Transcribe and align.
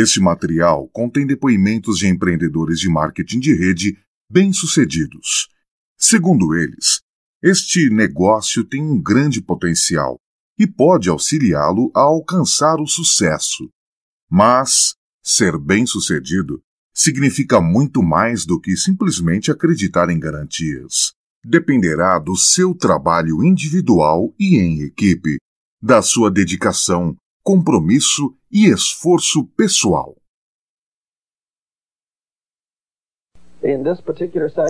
Este 0.00 0.20
material 0.20 0.86
contém 0.92 1.26
depoimentos 1.26 1.98
de 1.98 2.06
empreendedores 2.06 2.78
de 2.78 2.88
marketing 2.88 3.40
de 3.40 3.52
rede 3.52 3.98
bem-sucedidos. 4.30 5.48
Segundo 5.98 6.54
eles, 6.54 7.00
este 7.42 7.90
negócio 7.90 8.62
tem 8.62 8.80
um 8.80 9.02
grande 9.02 9.42
potencial 9.42 10.16
e 10.56 10.68
pode 10.68 11.08
auxiliá-lo 11.08 11.90
a 11.96 12.02
alcançar 12.02 12.80
o 12.80 12.86
sucesso. 12.86 13.68
Mas 14.30 14.94
ser 15.20 15.58
bem-sucedido 15.58 16.62
significa 16.94 17.60
muito 17.60 18.00
mais 18.00 18.46
do 18.46 18.60
que 18.60 18.76
simplesmente 18.76 19.50
acreditar 19.50 20.10
em 20.10 20.20
garantias. 20.20 21.12
Dependerá 21.44 22.20
do 22.20 22.36
seu 22.36 22.72
trabalho 22.72 23.42
individual 23.42 24.32
e 24.38 24.58
em 24.58 24.80
equipe, 24.82 25.38
da 25.82 26.00
sua 26.02 26.30
dedicação, 26.30 27.16
compromisso 27.42 28.37
e 28.50 28.66
esforço 28.66 29.44
pessoal. 29.56 30.14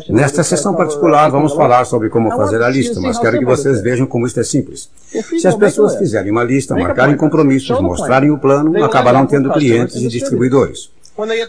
Nesta 0.09 0.43
sessão 0.43 0.75
particular, 0.75 1.31
vamos 1.31 1.53
falar 1.53 1.85
sobre 1.85 2.09
como 2.09 2.31
fazer 2.31 2.63
a 2.63 2.71
lista, 2.71 2.99
mas 3.01 3.19
quero 3.19 3.39
que 3.39 3.45
vocês 3.45 3.83
vejam 3.83 4.07
como 4.07 4.27
isto 4.27 4.41
é 4.41 4.45
simples. 4.45 4.91
Se 5.39 5.47
as 5.47 5.55
pessoas 5.55 5.97
fizerem 5.97 6.33
uma 6.33 6.43
lista, 6.43 6.75
marcarem 6.75 7.17
compromissos, 7.17 7.79
mostrarem 7.81 8.31
o 8.31 8.39
plano, 8.39 8.83
acabarão 8.83 9.27
tendo 9.27 9.53
clientes 9.53 9.97
e 9.97 10.09
distribuidores. 10.09 10.91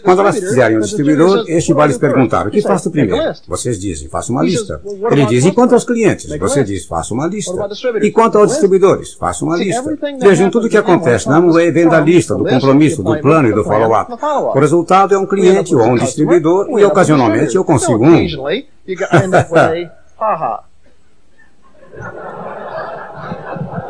Quando 0.02 0.20
elas 0.20 0.36
fizerem 0.36 0.78
um 0.78 0.80
distribuidor, 0.80 1.44
este 1.46 1.72
vai 1.72 1.86
lhes 1.86 1.96
perguntar: 1.96 2.48
o 2.48 2.50
que 2.50 2.60
faço 2.60 2.90
primeiro? 2.90 3.32
Vocês 3.46 3.78
dizem: 3.78 4.08
faço 4.08 4.32
uma 4.32 4.42
lista. 4.42 4.80
Ele 5.12 5.26
diz: 5.26 5.44
e 5.44 5.52
quanto 5.52 5.74
aos 5.74 5.84
clientes? 5.84 6.28
Você 6.38 6.64
diz: 6.64 6.84
faço 6.86 7.14
uma 7.14 7.28
lista. 7.28 7.54
E 8.02 8.10
quanto 8.10 8.36
aos 8.36 8.50
distribuidores? 8.50 9.14
Faço 9.14 9.44
uma 9.44 9.56
lista. 9.56 9.96
Vejam, 10.20 10.50
tudo 10.50 10.66
o 10.66 10.70
que 10.70 10.76
acontece 10.76 11.28
na 11.28 11.36
Amway 11.36 11.70
vem 11.70 11.88
da 11.88 12.00
lista, 12.00 12.34
do 12.34 12.44
compromisso, 12.44 13.00
do 13.00 13.16
plano 13.20 13.48
e 13.48 13.52
do 13.52 13.62
follow-up. 13.62 14.12
O 14.56 14.58
resultado 14.58 15.14
é 15.14 15.18
um 15.18 15.26
cliente 15.26 15.72
ou 15.72 15.82
um 15.82 15.94
distribuidor 15.94 16.66
e, 16.78 16.84
ocasionalmente, 16.84 17.54
eu 17.54 17.64
consigo 17.64 18.04
um. 18.04 18.26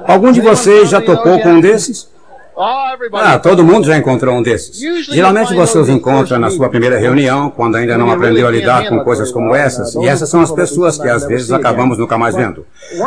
Algum 0.06 0.33
de 0.33 0.40
vocês 0.40 0.90
já 0.90 1.00
tocou 1.00 1.40
com 1.40 1.50
um 1.50 1.60
desses? 1.60 2.08
Ah, 3.14 3.39
todo 3.39 3.64
mundo 3.64 3.86
já 3.86 3.97
encontrou 3.97 4.34
um 4.36 4.42
desses. 4.42 4.78
Geralmente 5.06 5.55
você 5.55 5.78
os 5.78 5.89
encontra 5.89 6.39
na 6.39 6.50
sua 6.50 6.69
primeira 6.69 6.98
reunião, 6.98 7.50
quando 7.50 7.77
ainda 7.77 7.97
não 7.97 8.11
aprendeu 8.11 8.47
a 8.47 8.50
lidar 8.50 8.89
com 8.89 9.00
coisas 9.00 9.33
como 9.33 9.55
essas, 9.55 9.94
e 9.94 10.06
essas 10.06 10.28
são 10.28 10.41
as 10.42 10.50
pessoas 10.50 10.98
que 10.98 11.08
às 11.08 11.25
vezes 11.25 11.50
acabamos 11.50 11.97
nunca 11.97 12.19
mais 12.19 12.34
vendo. 12.34 12.67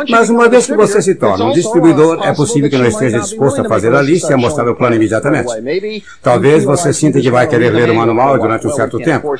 Mas 0.10 0.30
uma 0.30 0.50
vez 0.50 0.66
que 0.66 0.76
você 0.76 1.02
se 1.02 1.16
torna 1.16 1.46
um 1.46 1.54
distribuidor, 1.54 2.26
é 2.26 2.34
possível 2.34 2.70
que 2.70 2.78
não 2.78 2.88
esteja 2.88 3.20
disposto 3.20 3.62
a 3.62 3.66
fazer 3.66 3.94
a 3.94 4.02
lista 4.02 4.32
e 4.32 4.34
a 4.34 4.38
mostrar 4.38 4.68
o 4.68 4.76
plano 4.76 4.96
imediatamente. 4.96 5.54
Talvez 6.22 6.64
você 6.64 6.92
sinta 6.92 7.22
que 7.22 7.30
vai 7.30 7.48
querer 7.48 7.70
ler 7.72 7.92
o 7.92 7.96
manual 7.96 8.40
durante 8.40 8.66
um 8.66 8.72
certo 8.72 8.98
tempo. 9.00 9.34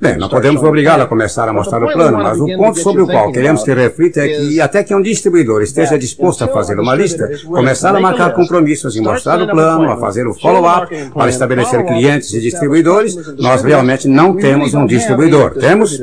Bem, 0.00 0.16
não 0.18 0.28
podemos 0.28 0.62
obrigá-lo 0.62 1.04
a 1.04 1.06
começar 1.06 1.48
a 1.48 1.52
mostrar 1.52 1.82
o 1.82 1.92
plano, 1.92 2.18
mas 2.18 2.40
o 2.40 2.46
ponto 2.56 2.80
sobre 2.80 3.02
o 3.02 3.06
qual 3.06 3.30
queremos 3.30 3.62
que 3.62 3.72
reflita 3.72 4.20
é 4.20 4.28
que 4.28 4.60
até 4.60 4.82
que 4.82 4.94
um 4.94 5.02
distribuidor 5.02 5.62
esteja 5.62 5.96
disposto 5.96 6.42
a 6.42 6.48
fazer 6.48 6.78
uma 6.80 6.94
lista, 6.94 7.30
começar 7.46 7.94
a 7.94 8.00
marcar 8.00 8.32
compromissos 8.34 8.96
e 8.96 9.00
mostrar 9.00 9.40
o 9.40 9.46
plano, 9.46 9.59
plano, 9.60 9.92
a 9.92 9.96
fazer 9.96 10.26
o 10.26 10.34
follow-up, 10.34 11.10
para 11.14 11.28
estabelecer 11.28 11.84
clientes 11.86 12.32
e 12.32 12.40
distribuidores, 12.40 13.16
nós 13.38 13.62
realmente 13.62 14.08
não 14.08 14.36
temos 14.36 14.74
um 14.74 14.86
distribuidor. 14.86 15.54
Temos? 15.54 15.98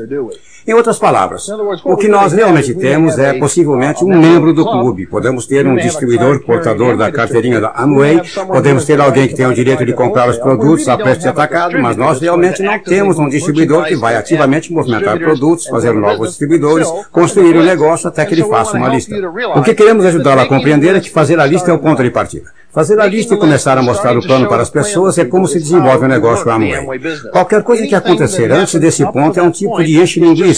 Em 0.68 0.74
outras 0.74 1.00
palavras, 1.00 1.48
o 1.86 1.96
que 1.96 2.10
nós 2.10 2.34
realmente 2.34 2.74
temos 2.74 3.18
é 3.18 3.32
possivelmente 3.40 4.04
um 4.04 4.10
membro 4.10 4.54
do 4.54 4.66
clube. 4.66 5.08
Podemos 5.08 5.48
ter 5.48 5.66
um 5.66 5.78
distribuidor 5.78 6.42
portador 6.44 6.98
da 6.98 7.10
carteirinha 7.10 7.62
da 7.62 7.72
Amway, 7.78 8.20
podemos 8.46 8.84
ter 8.84 9.00
alguém 9.00 9.30
que 9.30 9.34
tem 9.34 9.46
o 9.46 9.54
direito 9.54 9.86
de 9.86 9.94
comprar 9.94 10.28
os 10.28 10.38
produtos 10.38 10.86
a 10.90 10.98
preço 10.98 11.22
de 11.22 11.30
atacado, 11.30 11.82
mas 11.82 11.96
nós 11.96 12.20
realmente 12.20 12.62
não 12.62 12.78
temos 12.80 13.18
um 13.18 13.30
distribuidor 13.30 13.86
que 13.86 13.96
vai 13.96 14.18
ativamente 14.18 14.74
movimentar 14.74 15.18
produtos, 15.18 15.68
fazer 15.68 15.94
novos 15.94 16.32
distribuidores, 16.32 16.92
construir 17.14 17.56
o 17.56 17.62
um 17.62 17.64
negócio 17.64 18.10
até 18.10 18.26
que 18.26 18.34
ele 18.34 18.44
faça 18.44 18.76
uma 18.76 18.90
lista. 18.90 19.16
O 19.56 19.62
que 19.62 19.74
queremos 19.74 20.06
ajudá-lo 20.06 20.42
a 20.42 20.48
compreender 20.48 20.98
é 20.98 21.00
que 21.00 21.10
fazer 21.10 21.40
a 21.40 21.46
lista 21.46 21.72
é 21.72 21.74
o 21.74 21.80
ponto 21.80 22.04
de 22.04 22.12
partida. 22.12 22.52
Fazer 22.78 23.00
a 23.00 23.08
lista 23.08 23.34
e 23.34 23.38
começar 23.38 23.76
a 23.78 23.82
mostrar 23.82 24.16
o 24.16 24.22
plano 24.22 24.48
para 24.48 24.62
as 24.62 24.70
pessoas 24.70 25.18
é 25.18 25.26
como 25.26 25.48
se 25.48 25.58
desenvolve 25.58 26.06
o 26.06 26.08
negócio 26.08 26.48
Amway. 26.52 26.86
Qualquer 27.32 27.64
coisa 27.64 27.88
que 27.88 27.96
acontecer 27.96 28.52
antes 28.52 28.80
desse 28.80 29.04
ponto 29.12 29.40
é 29.40 29.42
um 29.42 29.50
tipo 29.50 29.82
de 29.82 29.98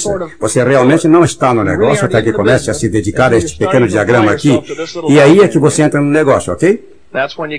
enche-linguiça. 0.08 0.38
Você 0.40 0.64
realmente 0.64 1.08
não 1.08 1.24
está 1.24 1.54
no 1.54 1.64
negócio 1.64 2.06
até 2.06 2.22
que 2.22 2.32
comece 2.32 2.70
a 2.70 2.74
se 2.74 2.90
dedicar 2.90 3.34
a 3.34 3.38
este 3.38 3.58
pequeno 3.58 3.88
diagrama 3.88 4.32
aqui. 4.32 4.62
E 5.10 5.20
aí 5.20 5.40
é 5.40 5.48
que 5.48 5.60
você 5.60 5.84
entra 5.84 6.00
no 6.00 6.10
negócio, 6.10 6.54
ok? 6.54 6.99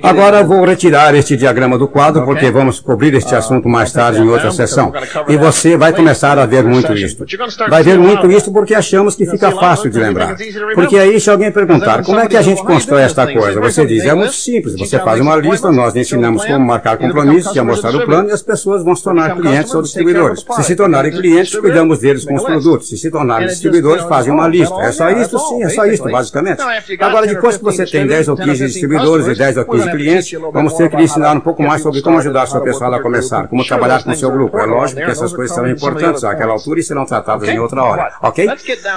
Agora 0.03 0.45
vou 0.45 0.65
retirar 0.65 1.13
este 1.17 1.37
diagrama 1.37 1.77
do 1.77 1.89
quadro 1.89 2.25
porque 2.25 2.49
vamos 2.53 2.79
cobrir 2.79 3.13
este 3.15 3.35
assunto 3.35 3.69
mais 3.69 3.93
tarde 3.93 4.21
em 4.21 4.29
outra 4.29 4.53
sessão. 4.53 4.93
E 5.29 5.37
você 5.37 5.77
vai 5.77 5.93
começar 5.93 6.39
a 6.39 6.47
ver 6.47 6.63
muito 6.63 6.93
isto. 6.95 7.27
Vai 7.69 7.83
ver 7.83 7.99
muito 7.99 8.31
isto 8.31 8.53
porque 8.53 8.77
achamos 8.77 9.17
que 9.17 9.27
fica 9.27 9.51
fácil 9.51 9.91
de 9.91 9.99
lembrar. 9.99 10.37
Porque 10.75 10.97
aí 10.97 11.21
se 11.21 11.29
alguém 11.31 11.51
perguntar 11.51 12.05
como 12.05 12.21
é 12.21 12.29
que 12.29 12.37
a 12.37 12.43
gente 12.43 12.63
constrói 12.63 13.03
esta 13.03 13.27
coisa, 13.27 13.61
você 13.61 13.85
diz, 13.85 14.05
é 14.05 14.15
muito 14.15 14.35
simples. 14.35 14.77
Você 14.79 15.01
faz 15.01 15.21
uma 15.21 15.35
lista, 15.35 15.73
nós 15.73 15.97
ensinamos 15.97 16.45
como 16.45 16.65
marcar 16.65 16.97
compromissos 16.97 17.55
e 17.57 17.61
mostrar 17.61 17.93
o 17.93 18.07
plano 18.07 18.29
e 18.29 18.33
as 18.33 18.43
pessoas 18.43 18.85
vão 18.85 18.95
se 18.95 19.03
tornar 19.03 19.35
clientes 19.35 19.75
ou 19.75 19.83
distribuidores. 19.83 20.45
Se 20.49 20.63
se 20.63 20.77
tornarem 20.77 21.11
clientes, 21.11 21.57
cuidamos 21.57 21.99
deles 21.99 22.25
com 22.25 22.35
os 22.35 22.45
produtos. 22.45 22.89
Se 22.89 22.97
se 22.97 23.11
tornarem 23.11 23.49
distribuidores, 23.49 24.05
fazem 24.05 24.33
uma 24.33 24.47
lista. 24.47 24.81
É 24.81 24.93
só 24.93 25.11
isto? 25.11 25.37
Sim, 25.41 25.65
é 25.65 25.69
só 25.71 25.87
isto, 25.87 26.09
basicamente. 26.09 26.63
Agora, 27.01 27.27
depois 27.27 27.57
que 27.57 27.65
você 27.65 27.85
tem 27.85 28.07
10 28.07 28.29
ou 28.29 28.37
15 28.37 28.67
distribuidores 28.67 29.40
e 29.41 29.53
10 29.53 29.57
ou 29.57 29.65
15 29.65 29.91
clientes, 29.91 30.41
vamos 30.53 30.75
ter 30.75 30.91
que 30.91 30.97
lhe 30.97 31.05
ensinar 31.05 31.35
um 31.35 31.41
pouco 31.41 31.63
mais 31.63 31.83
sobre 31.83 32.03
como 32.03 32.19
ajudar 32.19 32.47
seu 32.47 32.61
pessoal 32.61 32.93
a 32.93 33.01
começar, 33.01 33.49
como 33.49 33.65
trabalhar 33.65 34.05
com 34.05 34.15
seu 34.15 34.31
grupo. 34.31 34.59
É 34.59 34.67
lógico 34.67 35.01
que 35.01 35.11
essas 35.11 35.33
coisas 35.33 35.55
serão 35.55 35.71
importantes 35.71 36.23
àquela 36.25 36.53
altura 36.53 36.81
e 36.81 36.83
serão 36.83 37.07
tratadas 37.07 37.49
em 37.49 37.59
outra 37.59 37.83
hora, 37.83 38.13
ok? 38.23 38.47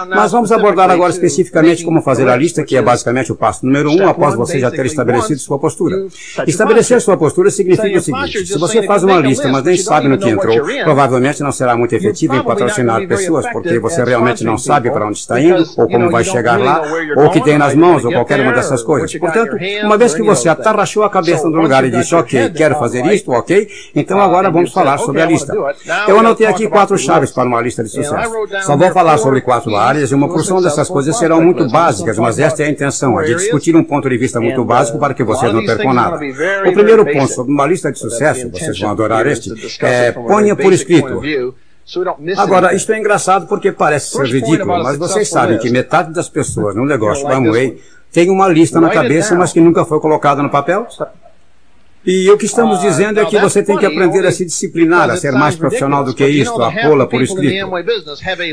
Mas 0.09 0.31
vamos 0.31 0.51
abordar 0.51 0.91
agora 0.91 1.11
especificamente 1.11 1.83
como 1.83 2.01
fazer 2.01 2.27
a 2.27 2.35
lista, 2.35 2.63
que 2.63 2.75
é 2.75 2.81
basicamente 2.81 3.31
o 3.31 3.35
passo 3.35 3.65
número 3.65 3.91
um, 3.91 4.07
após 4.07 4.35
você 4.35 4.59
já 4.59 4.69
ter 4.69 4.85
estabelecido 4.85 5.39
sua 5.39 5.57
postura. 5.57 6.07
Estabelecer 6.45 6.99
sua 7.01 7.15
postura 7.15 7.49
significa 7.49 7.97
o 7.97 8.01
seguinte, 8.01 8.45
se 8.45 8.57
você 8.57 8.83
faz 8.83 9.03
uma 9.03 9.17
lista, 9.17 9.47
mas 9.47 9.63
nem 9.63 9.77
sabe 9.77 10.07
no 10.07 10.17
que 10.17 10.29
entrou, 10.29 10.57
provavelmente 10.83 11.41
não 11.41 11.51
será 11.51 11.77
muito 11.77 11.95
efetivo 11.95 12.35
em 12.35 12.43
patrocinar 12.43 13.07
pessoas, 13.07 13.49
porque 13.51 13.79
você 13.79 14.03
realmente 14.03 14.43
não 14.43 14.57
sabe 14.57 14.91
para 14.91 15.07
onde 15.07 15.19
está 15.19 15.39
indo, 15.39 15.63
ou 15.77 15.87
como 15.87 16.11
vai 16.11 16.23
chegar 16.23 16.59
lá, 16.59 16.81
ou 17.15 17.25
o 17.27 17.31
que 17.31 17.41
tem 17.41 17.57
nas 17.57 17.73
mãos, 17.73 18.03
ou 18.03 18.11
qualquer 18.11 18.41
uma 18.41 18.51
dessas 18.51 18.83
coisas. 18.83 19.13
Portanto, 19.15 19.55
uma 19.83 19.97
vez 19.97 20.13
que 20.13 20.21
você 20.21 20.32
atarrachou 20.49 21.03
a 21.03 21.09
cabeça 21.09 21.49
no 21.49 21.61
lugar 21.61 21.85
e 21.85 21.91
disse, 21.91 22.13
ok, 22.15 22.49
quero 22.49 22.75
fazer 22.79 23.05
isto, 23.07 23.31
ok, 23.31 23.67
então 23.95 24.19
agora 24.19 24.49
vamos 24.49 24.71
falar 24.71 24.97
sobre 24.97 25.21
a 25.21 25.25
lista. 25.25 25.53
Eu 26.07 26.19
anotei 26.19 26.47
aqui 26.47 26.67
quatro 26.67 26.97
chaves 26.97 27.31
para 27.31 27.47
uma 27.47 27.61
lista 27.61 27.83
de 27.83 27.89
sucesso. 27.89 28.31
Só 28.61 28.75
vou 28.75 28.91
falar 28.91 29.17
sobre 29.17 29.41
quatro 29.41 29.75
áreas 29.75 30.11
e 30.11 30.15
uma 30.15 30.27
porção 30.27 30.61
dessas 30.61 30.87
coisas 30.87 31.17
serão 31.17 31.41
muito 31.41 31.67
básicas, 31.69 32.17
mas 32.17 32.39
esta 32.39 32.63
é 32.63 32.67
a 32.67 32.69
intenção, 32.69 33.19
é 33.19 33.25
de 33.25 33.35
discutir 33.35 33.75
um 33.75 33.83
ponto 33.83 34.09
de 34.09 34.17
vista 34.17 34.39
muito 34.39 34.63
básico 34.63 34.97
para 34.97 35.13
que 35.13 35.23
vocês 35.23 35.53
não 35.53 35.65
percam 35.65 35.93
nada. 35.93 36.15
O 36.15 36.73
primeiro 36.73 37.05
ponto 37.05 37.31
sobre 37.31 37.51
uma 37.51 37.65
lista 37.65 37.91
de 37.91 37.99
sucesso, 37.99 38.49
vocês 38.49 38.79
vão 38.79 38.91
adorar 38.91 39.27
este, 39.27 39.51
é 39.81 40.11
ponha 40.11 40.55
por 40.55 40.73
escrito. 40.73 41.21
Agora, 42.37 42.73
isto 42.73 42.91
é 42.93 42.99
engraçado 42.99 43.45
porque 43.47 43.71
parece 43.71 44.11
ser 44.11 44.25
ridículo, 44.25 44.81
mas 44.83 44.97
vocês 44.97 45.29
sabem 45.29 45.57
que 45.57 45.69
metade 45.69 46.13
das 46.13 46.29
pessoas 46.29 46.75
no 46.75 46.85
negócio 46.85 47.27
Amway 47.27 47.77
tem 48.13 48.29
uma 48.29 48.47
lista 48.47 48.79
na 48.79 48.89
cabeça, 48.89 49.35
mas 49.35 49.51
que 49.51 49.59
nunca 49.59 49.83
foi 49.83 49.99
colocada 49.99 50.41
no 50.41 50.49
papel? 50.49 50.87
E 52.05 52.29
o 52.29 52.37
que 52.37 52.45
estamos 52.45 52.79
ah, 52.79 52.81
dizendo 52.81 53.19
é 53.19 53.25
que 53.25 53.39
você 53.39 53.63
tem 53.63 53.77
que 53.77 53.85
aprender 53.85 54.25
a 54.25 54.31
se 54.31 54.43
disciplinar, 54.43 55.09
a 55.09 55.15
ser 55.15 55.31
mais 55.31 55.55
profissional 55.55 56.03
do 56.03 56.13
que 56.13 56.25
isto, 56.25 56.61
a 56.61 56.71
pô-la 56.71 57.07
por 57.07 57.21
escrito. 57.21 57.65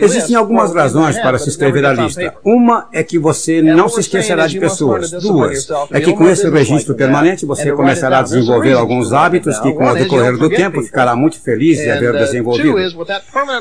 Existem 0.03 0.37
algumas 0.37 0.73
razões 0.73 1.19
para 1.19 1.39
se 1.39 1.49
escrever 1.49 1.85
a 1.85 1.93
lista. 1.93 2.35
Uma 2.45 2.89
é 2.93 3.03
que 3.03 3.19
você 3.19 3.61
não 3.61 3.89
se 3.89 4.01
esquecerá 4.01 4.47
de 4.47 4.59
pessoas. 4.61 5.11
Duas 5.11 5.69
é 5.91 6.01
que 6.01 6.13
com 6.13 6.29
esse 6.29 6.49
registro 6.49 6.95
permanente 6.95 7.45
você 7.45 7.73
começará 7.73 8.21
a 8.21 8.23
desenvolver 8.23 8.75
alguns 8.75 9.13
hábitos 9.13 9.59
que 9.59 9.73
com 9.73 9.85
o 9.85 9.95
decorrer 9.95 10.37
do 10.37 10.49
tempo 10.49 10.81
ficará 10.83 11.17
muito 11.17 11.41
feliz 11.41 11.79
de 11.79 11.91
haver 11.91 12.13
desenvolvido. 12.13 12.77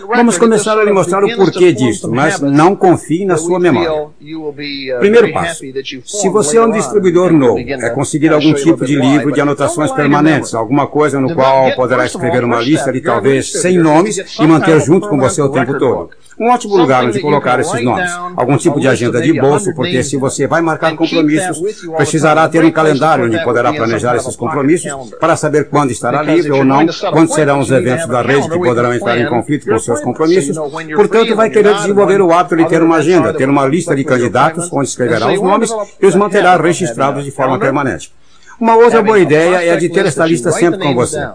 Vamos 0.07 0.38
começar 0.38 0.77
a 0.77 0.83
lhe 0.83 0.92
mostrar 0.92 1.24
o 1.24 1.35
porquê 1.35 1.74
disto, 1.74 2.09
mas 2.12 2.39
não 2.39 2.75
confie 2.75 3.25
na 3.25 3.38
sua 3.38 3.59
memória. 3.59 3.92
Uh, 3.92 5.00
Primeiro 5.00 5.33
passo. 5.33 5.63
Se 6.06 6.30
você 6.30 6.57
é 6.57 6.62
um 6.62 6.71
distribuidor 6.71 7.31
novo, 7.33 7.59
é 7.59 7.89
conseguir 7.89 8.31
algum 8.31 8.53
tipo 8.53 8.85
de 8.85 8.95
livro 8.95 9.31
de 9.31 9.42
anotações 9.42 9.79
permanentes, 9.92 10.54
alguma 10.54 10.88
coisa 10.88 11.20
no 11.20 11.34
qual 11.34 11.74
poderá 11.76 12.06
escrever 12.06 12.44
uma 12.44 12.60
lista 12.60 12.92
de 12.92 13.02
talvez 13.02 13.52
100 13.52 13.78
nomes 13.78 14.18
e 14.40 14.48
manter 14.48 14.80
junto 14.81 15.08
com 15.08 15.18
você 15.18 15.42
o 15.42 15.50
tempo 15.50 15.78
todo. 15.78 16.10
Um 16.40 16.50
ótimo 16.50 16.78
lugar 16.78 17.04
onde 17.04 17.20
colocar 17.20 17.60
esses 17.60 17.84
nomes. 17.84 18.10
Algum 18.38 18.56
tipo 18.56 18.80
de 18.80 18.88
agenda 18.88 19.22
de 19.22 19.34
bolso, 19.40 19.74
porque 19.76 20.02
se 20.04 20.16
você 20.16 20.48
vai 20.48 20.62
marcar 20.62 20.96
compromissos, 20.96 21.60
precisará 21.98 22.48
ter 22.48 22.64
um 22.64 22.72
calendário 22.72 23.26
onde 23.26 23.44
poderá 23.44 23.74
planejar 23.74 24.16
esses 24.16 24.38
compromissos 24.38 24.90
para 25.20 25.36
saber 25.36 25.68
quando 25.68 25.92
estará 25.92 26.22
livre 26.24 26.52
ou 26.52 26.64
não, 26.64 26.86
quando 27.12 27.34
serão 27.34 27.60
os 27.60 27.70
eventos 27.70 28.08
da 28.08 28.22
rede 28.22 28.50
que 28.50 28.58
poderão 28.58 28.94
entrar 28.94 29.20
em 29.20 29.28
conflito 29.28 29.68
com 29.68 29.78
seus 29.78 30.00
compromissos. 30.00 30.58
Portanto, 30.96 31.36
vai 31.36 31.50
querer 31.50 31.76
desenvolver 31.76 32.22
o 32.22 32.31
hábito 32.31 32.56
de 32.56 32.70
ter 32.70 32.81
uma 32.81 32.98
agenda, 32.98 33.34
ter 33.34 33.50
uma 33.50 33.66
lista 33.66 33.94
de 33.94 34.06
candidatos 34.06 34.70
onde 34.72 34.88
escreverá 34.88 35.28
os 35.34 35.42
nomes 35.42 35.70
e 36.02 36.06
os 36.06 36.16
manterá 36.16 36.56
registrados 36.56 37.26
de 37.26 37.31
forma 37.31 37.60
permanente. 37.60 38.14
Uma 38.59 38.75
outra 38.75 39.01
boa 39.01 39.19
ideia 39.19 39.63
é 39.63 39.71
a 39.71 39.77
de 39.77 39.89
ter 39.89 40.06
esta 40.06 40.25
lista 40.25 40.51
sempre 40.51 40.79
com 40.79 40.94
você. 40.94 41.27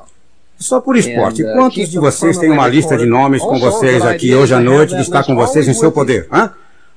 Só 0.59 0.81
por 0.81 0.97
esporte, 0.97 1.43
quantos 1.43 1.89
de 1.89 1.99
vocês 1.99 2.39
têm 2.39 2.51
uma 2.51 2.69
lista 2.69 2.97
de 2.97 3.07
nomes 3.07 3.43
com 3.43 3.59
vocês 3.59 4.05
aqui 4.05 4.35
hoje 4.35 4.55
à 4.55 4.61
noite 4.61 4.95
de 4.95 5.03
estar 5.03 5.25
com 5.25 5.35
vocês 5.35 5.67
em 5.67 5.75
seu 5.75 5.91
poder? 5.91 6.29
Hã? 6.33 6.53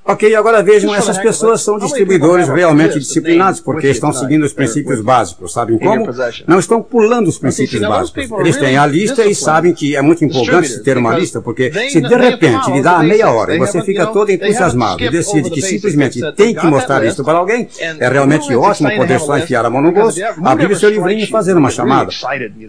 Ok, 0.10 0.34
agora 0.36 0.64
vejam, 0.64 0.96
essas 0.96 1.18
pessoas 1.18 1.62
são 1.62 1.78
distribuidores 1.78 2.48
realmente 2.48 2.98
disciplinados, 2.98 3.60
porque 3.60 3.88
estão 3.90 4.14
seguindo 4.14 4.44
os 4.44 4.54
princípios 4.54 5.02
básicos. 5.02 5.52
Sabem 5.52 5.78
como? 5.78 6.08
Não 6.48 6.60
estão 6.60 6.82
pulando 6.82 7.28
os 7.28 7.38
princípios 7.38 7.82
básicos. 7.82 8.32
Eles 8.40 8.56
têm 8.56 8.78
a 8.78 8.86
lista 8.86 9.26
e 9.26 9.36
sabem 9.36 9.74
que 9.74 9.98
é 9.98 10.02
muito 10.02 10.24
empolgante 10.24 10.80
ter 10.80 10.98
uma 10.98 11.18
lista, 11.18 11.42
porque 11.42 11.72
se 11.90 12.00
de 12.00 12.16
repente 12.16 12.72
lhe 12.72 12.82
dá 12.82 13.00
meia 13.00 13.30
hora 13.30 13.54
e 13.54 13.60
você 13.60 13.82
fica 13.82 14.08
todo 14.08 14.32
entusiasmado 14.32 15.04
e 15.04 15.10
decide 15.10 15.50
que 15.50 15.62
simplesmente 15.62 16.22
tem 16.34 16.56
que 16.56 16.66
mostrar 16.66 17.04
isso 17.06 17.22
para 17.24 17.38
alguém, 17.40 17.68
é 18.00 18.08
realmente 18.08 18.56
ótimo 18.56 18.90
poder 18.96 19.20
só 19.20 19.38
enfiar 19.38 19.66
a 19.66 19.70
mão 19.70 19.82
no 19.82 19.92
bolso, 19.92 20.20
abrir 20.42 20.72
o 20.72 20.80
seu 20.80 20.90
livrinho 20.90 21.26
e 21.26 21.28
fazer 21.28 21.54
uma 21.54 21.70
chamada. 21.70 22.10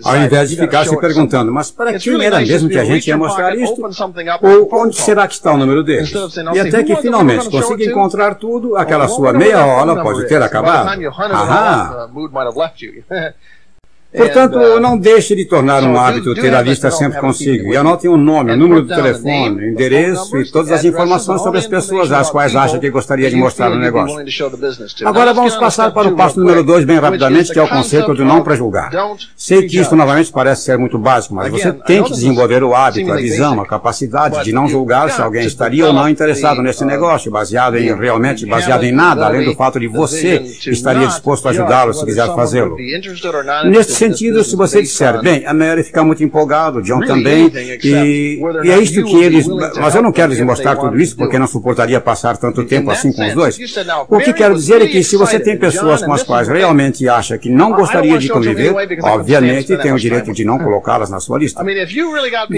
Ao 0.03 0.17
invés 0.17 0.51
de 0.51 0.57
ficar 0.57 0.85
se 0.87 0.99
perguntando, 0.99 1.53
mas 1.53 1.71
para 1.71 1.97
quem 1.97 2.21
era 2.25 2.41
mesmo 2.41 2.69
que 2.69 2.79
a 2.79 2.85
gente 2.85 3.07
ia 3.07 3.17
mostrar 3.17 3.57
isto? 3.57 3.81
Ou 4.43 4.69
onde 4.73 4.97
será 4.97 5.29
que 5.29 5.35
está 5.35 5.53
o 5.53 5.57
número 5.57 5.85
deles? 5.85 6.13
E 6.53 6.59
até 6.59 6.83
que 6.83 6.97
finalmente 6.97 7.28
finalmente 7.33 7.51
consiga 7.69 7.85
encontrar 7.91 8.35
tudo, 8.37 8.77
aquela 8.77 9.07
sua 9.09 9.33
meia 9.33 9.65
hora 9.67 10.03
pode 10.03 10.27
ter 10.29 10.43
acabado. 10.43 10.87
Aham. 11.35 11.91
Portanto, 14.11 14.57
uh, 14.57 14.81
não 14.81 14.97
deixe 14.97 15.37
de 15.37 15.45
tornar 15.45 15.83
um 15.83 15.99
hábito 15.99 16.35
ter 16.35 16.55
a 16.55 16.63
lista 16.63 16.91
sempre 16.91 17.21
consigo. 17.21 17.75
E 17.75 17.77
anote 17.77 18.09
um 18.09 18.17
nome, 18.17 18.57
número 18.57 18.81
do 18.81 18.89
telefone, 18.89 19.69
endereço 19.69 20.35
e 20.39 20.51
todas 20.51 20.73
as 20.73 20.83
informações 20.83 21.43
sobre 21.43 21.59
as 21.59 21.67
pessoas 21.67 22.11
às 22.11 22.31
quais 22.31 22.57
acha 22.57 22.79
que 22.79 22.89
gostaria 22.89 23.29
de 23.29 23.37
mostrar 23.37 23.71
o 23.71 23.77
negócio. 23.77 24.19
Agora 25.05 25.35
vamos 25.35 25.55
passar 25.57 25.91
para 25.93 26.09
o 26.09 26.17
passo 26.17 26.41
número 26.41 26.65
dois 26.65 26.87
bem 26.87 26.99
rapidamente, 26.99 27.53
que 27.53 27.59
é 27.59 27.63
o 27.63 27.69
conceito 27.69 28.15
do 28.15 28.25
não 28.25 28.43
prejulgar. 28.43 28.91
Sei 29.37 29.67
que 29.67 29.79
isto 29.79 29.95
novamente 29.95 30.33
parece 30.33 30.63
ser 30.63 30.79
muito 30.79 30.97
básico, 30.99 31.35
mas 31.35 31.51
você 31.51 31.71
tem 31.71 32.03
que 32.03 32.11
desenvolver 32.11 32.63
o 32.63 32.75
hábito, 32.75 33.13
a 33.13 33.17
visão, 33.17 33.61
a 33.61 33.67
capacidade 33.67 34.43
de 34.43 34.53
não 34.53 34.67
julgar 34.67 35.11
se 35.11 35.21
alguém 35.21 35.45
estaria 35.45 35.87
ou 35.87 35.93
não 35.93 36.09
interessado 36.09 36.63
nesse 36.63 36.83
negócio, 36.83 37.31
baseado 37.31 37.77
em 37.77 37.95
realmente 37.95 38.47
baseado 38.47 38.85
em 38.85 38.93
nada, 38.93 39.27
além 39.27 39.45
do 39.45 39.55
fato 39.55 39.79
de 39.79 39.87
você 39.87 40.37
estaria 40.67 41.07
disposto 41.07 41.47
a 41.47 41.51
ajudá-lo 41.51 41.93
se 41.93 42.07
quiser 42.07 42.35
fazê-lo. 42.35 42.75
Neste 43.67 43.98
sentido 43.99 44.45
se 44.45 44.57
você 44.57 44.81
disser, 44.83 45.21
bem, 45.21 45.45
a 45.47 45.53
Mary 45.53 45.83
fica 45.83 46.03
muito 46.05 46.23
empolgado, 46.23 46.79
o 46.79 46.83
John 46.83 47.01
também, 47.01 47.51
e, 47.55 48.41
e 48.65 48.71
é 48.71 48.79
isto 48.79 49.03
que 49.05 49.17
eles. 49.17 49.47
Mas 49.47 49.95
eu 49.95 50.03
não 50.03 50.13
quero 50.13 50.33
lhes 50.33 50.41
mostrar 50.41 50.77
tudo 50.77 50.99
isso 51.01 51.17
porque 51.17 51.39
não 51.39 51.47
suportaria 51.47 52.01
passar 52.01 52.37
tanto 52.37 52.65
tempo 52.65 52.91
assim 52.91 53.13
com 53.13 53.27
os 53.27 53.35
dois. 53.35 53.59
O 54.09 54.19
que 54.19 54.33
quero 54.33 54.55
dizer 54.55 54.83
é 54.83 54.87
que 54.87 55.03
se 55.03 55.17
você 55.17 55.41
tem 55.41 55.57
pessoas 55.57 56.03
com 56.03 56.13
as 56.13 56.23
quais 56.23 56.49
realmente 56.49 57.09
acha 57.09 57.37
que 57.37 57.51
não 57.51 57.73
gostaria 57.73 58.19
de 58.19 58.29
conviver, 58.29 58.75
obviamente 59.03 59.77
tem 59.77 59.93
o 59.93 59.99
direito 59.99 60.33
de 60.33 60.45
não 60.45 60.59
colocá-las 60.59 61.11
na 61.11 61.21
sua 61.21 61.39
lista. 61.39 61.65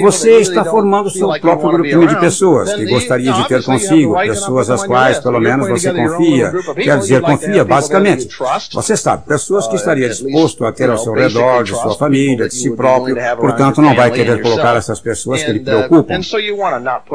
Você 0.02 0.38
está 0.38 0.64
formando 0.64 1.10
seu 1.10 1.28
próprio 1.40 1.72
grupinho 1.72 2.06
de 2.06 2.20
pessoas 2.20 2.72
que 2.74 2.84
gostaria 2.86 3.32
de 3.32 3.48
ter 3.48 3.62
consigo, 3.62 4.14
pessoas 4.20 4.70
às 4.70 4.84
quais 4.84 5.18
pelo 5.18 5.40
menos 5.40 5.68
você 5.68 5.92
confia. 5.92 6.52
Quer 6.74 6.98
dizer, 6.98 7.20
confia, 7.22 7.64
basicamente. 7.64 8.28
Você 8.72 8.96
sabe, 8.96 9.24
pessoas 9.26 9.66
que 9.66 9.76
estaria 9.76 10.08
disposto 10.08 10.64
a 10.64 10.72
ter 10.72 10.90
ao 10.90 10.98
seu 10.98 11.12
redor 11.12 11.29
de 11.62 11.70
sua 11.70 11.94
família, 11.96 12.48
de 12.48 12.54
si 12.54 12.70
próprio, 12.70 13.16
portanto 13.38 13.80
não 13.80 13.94
vai 13.94 14.10
querer 14.10 14.40
colocar 14.42 14.76
essas 14.76 15.00
pessoas 15.00 15.42
que 15.42 15.52
lhe 15.52 15.60
uh, 15.60 15.64
preocupam. 15.64 16.20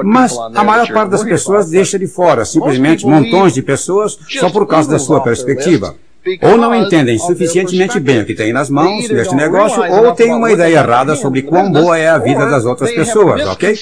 Mas 0.04 0.38
a 0.38 0.64
maior 0.64 0.88
parte 0.92 1.12
das 1.12 1.24
pessoas 1.24 1.70
deixa 1.70 2.00
de 2.00 2.08
fora 2.08 2.46
simplesmente 2.46 3.06
montões 3.06 3.54
de 3.54 3.62
pessoas 3.62 4.18
só 4.30 4.50
por 4.50 4.68
causa 4.68 4.90
da 4.90 5.00
sua 5.00 5.22
perspectiva 5.22 5.96
ou 6.42 6.58
não 6.58 6.74
entendem 6.74 7.18
suficientemente 7.18 8.00
bem 8.00 8.22
o 8.22 8.26
que 8.26 8.34
têm 8.34 8.52
nas 8.52 8.70
mãos 8.70 9.08
neste 9.10 9.36
negócio, 9.36 9.82
ou 9.92 10.12
têm 10.14 10.34
uma 10.34 10.52
ideia 10.52 10.80
errada 10.80 11.16
sobre 11.16 11.42
quão 11.44 11.72
boa 11.72 11.98
é 11.98 12.10
a 12.10 12.18
vida 12.18 12.46
das 12.48 12.66
outras 12.66 12.92
pessoas, 12.92 13.42
ok? 13.48 13.76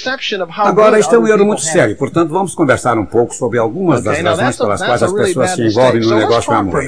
Agora, 0.57 0.99
isto 0.99 1.15
é 1.15 1.19
um 1.19 1.27
erro 1.27 1.45
muito 1.45 1.61
sério, 1.61 1.95
portanto, 1.95 2.29
vamos 2.29 2.53
conversar 2.53 2.97
um 2.97 3.05
pouco 3.05 3.33
sobre 3.33 3.57
algumas 3.57 4.03
das 4.03 4.19
razões 4.19 4.57
pelas 4.57 4.81
quais 4.81 5.03
as 5.03 5.13
pessoas 5.13 5.51
se 5.51 5.61
envolvem 5.61 6.01
no 6.01 6.15
negócio 6.15 6.53
Amway. 6.53 6.87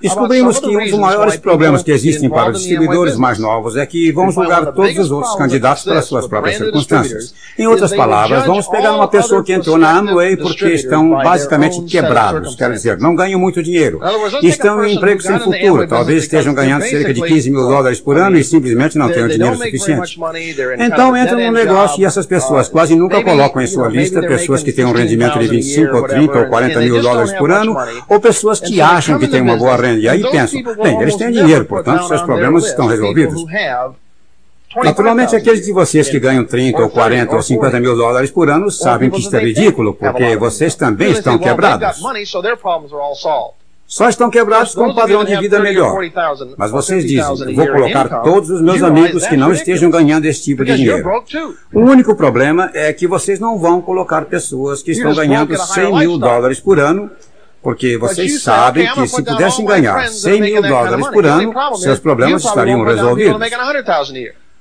Descobrimos 0.00 0.58
que 0.58 0.76
um 0.76 0.84
dos 0.84 0.98
maiores 0.98 1.36
problemas 1.36 1.82
que 1.82 1.92
existem 1.92 2.28
para 2.28 2.50
os 2.50 2.58
distribuidores 2.58 3.16
mais 3.16 3.38
novos 3.38 3.76
é 3.76 3.86
que 3.86 4.10
vão 4.12 4.30
julgar 4.30 4.66
todos 4.72 4.98
os 4.98 5.10
outros 5.10 5.34
candidatos 5.36 5.84
pelas 5.84 6.04
suas 6.04 6.26
próprias 6.26 6.56
circunstâncias. 6.56 7.34
Em 7.58 7.66
outras 7.66 7.94
palavras, 7.94 8.44
vamos 8.44 8.66
pegar 8.68 8.92
uma 8.92 9.08
pessoa 9.08 9.42
que 9.42 9.52
entrou 9.52 9.78
na 9.78 9.98
Amway 9.98 10.36
porque 10.36 10.66
estão 10.66 11.10
basicamente 11.10 11.82
quebrados, 11.82 12.54
quer 12.54 12.70
dizer, 12.72 12.98
não 12.98 13.14
ganham 13.14 13.38
muito 13.38 13.62
dinheiro, 13.62 14.00
estão 14.42 14.84
em 14.84 14.95
emprego 14.96 15.22
sem 15.22 15.38
futuro. 15.38 15.86
Talvez 15.86 16.24
estejam 16.24 16.54
ganhando 16.54 16.82
cerca 16.82 17.12
de 17.12 17.22
15 17.22 17.50
mil 17.50 17.62
dólares 17.62 18.00
por 18.00 18.16
ano 18.16 18.36
e 18.38 18.44
simplesmente 18.44 18.98
não 18.98 19.08
tenham 19.10 19.28
dinheiro 19.28 19.56
suficiente. 19.56 20.18
Então 20.78 21.16
entram 21.16 21.40
no 21.40 21.52
negócio 21.52 22.00
e 22.00 22.04
essas 22.04 22.26
pessoas 22.26 22.68
quase 22.68 22.94
nunca 22.94 23.22
colocam 23.22 23.62
em 23.62 23.66
sua 23.66 23.88
lista 23.88 24.20
pessoas 24.20 24.62
que 24.62 24.72
têm 24.72 24.84
um 24.84 24.92
rendimento 24.92 25.38
de 25.38 25.46
25 25.48 25.96
ou 25.96 26.02
30 26.02 26.38
ou 26.38 26.46
40 26.46 26.80
mil 26.80 27.00
dólares 27.00 27.32
por 27.32 27.50
ano 27.50 27.76
ou 28.08 28.20
pessoas 28.20 28.60
que 28.60 28.80
acham 28.80 29.18
que 29.18 29.28
têm 29.28 29.40
uma 29.40 29.56
boa 29.56 29.76
renda. 29.76 30.00
E 30.00 30.08
aí 30.08 30.22
pensam, 30.30 30.62
bem, 30.82 31.00
eles 31.00 31.16
têm 31.16 31.30
dinheiro, 31.30 31.64
portanto 31.64 32.08
seus 32.08 32.22
problemas 32.22 32.66
estão 32.66 32.86
resolvidos. 32.86 33.44
Naturalmente, 34.82 35.34
aqueles 35.34 35.64
de 35.64 35.72
vocês 35.72 36.08
que 36.08 36.20
ganham 36.20 36.44
30 36.44 36.82
ou 36.82 36.90
40 36.90 37.34
ou 37.34 37.42
50 37.42 37.80
mil 37.80 37.96
dólares 37.96 38.30
por 38.30 38.50
ano 38.50 38.70
sabem 38.70 39.08
que 39.08 39.20
isto 39.20 39.34
é 39.34 39.40
ridículo, 39.40 39.94
porque 39.94 40.36
vocês 40.36 40.74
também 40.74 41.12
estão 41.12 41.38
quebrados. 41.38 41.98
Só 43.86 44.08
estão 44.08 44.28
quebrados 44.28 44.74
com 44.74 44.88
um 44.88 44.94
padrão 44.94 45.24
de 45.24 45.36
vida 45.36 45.60
melhor. 45.60 45.96
Mas 46.56 46.70
vocês 46.72 47.04
dizem, 47.04 47.54
vou 47.54 47.66
colocar 47.68 48.20
todos 48.22 48.50
os 48.50 48.60
meus 48.60 48.82
amigos 48.82 49.26
que 49.26 49.36
não 49.36 49.52
estejam 49.52 49.90
ganhando 49.90 50.24
esse 50.24 50.42
tipo 50.42 50.64
de 50.64 50.76
dinheiro. 50.76 51.08
O 51.72 51.80
único 51.80 52.14
problema 52.16 52.70
é 52.74 52.92
que 52.92 53.06
vocês 53.06 53.38
não 53.38 53.58
vão 53.58 53.80
colocar 53.80 54.24
pessoas 54.24 54.82
que 54.82 54.90
estão 54.90 55.14
ganhando 55.14 55.56
100 55.56 55.98
mil 55.98 56.18
dólares 56.18 56.58
por 56.58 56.80
ano 56.80 57.10
porque 57.62 57.98
vocês 57.98 58.42
sabem 58.42 58.88
que 58.92 59.08
se 59.08 59.24
pudessem 59.24 59.64
ganhar 59.64 60.08
100 60.08 60.40
mil 60.40 60.62
dólares 60.62 61.08
por 61.08 61.26
ano, 61.26 61.52
seus 61.76 61.98
problemas 61.98 62.44
estariam 62.44 62.84
resolvidos. 62.84 63.40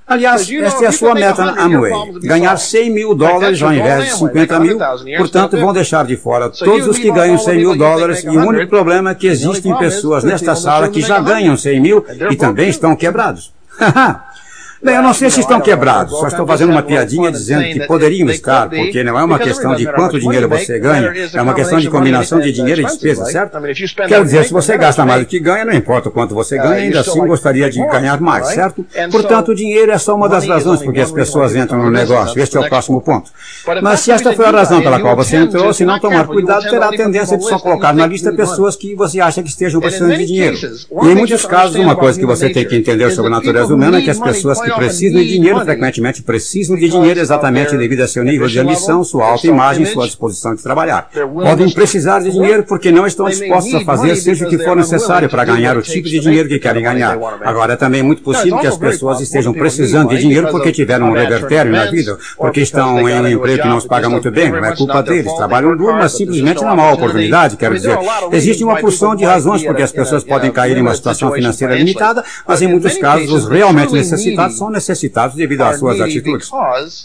Aliás, 0.07 0.47
esta 0.49 0.85
é 0.85 0.87
a 0.87 0.91
sua 0.91 1.15
meta 1.15 1.43
Amway, 1.43 1.91
ganhar 2.21 2.57
100 2.57 2.89
mil 2.91 3.15
dólares 3.15 3.61
ao 3.61 3.73
invés 3.73 4.05
de 4.05 4.17
50 4.17 4.59
mil, 4.59 4.77
portanto 5.17 5.57
vão 5.57 5.73
deixar 5.73 6.05
de 6.05 6.15
fora 6.15 6.49
todos 6.49 6.87
os 6.87 6.99
que 6.99 7.11
ganham 7.11 7.37
100 7.37 7.57
mil 7.57 7.75
dólares. 7.75 8.23
E 8.23 8.29
o 8.29 8.47
único 8.47 8.69
problema 8.69 9.11
é 9.11 9.15
que 9.15 9.27
existem 9.27 9.75
pessoas 9.77 10.23
nesta 10.23 10.55
sala 10.55 10.89
que 10.89 11.01
já 11.01 11.19
ganham 11.19 11.57
100 11.57 11.79
mil 11.79 12.05
e 12.29 12.35
também 12.35 12.69
estão 12.69 12.95
quebrados. 12.95 13.51
Bem, 14.83 14.95
eu 14.95 15.01
não 15.01 15.13
sei 15.13 15.29
se 15.29 15.39
estão 15.39 15.59
quebrados, 15.59 16.17
só 16.19 16.27
estou 16.27 16.45
fazendo 16.45 16.71
uma 16.71 16.83
piadinha 16.83 17.31
dizendo 17.31 17.63
que 17.63 17.87
poderiam 17.87 18.29
estar, 18.29 18.69
porque 18.69 19.03
não 19.03 19.17
é 19.17 19.23
uma 19.23 19.39
questão 19.39 19.73
de 19.73 19.85
quanto 19.85 20.19
dinheiro 20.19 20.47
você 20.49 20.77
ganha, 20.79 21.11
é 21.33 21.41
uma 21.41 21.53
questão 21.53 21.79
de 21.79 21.89
combinação 21.89 22.39
de 22.39 22.51
dinheiro 22.51 22.81
e 22.81 22.85
despesa, 22.85 23.25
certo? 23.25 23.57
Quero 24.07 24.23
dizer, 24.25 24.45
se 24.45 24.53
você 24.53 24.77
gasta 24.77 25.05
mais 25.05 25.21
do 25.21 25.25
que 25.25 25.39
ganha, 25.39 25.65
não 25.65 25.73
importa 25.73 26.09
o 26.09 26.11
quanto 26.11 26.35
você 26.35 26.57
ganha, 26.57 26.75
ainda 26.75 26.99
assim 26.99 27.25
gostaria 27.25 27.69
de 27.69 27.79
ganhar 27.87 28.19
mais, 28.19 28.47
certo? 28.47 28.85
Portanto, 29.11 29.51
o 29.51 29.55
dinheiro 29.55 29.91
é 29.91 29.97
só 29.97 30.15
uma 30.15 30.29
das 30.29 30.47
razões 30.47 30.81
por 30.81 30.93
que 30.93 31.01
as 31.01 31.11
pessoas 31.11 31.55
entram 31.55 31.81
no 31.81 31.91
negócio. 31.91 32.39
Este 32.39 32.57
é 32.57 32.59
o 32.59 32.69
próximo 32.69 33.01
ponto. 33.01 33.31
Mas 33.81 34.01
se 34.01 34.11
esta 34.11 34.33
foi 34.33 34.45
a 34.45 34.51
razão 34.51 34.81
pela 34.81 34.99
qual 34.99 35.15
você 35.15 35.37
entrou, 35.37 35.73
se 35.73 35.85
não 35.85 35.99
tomar 35.99 36.27
cuidado, 36.27 36.69
terá 36.69 36.87
a 36.87 36.91
tendência 36.91 37.37
de 37.37 37.45
só 37.45 37.57
colocar 37.57 37.93
na 37.93 38.05
lista 38.05 38.31
pessoas 38.33 38.75
que 38.75 38.93
você 38.95 39.19
acha 39.19 39.41
que 39.41 39.49
estejam 39.49 39.79
precisando 39.79 40.15
de 40.15 40.25
dinheiro. 40.25 40.57
E 41.03 41.07
em 41.07 41.15
muitos 41.15 41.45
casos, 41.45 41.75
uma 41.77 41.95
coisa 41.95 42.19
que 42.19 42.25
você 42.25 42.49
tem 42.49 42.65
que 42.67 42.75
entender 42.75 43.09
sobre 43.11 43.31
a 43.31 43.35
natureza 43.35 43.73
humana 43.73 43.99
é 43.99 44.01
que 44.01 44.09
as 44.09 44.19
pessoas 44.19 44.59
que 44.65 44.75
precisam 44.75 45.21
de 45.21 45.27
dinheiro 45.27 45.61
frequentemente 45.61 46.21
precisam 46.21 46.75
de 46.75 46.89
dinheiro 46.89 47.19
exatamente 47.19 47.77
devido 47.77 48.01
a 48.01 48.07
seu 48.07 48.23
nível 48.23 48.47
de 48.47 48.59
ambição, 48.59 49.03
sua 49.03 49.25
alta 49.27 49.47
imagem, 49.47 49.85
sua 49.85 50.05
disposição 50.05 50.55
de 50.55 50.61
trabalhar. 50.61 51.09
Podem 51.33 51.69
precisar 51.71 52.19
de 52.19 52.31
dinheiro 52.31 52.63
porque 52.63 52.91
não 52.91 53.05
estão 53.05 53.27
dispostos 53.27 53.73
a 53.75 53.81
fazer 53.81 54.15
seja 54.15 54.45
o 54.45 54.49
que 54.49 54.57
for 54.57 54.75
necessário 54.75 55.29
para 55.29 55.45
ganhar 55.45 55.77
o 55.77 55.81
tipo 55.81 56.07
de 56.07 56.19
dinheiro 56.19 56.49
que 56.49 56.59
querem 56.59 56.83
ganhar. 56.83 57.17
Agora, 57.43 57.73
é 57.73 57.75
também 57.75 58.01
muito 58.01 58.21
possível 58.21 58.57
que 58.59 58.67
as 58.67 58.77
pessoas 58.77 59.21
estejam 59.21 59.53
precisando 59.53 60.09
de 60.09 60.17
dinheiro 60.17 60.47
porque 60.49 60.71
tiveram 60.71 61.09
um 61.09 61.13
revertério 61.13 61.71
na 61.71 61.85
vida, 61.85 62.17
porque 62.37 62.61
estão 62.61 63.07
em 63.09 63.21
um 63.21 63.27
emprego 63.27 63.61
que 63.63 63.67
não 63.67 63.77
os 63.77 63.85
paga 63.85 64.09
muito 64.09 64.31
bem, 64.31 64.51
não 64.51 64.63
é 64.65 64.75
culpa 64.75 65.03
deles, 65.03 65.31
trabalham 65.33 65.75
duro, 65.75 65.93
mas 65.93 66.13
simplesmente 66.13 66.61
não 66.61 66.79
há 66.79 66.93
oportunidade, 66.93 67.57
quero 67.57 67.75
dizer. 67.75 67.97
Existe 68.31 68.63
uma 68.63 68.77
porção 68.77 69.15
de 69.15 69.23
razões 69.23 69.63
porque 69.63 69.81
as 69.81 69.91
pessoas 69.91 70.23
podem 70.23 70.51
cair 70.51 70.77
em 70.77 70.81
uma 70.81 70.95
situação 70.95 71.31
financeira 71.31 71.75
limitada, 71.75 72.23
mas 72.47 72.61
em 72.61 72.67
muitos 72.67 72.97
casos 72.97 73.31
os 73.31 73.47
realmente 73.47 73.93
necessitados 73.93 74.54
são 74.57 74.69
necessitados 74.69 75.35
devido 75.35 75.61
às 75.61 75.79
suas 75.79 75.99
atitudes. 76.01 76.49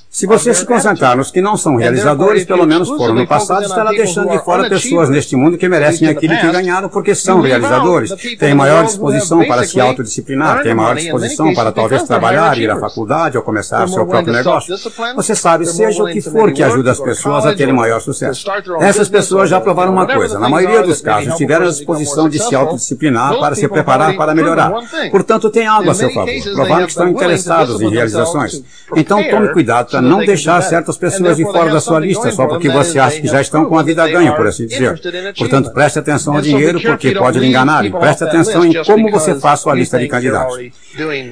Se 0.09 0.27
você 0.27 0.55
se 0.55 0.65
concentrar 0.65 1.17
nos 1.17 1.31
que 1.31 1.41
não 1.41 1.57
são 1.57 1.77
realizadores, 1.77 2.45
pelo 2.45 2.67
menos 2.67 2.89
foram 2.89 3.15
no 3.15 3.27
passado, 3.27 3.65
estará 3.65 3.91
deixando 3.91 4.31
de 4.31 4.39
fora 4.45 4.69
pessoas 4.69 5.09
neste 5.09 5.37
mundo 5.37 5.59
que 5.59 5.69
merecem 5.69 6.09
aquilo 6.09 6.37
que 6.37 6.51
ganharam 6.51 6.89
porque 6.89 7.15
são 7.15 7.41
realizadores, 7.41 8.11
têm 8.39 8.55
maior 8.55 8.85
disposição 8.85 9.45
para 9.47 9.65
se 9.65 9.81
autodisciplinar, 9.81 10.63
têm 10.63 10.75
maior 10.75 10.97
disposição 10.97 11.53
para 11.55 11.73
talvez 11.73 12.03
trabalhar, 12.05 12.57
ir 12.59 12.71
à 12.71 12.79
faculdade 12.79 13.37
ou 13.37 13.43
começar 13.43 13.89
seu 13.89 14.07
próprio 14.07 14.33
negócio. 14.33 14.75
Você 15.17 15.35
sabe, 15.35 15.67
seja 15.67 16.03
o 16.03 16.07
que 16.07 16.21
for 16.21 16.53
que 16.53 16.63
ajude 16.63 16.89
as 16.89 17.01
pessoas 17.01 17.47
a 17.47 17.55
terem 17.55 17.75
maior 17.75 18.01
sucesso. 18.01 18.45
Essas 18.81 19.09
pessoas 19.09 19.49
já 19.51 19.61
provaram 19.61 19.93
uma 19.93 20.07
coisa, 20.07 20.39
na 20.39 20.49
maioria 20.49 20.83
dos 20.83 21.01
casos 21.01 21.35
tiveram 21.35 21.67
a 21.67 21.71
disposição 21.71 22.29
de 22.29 22.39
se 22.39 22.55
autodisciplinar 22.55 23.39
para 23.39 23.55
se 23.55 23.69
preparar 23.69 24.17
para 24.17 24.35
melhorar. 24.35 24.73
Portanto, 25.11 25.51
tem 25.51 25.67
algo 25.67 25.91
a 25.91 25.95
seu 25.95 26.11
favor. 26.13 26.31
Provaram 26.55 26.85
que 26.85 26.91
estão 26.91 27.09
interessados 27.09 27.40
interessados 27.41 27.81
em 27.81 27.91
realizações. 27.91 28.63
Então 28.97 29.23
tome 29.29 29.49
cuidado 29.53 29.91
para 29.91 30.01
não 30.01 30.19
deixar 30.19 30.61
certas 30.63 30.97
pessoas 30.97 31.37
de 31.37 31.45
fora 31.45 31.71
da 31.71 31.81
sua 31.81 32.01
lista 32.01 32.31
só 32.31 32.47
porque 32.47 32.69
você 32.69 32.99
acha 32.99 33.21
que 33.21 33.27
já 33.29 33.41
estão 33.41 33.65
com 33.65 33.79
a 33.79 33.83
vida 33.83 34.07
ganha, 34.09 34.33
por 34.35 34.47
assim 34.47 34.67
dizer. 34.67 35.01
Portanto, 35.37 35.73
preste 35.73 35.99
atenção 35.99 36.35
ao 36.35 36.41
dinheiro 36.41 36.81
porque 36.81 37.13
pode 37.13 37.39
lhe 37.39 37.47
enganar 37.47 37.85
e 37.85 37.91
preste 37.91 38.25
atenção 38.25 38.65
em 38.65 38.83
como 38.85 39.11
você 39.11 39.35
faz 39.35 39.61
sua 39.61 39.75
lista 39.75 39.99
de 39.99 40.09
candidatos. 40.09 40.59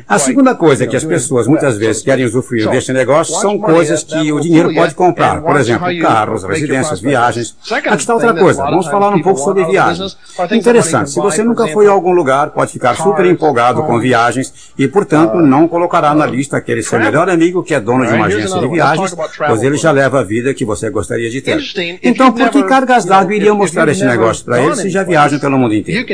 A 0.06 0.18
segunda 0.18 0.54
coisa 0.54 0.86
que 0.86 0.96
as 0.96 1.04
pessoas 1.04 1.46
muitas 1.46 1.76
vezes 1.76 2.02
querem 2.02 2.24
usufruir 2.24 2.68
deste 2.70 2.92
negócio 2.92 3.34
são 3.40 3.58
coisas 3.58 4.02
que 4.02 4.32
o 4.32 4.40
dinheiro 4.40 4.72
pode 4.74 4.94
comprar, 4.94 5.42
por 5.42 5.56
exemplo, 5.56 5.86
carros, 6.00 6.44
residências, 6.44 7.00
viagens. 7.00 7.56
Aqui 7.70 7.96
está 7.96 8.14
outra 8.14 8.34
coisa, 8.34 8.62
vamos 8.62 8.86
falar 8.86 9.10
um 9.10 9.22
pouco 9.22 9.40
sobre 9.40 9.64
viagens. 9.64 10.16
Interessante, 10.52 11.10
se 11.10 11.18
você 11.18 11.42
nunca 11.42 11.66
foi 11.68 11.86
a 11.86 11.90
algum 11.90 12.12
lugar, 12.12 12.50
pode 12.50 12.72
ficar 12.72 12.94
super 12.96 13.26
empolgado 13.26 13.82
com 13.82 13.98
viagens 13.98 14.72
e, 14.78 14.86
portanto, 14.86 15.36
não 15.36 15.66
colocará 15.98 16.14
na 16.14 16.26
lista 16.26 16.56
aquele 16.56 16.82
seu 16.82 16.98
melhor 16.98 17.28
amigo 17.28 17.62
que 17.62 17.74
é 17.74 17.80
dono 17.80 18.06
de 18.06 18.12
uma 18.12 18.26
agência 18.26 18.58
de 18.60 18.68
viagens, 18.68 19.14
pois 19.46 19.62
ele 19.62 19.76
já 19.76 19.90
leva 19.90 20.20
a 20.20 20.22
vida 20.22 20.54
que 20.54 20.64
você 20.64 20.90
gostaria 20.90 21.28
de 21.28 21.40
ter. 21.40 21.58
Então, 22.02 22.32
por 22.32 22.50
que 22.50 22.62
cargas 22.64 23.04
d'água 23.04 23.34
iriam 23.34 23.56
mostrar 23.56 23.88
esse 23.88 24.04
negócio 24.04 24.44
para 24.44 24.62
eles 24.62 24.78
se 24.78 24.88
já 24.88 25.02
viajam 25.02 25.38
pelo 25.38 25.58
mundo 25.58 25.74
inteiro? 25.74 26.06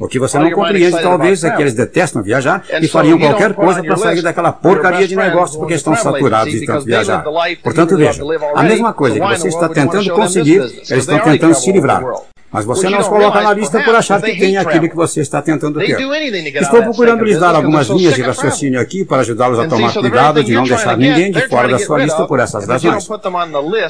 O 0.00 0.08
que 0.08 0.18
você 0.18 0.38
não 0.38 0.50
compreende, 0.50 1.00
talvez, 1.00 1.44
é 1.44 1.50
que 1.50 1.62
eles 1.62 1.74
detestam 1.74 2.22
viajar 2.22 2.64
e 2.80 2.88
fariam 2.88 3.18
qualquer 3.18 3.54
coisa 3.54 3.82
para 3.82 3.96
sair 3.96 4.22
daquela 4.22 4.52
porcaria 4.52 5.06
de 5.06 5.16
negócio 5.16 5.58
porque 5.58 5.74
estão 5.74 5.94
saturados 5.94 6.52
de 6.52 6.66
tanto 6.66 6.84
viajar. 6.84 7.24
Portanto, 7.62 7.96
veja, 7.96 8.22
a 8.54 8.62
mesma 8.62 8.92
coisa 8.92 9.20
que 9.20 9.26
você 9.26 9.48
está 9.48 9.68
tentando 9.68 10.10
conseguir, 10.10 10.56
eles 10.58 10.90
estão 10.90 11.18
tentando 11.20 11.54
se 11.54 11.72
livrar. 11.72 12.02
Mas 12.50 12.64
você 12.64 12.88
não 12.88 12.98
os 12.98 13.08
coloca 13.08 13.42
na 13.42 13.52
lista 13.52 13.78
por 13.82 13.94
achar 13.94 14.22
que 14.22 14.34
tem 14.36 14.56
aquilo 14.56 14.88
que 14.88 14.96
você 14.96 15.20
está 15.20 15.42
tentando 15.42 15.78
ter. 15.78 15.98
Estou 16.60 16.82
procurando 16.82 17.22
lhes 17.22 17.38
dar 17.38 17.54
algumas 17.54 17.88
linhas 17.88 18.14
de 18.14 18.22
raciocínio 18.22 18.80
aqui 18.80 19.04
para 19.04 19.20
ajudá-los 19.20 19.58
a 19.58 19.68
tomar 19.68 19.92
cuidado 19.92 20.42
de 20.42 20.54
não 20.54 20.64
deixar 20.64 20.96
ninguém 20.96 21.30
de 21.30 21.46
fora 21.48 21.68
da 21.68 21.78
sua 21.78 22.02
lista 22.02 22.26
por 22.26 22.40
essas 22.40 22.66
razões. 22.66 23.06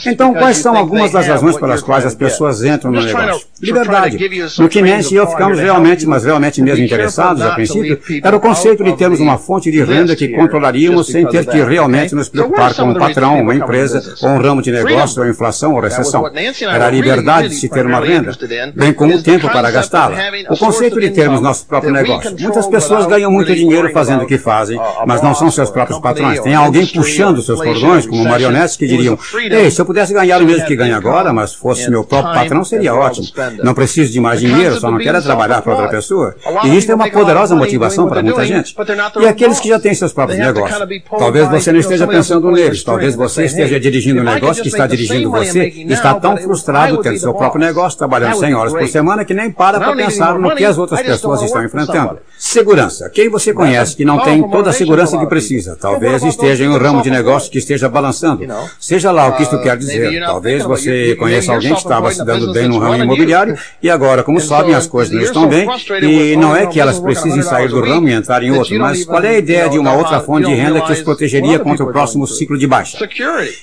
Então, 0.06 0.34
quais 0.34 0.56
são 0.58 0.76
algumas 0.76 1.12
das 1.12 1.26
razões 1.28 1.56
pelas 1.56 1.82
quais 1.82 2.04
as 2.04 2.14
pessoas 2.14 2.64
entram 2.64 2.90
no 2.90 3.02
negócio? 3.02 3.46
Liberdade. 3.60 4.18
No 4.58 4.68
que 4.68 4.82
Nancy 4.82 5.14
e 5.14 5.16
eu 5.16 5.26
ficamos 5.28 5.58
realmente, 5.58 6.04
mas 6.06 6.24
realmente 6.24 6.60
mesmo 6.60 6.84
interessados, 6.84 7.42
a 7.42 7.54
princípio, 7.54 8.00
era 8.24 8.36
o 8.36 8.40
conceito 8.40 8.82
de 8.82 8.96
termos 8.96 9.20
uma 9.20 9.38
fonte 9.38 9.70
de 9.70 9.82
renda 9.82 10.16
que 10.16 10.28
controlaríamos 10.28 11.06
sem 11.06 11.26
ter 11.28 11.46
que 11.46 11.62
realmente 11.62 12.14
nos 12.14 12.28
preocupar 12.28 12.74
com 12.74 12.84
um 12.84 12.94
patrão, 12.94 13.40
uma 13.40 13.54
empresa, 13.54 14.02
ou 14.22 14.30
um 14.30 14.38
ramo 14.38 14.60
de 14.62 14.72
negócio, 14.72 15.22
ou 15.22 15.28
inflação, 15.28 15.74
ou 15.74 15.80
recessão. 15.80 16.28
Era 16.72 16.86
a 16.86 16.90
liberdade 16.90 17.50
de 17.50 17.54
se 17.54 17.68
ter 17.68 17.86
uma 17.86 18.00
renda 18.00 18.36
bem 18.74 18.92
como 18.92 19.14
o 19.14 19.22
tempo 19.22 19.48
para 19.48 19.70
gastá-la. 19.70 20.16
O 20.50 20.56
conceito 20.56 21.00
de 21.00 21.10
termos 21.10 21.40
nosso 21.40 21.66
próprio 21.66 21.92
negócio. 21.92 22.34
Muitas 22.38 22.66
pessoas 22.66 23.06
ganham 23.06 23.30
muito 23.30 23.54
dinheiro 23.54 23.90
fazendo 23.92 24.22
o 24.22 24.26
que 24.26 24.38
fazem, 24.38 24.78
mas 25.06 25.22
não 25.22 25.34
são 25.34 25.50
seus 25.50 25.70
próprios 25.70 26.00
patrões. 26.00 26.40
Tem 26.40 26.54
alguém 26.54 26.86
puxando 26.86 27.42
seus 27.42 27.60
cordões, 27.60 28.06
como 28.06 28.24
marionetes, 28.24 28.76
que 28.76 28.86
diriam: 28.86 29.18
Ei, 29.50 29.70
se 29.70 29.80
eu 29.80 29.86
pudesse 29.86 30.12
ganhar 30.12 30.42
o 30.42 30.46
mesmo 30.46 30.66
que 30.66 30.76
ganho 30.76 30.96
agora, 30.96 31.32
mas 31.32 31.54
fosse 31.54 31.90
meu 31.90 32.04
próprio 32.04 32.34
patrão, 32.34 32.64
seria 32.64 32.94
ótimo. 32.94 33.26
Não 33.62 33.74
preciso 33.74 34.12
de 34.12 34.20
mais 34.20 34.40
dinheiro, 34.40 34.80
só 34.80 34.90
não 34.90 34.98
quero 34.98 35.22
trabalhar 35.22 35.62
para 35.62 35.72
outra 35.72 35.88
pessoa. 35.88 36.34
E 36.64 36.76
isso 36.76 36.90
é 36.90 36.94
uma 36.94 37.10
poderosa 37.10 37.54
motivação 37.54 38.08
para 38.08 38.22
muita 38.22 38.44
gente. 38.44 38.74
E 39.20 39.26
aqueles 39.26 39.60
que 39.60 39.68
já 39.68 39.78
têm 39.78 39.94
seus 39.94 40.12
próprios 40.12 40.38
negócios. 40.38 40.78
Talvez 41.18 41.48
você 41.48 41.72
não 41.72 41.80
esteja 41.80 42.06
pensando 42.06 42.50
neles, 42.50 42.82
talvez 42.82 43.14
você 43.14 43.44
esteja 43.44 43.78
dirigindo 43.78 44.20
um 44.20 44.24
negócio 44.24 44.62
que 44.62 44.68
está 44.68 44.86
dirigindo 44.86 45.30
você 45.30 45.68
e 45.68 45.92
está 45.92 46.14
tão 46.14 46.36
frustrado 46.36 46.98
tendo 46.98 47.18
seu 47.18 47.34
próprio 47.34 47.60
negócio, 47.60 47.98
trabalhando 47.98 48.37
100 48.38 48.54
horas 48.54 48.72
por 48.72 48.88
semana 48.88 49.24
que 49.24 49.34
nem 49.34 49.50
para 49.50 49.78
para 49.78 49.94
pensar 49.94 50.38
no 50.38 50.54
que 50.54 50.64
as 50.64 50.78
outras 50.78 51.02
pessoas 51.02 51.42
estão 51.42 51.62
enfrentando. 51.64 52.18
Segurança. 52.38 53.10
Quem 53.10 53.28
você 53.28 53.52
conhece 53.52 53.96
que 53.96 54.04
não 54.04 54.20
tem 54.20 54.48
toda 54.48 54.70
a 54.70 54.72
segurança 54.72 55.18
que 55.18 55.26
precisa? 55.26 55.76
Talvez 55.80 56.22
esteja 56.22 56.64
em 56.64 56.68
um 56.68 56.78
ramo 56.78 57.02
de 57.02 57.10
negócio 57.10 57.50
que 57.50 57.58
esteja 57.58 57.88
balançando. 57.88 58.46
Seja 58.78 59.10
lá 59.10 59.26
o 59.26 59.36
que 59.36 59.42
isto 59.42 59.60
quer 59.60 59.76
dizer. 59.76 60.20
Talvez 60.24 60.62
você 60.64 61.16
conheça 61.16 61.52
alguém 61.52 61.72
que 61.72 61.80
estava 61.80 62.10
se 62.12 62.24
dando 62.24 62.52
bem 62.52 62.68
no 62.68 62.78
ramo 62.78 63.02
imobiliário 63.02 63.56
e 63.82 63.90
agora, 63.90 64.22
como 64.22 64.40
sabem, 64.40 64.74
as 64.74 64.86
coisas 64.86 65.12
não 65.12 65.22
estão 65.22 65.48
bem 65.48 65.68
e 66.02 66.36
não 66.36 66.54
é 66.54 66.66
que 66.66 66.80
elas 66.80 67.00
precisem 67.00 67.42
sair 67.42 67.68
do 67.68 67.80
ramo 67.80 68.08
e 68.08 68.12
entrar 68.12 68.42
em 68.42 68.50
outro, 68.52 68.78
mas 68.78 69.04
qual 69.04 69.22
é 69.22 69.30
a 69.30 69.38
ideia 69.38 69.68
de 69.68 69.78
uma 69.78 69.94
outra 69.94 70.20
fonte 70.20 70.46
de 70.46 70.54
renda 70.54 70.80
que 70.80 70.92
os 70.92 71.02
protegeria 71.02 71.58
contra 71.58 71.84
o 71.84 71.92
próximo 71.92 72.26
ciclo 72.26 72.56
de 72.56 72.66
baixa? 72.66 72.98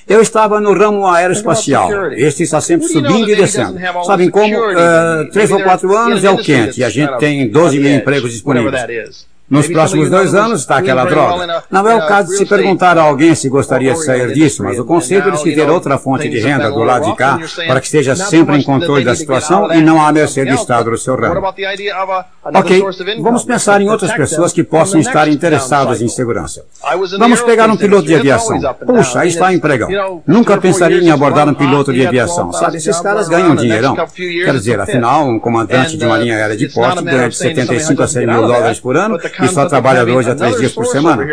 Eu 0.06 0.20
estava 0.20 0.60
no 0.60 0.72
ramo 0.72 1.06
aeroespacial. 1.06 2.12
Este 2.12 2.42
está 2.42 2.60
sempre 2.60 2.86
subindo 2.88 3.30
e 3.30 3.36
descendo. 3.36 3.78
Sabem 4.04 4.28
como? 4.28 4.54
Uh, 4.54 5.30
três 5.32 5.50
ou 5.50 5.62
quatro 5.62 5.96
anos 5.96 6.22
é 6.24 6.30
o 6.30 6.36
quente 6.36 6.80
e 6.80 6.84
a 6.84 6.90
gente 6.90 7.16
tem 7.18 7.48
12 7.48 7.78
mil 7.78 7.94
empregos 7.94 8.32
disponíveis. 8.32 8.65
whatever 8.66 8.86
that 8.86 8.90
is. 8.92 9.26
Nos 9.48 9.68
próximos 9.68 10.10
dois 10.10 10.34
anos 10.34 10.60
está 10.60 10.78
aquela 10.78 11.04
droga. 11.04 11.62
Não 11.70 11.88
é 11.88 11.94
o 11.94 12.06
caso 12.08 12.30
de 12.30 12.36
se 12.36 12.46
perguntar 12.46 12.98
a 12.98 13.02
alguém 13.02 13.32
se 13.34 13.48
gostaria 13.48 13.92
de 13.94 14.04
sair 14.04 14.32
disso, 14.32 14.64
mas 14.64 14.76
o 14.78 14.84
conceito 14.84 15.30
de 15.30 15.38
se 15.38 15.54
ter 15.54 15.70
outra 15.70 15.96
fonte 15.98 16.28
de 16.28 16.40
renda 16.40 16.68
do 16.70 16.82
lado 16.82 17.06
de 17.06 17.14
cá 17.14 17.38
para 17.66 17.80
que 17.80 17.86
esteja 17.86 18.16
sempre 18.16 18.58
em 18.58 18.62
controle 18.62 19.04
da 19.04 19.14
situação 19.14 19.72
e 19.72 19.80
não 19.80 20.04
à 20.04 20.10
mercê 20.10 20.44
do 20.44 20.54
Estado 20.54 20.90
do 20.90 20.98
seu 20.98 21.14
ramo. 21.14 21.42
Ok, 22.54 22.82
vamos 23.20 23.44
pensar 23.44 23.80
em 23.80 23.88
outras 23.88 24.12
pessoas 24.12 24.52
que 24.52 24.64
possam 24.64 25.00
estar 25.00 25.28
interessadas 25.28 26.02
em 26.02 26.08
segurança. 26.08 26.64
Vamos 27.18 27.40
pegar 27.42 27.70
um 27.70 27.76
piloto 27.76 28.06
de 28.06 28.16
aviação. 28.16 28.60
Puxa, 28.84 29.20
aí 29.20 29.28
está 29.28 29.52
empregão. 29.52 30.22
Nunca 30.26 30.58
pensaria 30.58 31.00
em 31.00 31.10
abordar 31.10 31.48
um 31.48 31.54
piloto 31.54 31.92
de 31.92 32.04
aviação. 32.04 32.52
Sabe, 32.52 32.78
esses 32.78 32.98
caras 33.00 33.28
ganham 33.28 33.54
dinheirão. 33.54 33.94
Quer 33.94 34.54
dizer, 34.54 34.80
afinal, 34.80 35.28
um 35.28 35.38
comandante 35.38 35.96
de 35.96 36.04
uma 36.04 36.18
linha 36.18 36.34
aérea 36.34 36.56
de 36.56 36.68
porte 36.68 37.04
ganha 37.04 37.28
de 37.28 37.36
75 37.36 38.02
a 38.02 38.08
100 38.08 38.26
mil 38.26 38.42
dólares 38.42 38.80
por 38.80 38.96
ano 38.96 39.18
e 39.42 39.48
só 39.48 39.66
trabalha 39.66 40.04
dois 40.04 40.28
a 40.28 40.34
três 40.34 40.56
dias 40.58 40.72
por 40.72 40.86
semana. 40.86 41.24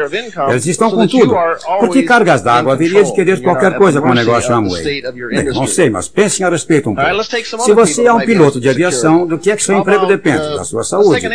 Eles 0.49 0.65
estão 0.65 0.91
com 0.91 1.07
tudo. 1.07 1.35
Por 1.79 1.89
que 1.89 2.03
cargas 2.03 2.41
d'água 2.41 2.73
haveria 2.73 3.03
de 3.03 3.13
querer 3.13 3.41
qualquer 3.41 3.77
coisa 3.77 4.01
com 4.01 4.09
o 4.09 4.13
negócio 4.13 4.53
Amway? 4.53 5.01
Bem, 5.29 5.45
não 5.53 5.67
sei, 5.67 5.89
mas 5.89 6.07
pensem 6.07 6.45
a 6.45 6.49
respeito 6.49 6.89
um 6.89 6.95
pouco. 6.95 7.23
Se 7.63 7.73
você 7.73 8.05
é 8.05 8.13
um 8.13 8.19
piloto 8.19 8.59
de 8.59 8.69
aviação, 8.69 9.25
do 9.25 9.37
que 9.37 9.51
é 9.51 9.55
que 9.55 9.63
seu 9.63 9.77
emprego 9.77 10.05
depende? 10.05 10.43
Da 10.55 10.63
sua 10.63 10.83
saúde. 10.83 11.25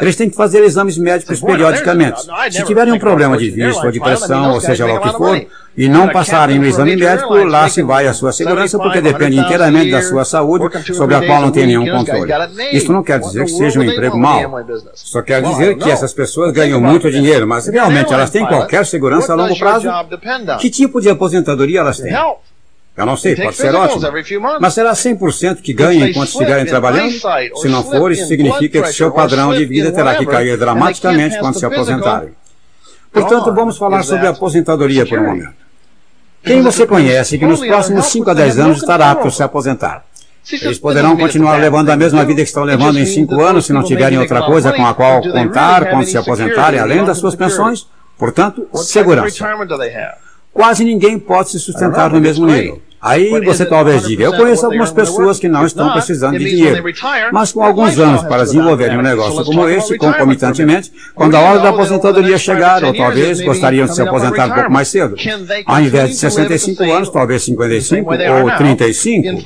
Eles 0.00 0.16
têm 0.16 0.30
que 0.30 0.36
fazer 0.36 0.62
exames 0.64 0.98
médicos 0.98 1.40
periodicamente. 1.40 2.20
Se 2.50 2.64
tiverem 2.64 2.92
um 2.92 2.98
problema 2.98 3.36
de 3.36 3.50
vista 3.50 3.86
ou 3.86 3.92
de 3.92 4.00
pressão, 4.00 4.52
ou 4.54 4.60
seja 4.60 4.86
lá 4.86 4.94
o 4.94 5.00
que 5.00 5.12
for, 5.12 5.46
e 5.76 5.88
não 5.88 6.08
passarem 6.08 6.58
no 6.58 6.66
exame 6.66 6.96
médico, 6.96 7.34
lá 7.44 7.68
se 7.68 7.82
vai 7.82 8.06
a 8.06 8.12
sua 8.12 8.32
segurança, 8.32 8.78
porque 8.78 9.00
depende 9.00 9.38
inteiramente 9.38 9.90
da 9.90 10.02
sua 10.02 10.24
saúde, 10.24 10.64
sobre 10.94 11.14
a 11.14 11.26
qual 11.26 11.42
não 11.42 11.50
tem 11.50 11.66
nenhum 11.66 11.86
controle. 11.90 12.32
Isso 12.72 12.92
não 12.92 13.02
quer 13.02 13.18
dizer 13.18 13.44
que 13.44 13.50
seja 13.50 13.80
um 13.80 13.82
emprego 13.82 14.16
mau. 14.18 14.64
Só 14.94 15.22
quer 15.22 15.42
dizer 15.42 15.76
que 15.76 15.90
essas 15.90 16.12
pessoas 16.12 16.52
ganham 16.52 16.80
muito 16.80 17.10
dinheiro, 17.10 17.46
mas 17.46 17.66
realmente 17.66 18.12
elas 18.12 18.30
têm 18.30 18.46
qualquer 18.46 18.86
segurança 18.86 19.32
a 19.32 19.36
longo 19.36 19.58
prazo? 19.58 19.88
Que 20.60 20.70
tipo 20.70 21.00
de 21.00 21.10
aposentadoria 21.10 21.80
elas 21.80 21.98
têm? 21.98 22.14
Eu 22.96 23.04
não 23.04 23.16
sei, 23.16 23.34
pode 23.34 23.56
ser 23.56 23.74
ótimo. 23.74 24.00
Mas 24.60 24.74
será 24.74 24.92
100% 24.92 25.56
que 25.56 25.72
ganha 25.72 26.08
enquanto 26.08 26.28
estiverem 26.28 26.64
trabalhando? 26.64 27.10
Se 27.56 27.68
não 27.68 27.82
for, 27.82 28.12
isso 28.12 28.26
significa 28.26 28.82
que 28.82 28.92
seu 28.92 29.10
padrão 29.10 29.52
de 29.52 29.64
vida 29.66 29.90
terá 29.90 30.14
que 30.14 30.24
cair 30.24 30.56
dramaticamente 30.56 31.38
quando 31.40 31.58
se 31.58 31.66
aposentarem. 31.66 32.30
Portanto, 33.12 33.52
vamos 33.52 33.76
falar 33.76 34.02
sobre 34.02 34.26
aposentadoria 34.26 35.06
por 35.06 35.18
um 35.18 35.26
momento. 35.26 35.63
Quem 36.44 36.62
você 36.62 36.86
conhece 36.86 37.38
que 37.38 37.46
nos 37.46 37.60
próximos 37.60 38.06
5 38.06 38.30
a 38.30 38.34
10 38.34 38.58
anos 38.58 38.78
estará 38.78 39.10
apto 39.10 39.28
a 39.28 39.30
se 39.30 39.42
aposentar? 39.42 40.04
Eles 40.52 40.78
poderão 40.78 41.16
continuar 41.16 41.56
levando 41.56 41.88
a 41.88 41.96
mesma 41.96 42.22
vida 42.24 42.42
que 42.42 42.48
estão 42.48 42.64
levando 42.64 42.98
em 42.98 43.06
5 43.06 43.40
anos 43.40 43.64
se 43.64 43.72
não 43.72 43.82
tiverem 43.82 44.18
outra 44.18 44.42
coisa 44.42 44.72
com 44.72 44.84
a 44.86 44.92
qual 44.94 45.22
contar 45.22 45.88
quando 45.88 46.04
se 46.04 46.18
aposentarem, 46.18 46.78
além 46.78 47.04
das 47.04 47.18
suas 47.18 47.34
pensões? 47.34 47.86
Portanto, 48.18 48.68
segurança. 48.74 49.44
Quase 50.52 50.84
ninguém 50.84 51.18
pode 51.18 51.50
se 51.50 51.58
sustentar 51.58 52.10
no 52.10 52.20
mesmo 52.20 52.46
nível. 52.46 52.80
Aí 53.04 53.38
você 53.44 53.66
talvez 53.66 54.06
diga, 54.06 54.24
eu 54.24 54.32
conheço 54.32 54.64
algumas 54.64 54.90
pessoas 54.90 55.38
que 55.38 55.46
não 55.46 55.66
estão 55.66 55.92
precisando 55.92 56.38
de 56.38 56.44
dinheiro, 56.46 56.82
mas 57.30 57.52
com 57.52 57.62
alguns 57.62 57.98
anos 57.98 58.22
para 58.22 58.44
desenvolverem 58.44 58.96
um 58.96 59.02
negócio 59.02 59.44
como 59.44 59.68
este, 59.68 59.98
concomitantemente, 59.98 60.90
quando 61.14 61.34
a 61.34 61.40
hora 61.40 61.58
da 61.60 61.68
aposentadoria 61.68 62.38
chegar, 62.38 62.82
ou 62.82 62.94
talvez 62.94 63.42
gostariam 63.42 63.86
de 63.86 63.94
se 63.94 64.00
aposentar 64.00 64.46
um 64.46 64.54
pouco 64.54 64.72
mais 64.72 64.88
cedo, 64.88 65.16
ao 65.66 65.80
invés 65.82 66.10
de 66.10 66.16
65 66.16 66.82
anos, 66.84 67.10
talvez 67.10 67.42
55 67.42 68.10
ou 68.10 68.56
35. 68.56 69.42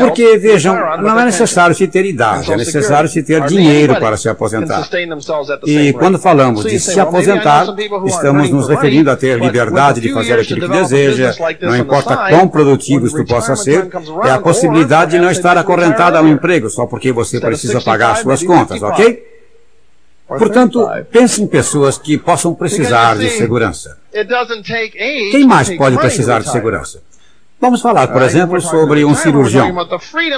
Porque, 0.00 0.36
vejam, 0.36 0.74
não 0.98 1.18
é 1.18 1.24
necessário 1.24 1.74
se 1.74 1.86
ter 1.88 2.04
idade, 2.04 2.52
é 2.52 2.56
necessário 2.58 3.08
se 3.08 3.22
ter 3.22 3.42
dinheiro 3.46 3.98
para 3.98 4.18
se 4.18 4.28
aposentar. 4.28 4.86
E 5.64 5.94
quando 5.94 6.18
falamos 6.18 6.64
de 6.64 6.78
se 6.78 7.00
aposentar, 7.00 7.66
estamos 8.04 8.50
nos 8.50 8.68
referindo 8.68 9.10
a 9.10 9.16
ter 9.16 9.38
liberdade 9.38 9.98
de 10.02 10.12
fazer 10.12 10.38
aquilo 10.38 10.60
que 10.60 10.68
deseja, 10.68 11.34
não 11.70 11.76
importa 11.76 12.16
quão 12.28 12.48
produtivo 12.48 13.06
isto 13.06 13.24
possa 13.24 13.56
ser, 13.56 13.88
é 14.24 14.30
a 14.30 14.40
possibilidade 14.40 15.12
de 15.12 15.18
não 15.18 15.30
estar 15.30 15.56
acorrentado 15.56 16.16
a 16.16 16.22
um 16.22 16.28
emprego 16.28 16.68
só 16.68 16.86
porque 16.86 17.12
você 17.12 17.40
precisa 17.40 17.80
pagar 17.80 18.16
suas 18.16 18.42
contas, 18.42 18.82
ok? 18.82 19.30
Portanto, 20.26 20.88
pense 21.10 21.42
em 21.42 21.46
pessoas 21.46 21.98
que 21.98 22.16
possam 22.16 22.54
precisar 22.54 23.16
de 23.18 23.30
segurança. 23.30 23.98
Quem 25.32 25.44
mais 25.44 25.68
pode 25.76 25.96
precisar 25.98 26.40
de 26.40 26.50
segurança? 26.50 27.02
Vamos 27.60 27.82
falar, 27.82 28.08
por 28.08 28.22
exemplo, 28.22 28.60
sobre 28.60 29.04
um 29.04 29.14
cirurgião. 29.14 29.74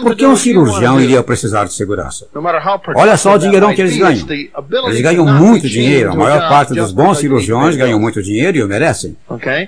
Por 0.02 0.16
que 0.16 0.26
um 0.26 0.36
cirurgião 0.36 1.00
iria 1.00 1.22
precisar 1.22 1.64
de 1.64 1.72
segurança? 1.72 2.26
Olha 2.96 3.16
só 3.16 3.34
o 3.34 3.38
dinheirão 3.38 3.72
que 3.74 3.80
eles 3.80 3.96
ganham. 3.96 4.26
Eles 4.86 5.00
ganham 5.00 5.24
muito 5.26 5.68
dinheiro. 5.68 6.12
A 6.12 6.16
maior 6.16 6.48
parte 6.48 6.74
dos 6.74 6.90
bons 6.92 7.18
cirurgiões 7.18 7.76
ganham 7.76 8.00
muito 8.00 8.22
dinheiro 8.22 8.58
e 8.58 8.62
o 8.62 8.68
merecem. 8.68 9.16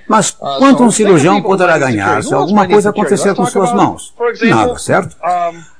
Mas 0.09 0.31
quanto 0.33 0.83
um 0.83 0.91
cirurgião 0.91 1.41
poderá 1.43 1.79
ganhar 1.79 2.23
se 2.23 2.35
alguma 2.35 2.67
coisa 2.67 2.91
acontecer 2.91 3.35
com 3.35 3.47
suas 3.47 3.73
mãos? 3.73 4.13
Nada, 4.43 4.77
certo? 4.79 5.17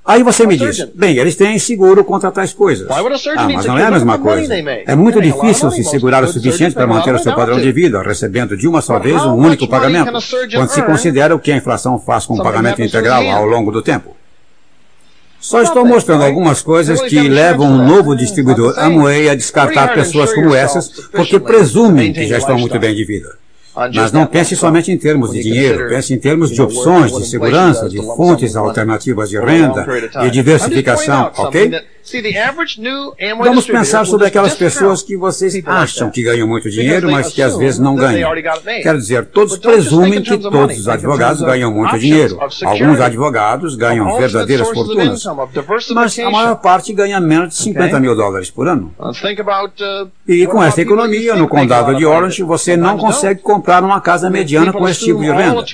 Aí 0.07 0.23
você 0.23 0.47
me 0.47 0.55
diz, 0.55 0.85
bem, 0.95 1.17
eles 1.17 1.35
têm 1.35 1.59
seguro 1.59 2.05
contra 2.05 2.31
tais 2.31 2.53
coisas. 2.53 2.87
Ah, 2.91 3.49
mas 3.49 3.65
não 3.65 3.79
é 3.79 3.85
a 3.85 3.91
mesma 3.91 4.19
coisa. 4.19 4.55
É 4.87 4.95
muito 4.95 5.21
difícil 5.21 5.71
se 5.71 5.83
segurar 5.83 6.23
o 6.23 6.29
suficiente 6.29 6.75
para 6.75 6.87
manter 6.87 7.15
o 7.15 7.19
seu 7.19 7.35
padrão 7.35 7.59
de 7.59 7.73
vida, 7.73 8.03
recebendo 8.03 8.55
de 8.55 8.69
uma 8.69 8.83
só 8.83 8.99
vez 8.99 9.23
um 9.25 9.35
único 9.35 9.67
pagamento, 9.67 10.13
quando 10.53 10.69
se 10.69 10.83
considera 10.83 11.35
o 11.35 11.39
que 11.39 11.51
a 11.51 11.57
inflação 11.57 11.99
faz 11.99 12.27
com 12.27 12.35
o 12.35 12.43
pagamento 12.43 12.83
integral 12.83 13.27
ao 13.31 13.47
longo 13.47 13.71
do 13.71 13.81
tempo. 13.81 14.15
Só 15.41 15.61
estou 15.63 15.87
mostrando 15.87 16.25
algumas 16.25 16.63
coisas 16.63 17.03
que 17.03 17.21
levam 17.21 17.67
um 17.67 17.87
novo 17.87 18.17
distribuidor 18.17 18.79
Amway 18.79 19.29
a 19.29 19.35
descartar 19.35 19.95
pessoas 19.95 20.33
como 20.35 20.55
essas, 20.55 20.89
porque 21.13 21.39
presumem 21.39 22.13
que 22.13 22.27
já 22.27 22.39
estão 22.39 22.59
muito 22.59 22.79
bem 22.79 22.95
de 22.95 23.05
vida. 23.05 23.44
Mas 23.75 24.13
não 24.13 24.27
pense 24.27 24.55
somente 24.55 24.93
em 24.93 24.97
termos 24.97 25.33
de 25.33 25.43
dinheiro, 25.43 25.89
pense 25.89 26.15
em 26.15 26.19
termos 26.19 26.51
de 26.51 26.63
opções, 26.63 27.13
de 27.13 27.27
segurança, 27.27 27.89
de 27.89 27.99
fontes 27.99 28.55
alternativas 28.55 29.29
de 29.29 29.39
renda 29.39 29.87
e 30.25 30.31
diversificação, 30.31 31.33
ok? 31.37 31.73
Vamos 33.43 33.67
pensar 33.67 34.05
sobre 34.05 34.27
aquelas 34.27 34.55
pessoas 34.55 35.03
que 35.03 35.17
vocês 35.17 35.55
acham 35.65 36.11
que 36.11 36.23
ganham 36.23 36.47
muito 36.47 36.71
dinheiro, 36.71 37.11
mas 37.11 37.33
que 37.33 37.41
às 37.41 37.57
vezes 37.57 37.79
não 37.79 37.97
ganham. 37.97 38.31
Quero 38.83 38.99
dizer, 38.99 39.25
todos 39.27 39.57
presumem 39.57 40.21
que 40.23 40.37
todos 40.37 40.79
os 40.79 40.87
advogados 40.87 41.41
ganham 41.41 41.73
muito 41.73 41.99
dinheiro. 41.99 42.39
Alguns 42.63 43.01
advogados 43.01 43.75
ganham 43.75 44.19
verdadeiras 44.19 44.69
fortunas, 44.69 45.25
mas 45.95 46.19
a 46.19 46.31
maior 46.31 46.57
parte 46.57 46.93
ganha 46.93 47.19
menos 47.19 47.49
de 47.51 47.55
50 47.57 47.99
mil 47.99 48.15
dólares 48.15 48.51
por 48.51 48.69
ano. 48.69 48.95
Uh, 48.99 50.11
e 50.29 50.47
com 50.47 50.63
esta 50.63 50.83
economia, 50.83 51.35
no 51.35 51.49
condado 51.49 51.97
de 51.97 52.05
Orange, 52.05 52.43
você 52.43 52.77
não 52.77 52.99
consegue 52.99 53.41
comprar 53.41 53.64
uma 53.83 54.01
casa 54.01 54.31
mediana 54.31 54.73
com 54.73 54.89
esse 54.89 55.01
tipo 55.05 55.21
de 55.21 55.31
renda. 55.31 55.65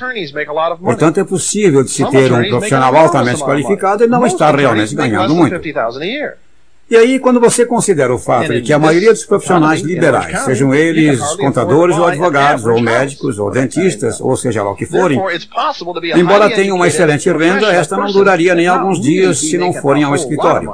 Portanto, 0.83 1.21
é 1.21 1.25
possível 1.25 1.83
de 1.83 1.91
se 1.91 2.05
ter 2.11 2.33
um 2.33 2.49
profissional 2.49 2.97
altamente 2.97 3.43
qualificado 3.43 4.05
e 4.05 4.07
não 4.07 4.27
estar 4.27 4.55
realmente 4.55 4.95
ganhando 4.95 5.35
muito. 5.35 5.61
E 6.91 6.97
aí, 6.97 7.21
quando 7.21 7.39
você 7.39 7.65
considera 7.65 8.13
o 8.13 8.19
fato 8.19 8.53
de 8.53 8.63
que 8.63 8.73
a 8.73 8.79
maioria 8.79 9.13
dos 9.13 9.25
profissionais 9.25 9.81
liberais, 9.81 10.41
sejam 10.41 10.75
eles 10.75 11.21
contadores 11.37 11.97
ou 11.97 12.05
advogados, 12.05 12.67
ou 12.67 12.81
médicos, 12.81 13.39
ou 13.39 13.49
dentistas, 13.49 14.21
ou 14.21 14.37
seja 14.37 14.65
lá 14.65 14.73
o 14.73 14.75
que 14.75 14.87
forem, 14.87 15.21
embora 16.17 16.51
tenham 16.51 16.75
uma 16.75 16.89
excelente 16.89 17.31
renda, 17.31 17.73
esta 17.73 17.97
não 17.97 18.11
duraria 18.11 18.57
nem 18.57 18.67
alguns 18.67 19.01
dias 19.01 19.39
se 19.39 19.57
não 19.57 19.73
forem 19.73 20.03
ao 20.03 20.17
escritório. 20.17 20.73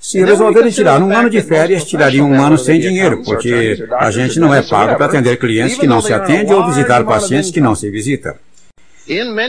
Se 0.00 0.24
resolverem 0.24 0.70
tirar 0.70 1.02
um 1.02 1.14
ano 1.14 1.28
de 1.28 1.42
férias, 1.42 1.84
tirariam 1.84 2.30
um 2.30 2.42
ano 2.42 2.56
sem 2.56 2.80
dinheiro, 2.80 3.22
porque 3.22 3.86
a 3.98 4.10
gente 4.10 4.40
não 4.40 4.52
é 4.52 4.62
pago 4.62 4.96
para 4.96 5.04
atender 5.04 5.36
clientes 5.36 5.76
que 5.76 5.86
não 5.86 6.00
se 6.00 6.10
atende 6.10 6.54
ou 6.54 6.66
visitar 6.66 7.04
pacientes 7.04 7.50
que 7.50 7.60
não 7.60 7.74
se 7.74 7.90
visita. 7.90 8.34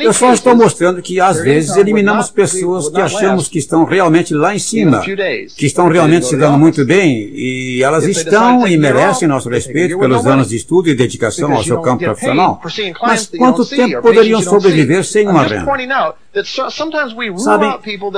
Eu 0.01 0.11
só 0.13 0.33
estou 0.33 0.55
mostrando 0.55 1.01
que 1.01 1.19
às 1.19 1.39
vezes 1.41 1.75
eliminamos 1.75 2.29
pessoas 2.31 2.89
que 2.89 2.99
achamos 2.99 3.47
que 3.47 3.59
estão 3.59 3.83
realmente 3.85 4.33
lá 4.33 4.55
em 4.55 4.59
cima, 4.59 5.01
que 5.55 5.65
estão 5.65 5.87
realmente 5.87 6.25
se 6.25 6.35
dando 6.35 6.57
muito 6.57 6.83
bem, 6.83 7.29
e 7.33 7.83
elas 7.83 8.05
estão 8.05 8.67
e 8.67 8.75
merecem 8.77 9.27
nosso 9.27 9.49
respeito 9.49 9.99
pelos 9.99 10.25
anos 10.25 10.49
de 10.49 10.55
estudo 10.55 10.89
e 10.89 10.95
dedicação 10.95 11.53
ao 11.53 11.63
seu 11.63 11.79
campo 11.81 12.03
profissional. 12.03 12.59
Mas 13.01 13.27
quanto 13.27 13.65
tempo 13.65 14.01
poderiam 14.01 14.41
sobreviver 14.41 15.03
sem 15.05 15.27
uma 15.27 15.43
renda? 15.43 15.71
Sabem, 17.37 17.69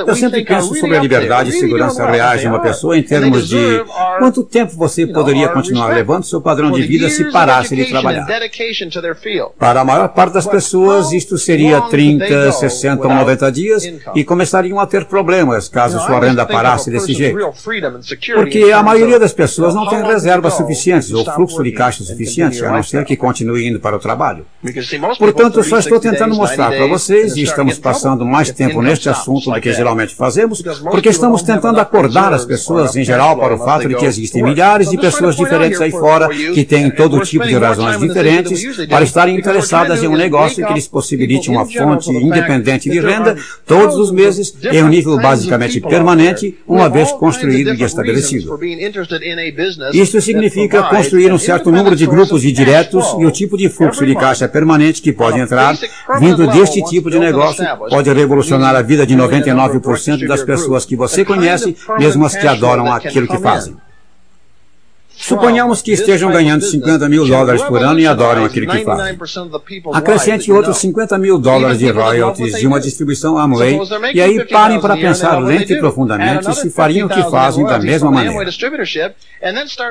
eu 0.06 0.14
sempre 0.14 0.44
penso 0.44 0.72
sobre 0.76 0.96
a 0.96 1.00
liberdade 1.00 1.50
e 1.50 1.52
segurança 1.52 2.06
reais 2.08 2.40
de 2.40 2.46
uma 2.46 2.60
pessoa 2.60 2.96
em 2.96 3.02
termos 3.02 3.48
de 3.48 3.84
quanto 4.18 4.44
tempo 4.44 4.72
você 4.76 5.04
poderia 5.06 5.48
continuar 5.48 5.88
levando 5.92 6.22
seu 6.24 6.40
padrão 6.40 6.70
de 6.70 6.82
vida 6.82 7.10
se 7.10 7.24
parasse 7.32 7.74
de 7.74 7.86
trabalhar. 7.86 8.24
Para 9.58 9.80
a 9.80 9.84
maior 9.84 10.08
parte 10.10 10.32
das 10.34 10.46
pessoas, 10.46 11.12
isto 11.12 11.33
seria 11.38 11.80
30, 11.80 12.52
60 12.52 13.06
ou 13.06 13.14
90 13.14 13.52
dias 13.52 13.92
e 14.14 14.24
começariam 14.24 14.78
a 14.78 14.86
ter 14.86 15.04
problemas 15.04 15.68
caso 15.68 15.98
sua 16.00 16.20
renda 16.20 16.46
parasse 16.46 16.90
desse 16.90 17.12
jeito. 17.12 17.38
Porque 18.34 18.72
a 18.72 18.82
maioria 18.82 19.18
das 19.18 19.32
pessoas 19.32 19.74
não 19.74 19.88
tem 19.88 20.02
reservas 20.02 20.54
suficientes 20.54 21.12
ou 21.12 21.24
fluxo 21.24 21.62
de 21.62 21.72
caixa 21.72 22.04
suficiente, 22.04 22.64
a 22.64 22.70
não 22.70 22.82
ser 22.82 23.04
que 23.04 23.16
continue 23.16 23.68
indo 23.68 23.80
para 23.80 23.96
o 23.96 23.98
trabalho. 23.98 24.46
Portanto, 25.18 25.62
só 25.62 25.78
estou 25.78 26.00
tentando 26.00 26.34
mostrar 26.34 26.70
para 26.70 26.86
vocês, 26.86 27.36
e 27.36 27.42
estamos 27.42 27.78
passando 27.78 28.24
mais 28.24 28.50
tempo 28.50 28.82
neste 28.82 29.08
assunto 29.08 29.50
do 29.50 29.60
que 29.60 29.72
geralmente 29.72 30.14
fazemos, 30.14 30.62
porque 30.90 31.08
estamos 31.08 31.42
tentando 31.42 31.80
acordar 31.80 32.32
as 32.32 32.44
pessoas 32.44 32.96
em 32.96 33.04
geral 33.04 33.36
para 33.36 33.54
o 33.54 33.58
fato 33.58 33.88
de 33.88 33.94
que 33.94 34.04
existem 34.04 34.42
milhares 34.42 34.90
de 34.90 34.96
pessoas 34.96 35.36
diferentes 35.36 35.80
aí 35.80 35.90
fora 35.90 36.28
que 36.28 36.64
têm 36.64 36.90
todo 36.90 37.20
tipo 37.20 37.46
de 37.46 37.56
razões 37.56 37.98
diferentes 37.98 38.86
para 38.86 39.04
estarem 39.04 39.36
interessadas 39.36 40.02
em 40.02 40.08
um 40.08 40.16
negócio 40.16 40.66
que 40.66 40.72
lhes 40.72 40.88
possibilite 41.24 41.50
uma 41.50 41.66
fonte 41.66 42.10
independente 42.10 42.90
de 42.90 43.00
renda 43.00 43.36
todos 43.66 43.96
os 43.96 44.10
meses 44.10 44.54
em 44.70 44.82
um 44.82 44.88
nível 44.88 45.16
basicamente 45.16 45.80
permanente, 45.80 46.56
uma 46.66 46.88
vez 46.88 47.10
construído 47.12 47.74
e 47.74 47.82
estabelecido. 47.82 48.58
Isto 49.92 50.20
significa 50.20 50.82
construir 50.84 51.32
um 51.32 51.38
certo 51.38 51.70
número 51.70 51.96
de 51.96 52.06
grupos 52.06 52.42
de 52.42 52.52
diretos 52.52 53.04
e 53.18 53.24
o 53.24 53.30
tipo 53.30 53.56
de 53.56 53.68
fluxo 53.68 54.04
de 54.04 54.14
caixa 54.14 54.48
permanente 54.48 55.00
que 55.00 55.12
pode 55.12 55.38
entrar 55.38 55.76
vindo 56.20 56.46
deste 56.48 56.82
tipo 56.82 57.10
de 57.10 57.18
negócio 57.18 57.64
pode 57.88 58.12
revolucionar 58.12 58.74
a 58.76 58.82
vida 58.82 59.06
de 59.06 59.14
99% 59.14 60.26
das 60.26 60.42
pessoas 60.42 60.84
que 60.84 60.96
você 60.96 61.24
conhece, 61.24 61.76
mesmo 61.98 62.24
as 62.24 62.36
que 62.36 62.46
adoram 62.46 62.92
aquilo 62.92 63.26
que 63.26 63.38
fazem. 63.38 63.76
Suponhamos 65.26 65.80
que 65.80 65.92
estejam 65.92 66.30
ganhando 66.30 66.62
50 66.62 67.08
mil 67.08 67.26
dólares 67.26 67.62
por 67.62 67.82
ano 67.82 67.98
e 67.98 68.06
adoram 68.06 68.44
aquilo 68.44 68.66
que 68.66 68.84
fazem. 68.84 69.18
Acrescente 69.94 70.52
outros 70.52 70.76
50 70.78 71.16
mil 71.16 71.38
dólares 71.38 71.78
de 71.78 71.90
royalties 71.90 72.58
de 72.58 72.66
uma 72.66 72.78
distribuição 72.78 73.38
Amway 73.38 73.78
e 74.12 74.20
aí 74.20 74.44
parem 74.44 74.78
para 74.78 74.96
pensar 74.96 75.38
lento 75.38 75.72
e 75.72 75.78
profundamente 75.78 76.54
se 76.54 76.68
fariam 76.68 77.06
o 77.06 77.10
que 77.10 77.22
fazem 77.30 77.64
da 77.64 77.78
mesma 77.78 78.10
maneira. 78.10 78.50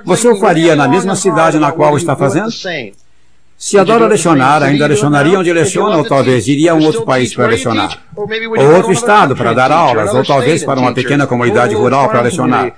Você 0.05 0.27
o 0.27 0.35
faria 0.35 0.75
na 0.75 0.87
mesma 0.87 1.15
cidade 1.15 1.57
na 1.57 1.71
qual 1.71 1.97
está 1.97 2.15
fazendo? 2.15 2.51
Se 3.65 3.77
adora 3.77 4.07
lecionar, 4.07 4.61
ainda 4.61 4.85
lecionaria 4.85 5.39
onde 5.39 5.53
leciona, 5.53 5.95
ou 5.95 6.03
talvez 6.03 6.49
iria 6.49 6.73
a 6.73 6.75
um 6.75 6.83
outro 6.83 7.05
país 7.05 7.33
para 7.33 7.47
lecionar. 7.47 7.97
Ou 8.13 8.75
outro 8.75 8.91
estado 8.91 9.37
para 9.37 9.53
dar 9.53 9.71
aulas, 9.71 10.13
ou 10.13 10.21
talvez 10.21 10.65
para 10.65 10.77
uma 10.81 10.93
pequena 10.93 11.25
comunidade 11.25 11.73
rural 11.73 12.09
para 12.09 12.23
lecionar. 12.23 12.73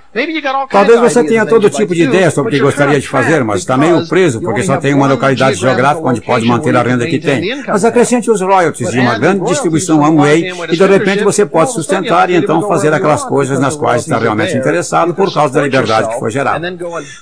Talvez 0.70 1.00
você 1.00 1.24
tenha 1.24 1.44
todo 1.44 1.68
tipo 1.68 1.92
de 1.92 2.04
ideia 2.04 2.30
sobre 2.30 2.54
o 2.54 2.56
que 2.56 2.62
gostaria 2.62 3.00
de 3.00 3.08
fazer, 3.08 3.42
mas 3.42 3.60
está 3.60 3.76
meio 3.76 4.06
preso, 4.06 4.40
porque 4.40 4.62
só 4.62 4.76
tem 4.76 4.94
uma 4.94 5.08
localidade 5.08 5.58
geográfica 5.58 6.06
onde 6.06 6.20
pode 6.20 6.46
manter 6.46 6.76
a 6.76 6.82
renda 6.82 7.04
que 7.04 7.18
tem. 7.18 7.64
Mas 7.66 7.84
acrescente 7.84 8.30
os 8.30 8.40
royalties 8.40 8.88
de 8.88 9.00
uma 9.00 9.18
grande 9.18 9.44
distribuição 9.44 10.04
Amway 10.04 10.52
e 10.70 10.76
de 10.76 10.86
repente 10.86 11.24
você 11.24 11.44
pode 11.44 11.72
sustentar 11.72 12.30
e 12.30 12.36
então 12.36 12.62
fazer 12.68 12.94
aquelas 12.94 13.24
coisas 13.24 13.58
nas 13.58 13.74
quais 13.74 14.02
está 14.02 14.18
realmente 14.18 14.56
interessado 14.56 15.12
por 15.12 15.34
causa 15.34 15.54
da 15.54 15.62
liberdade 15.62 16.10
que 16.10 16.18
foi 16.20 16.30
gerada. 16.30 16.76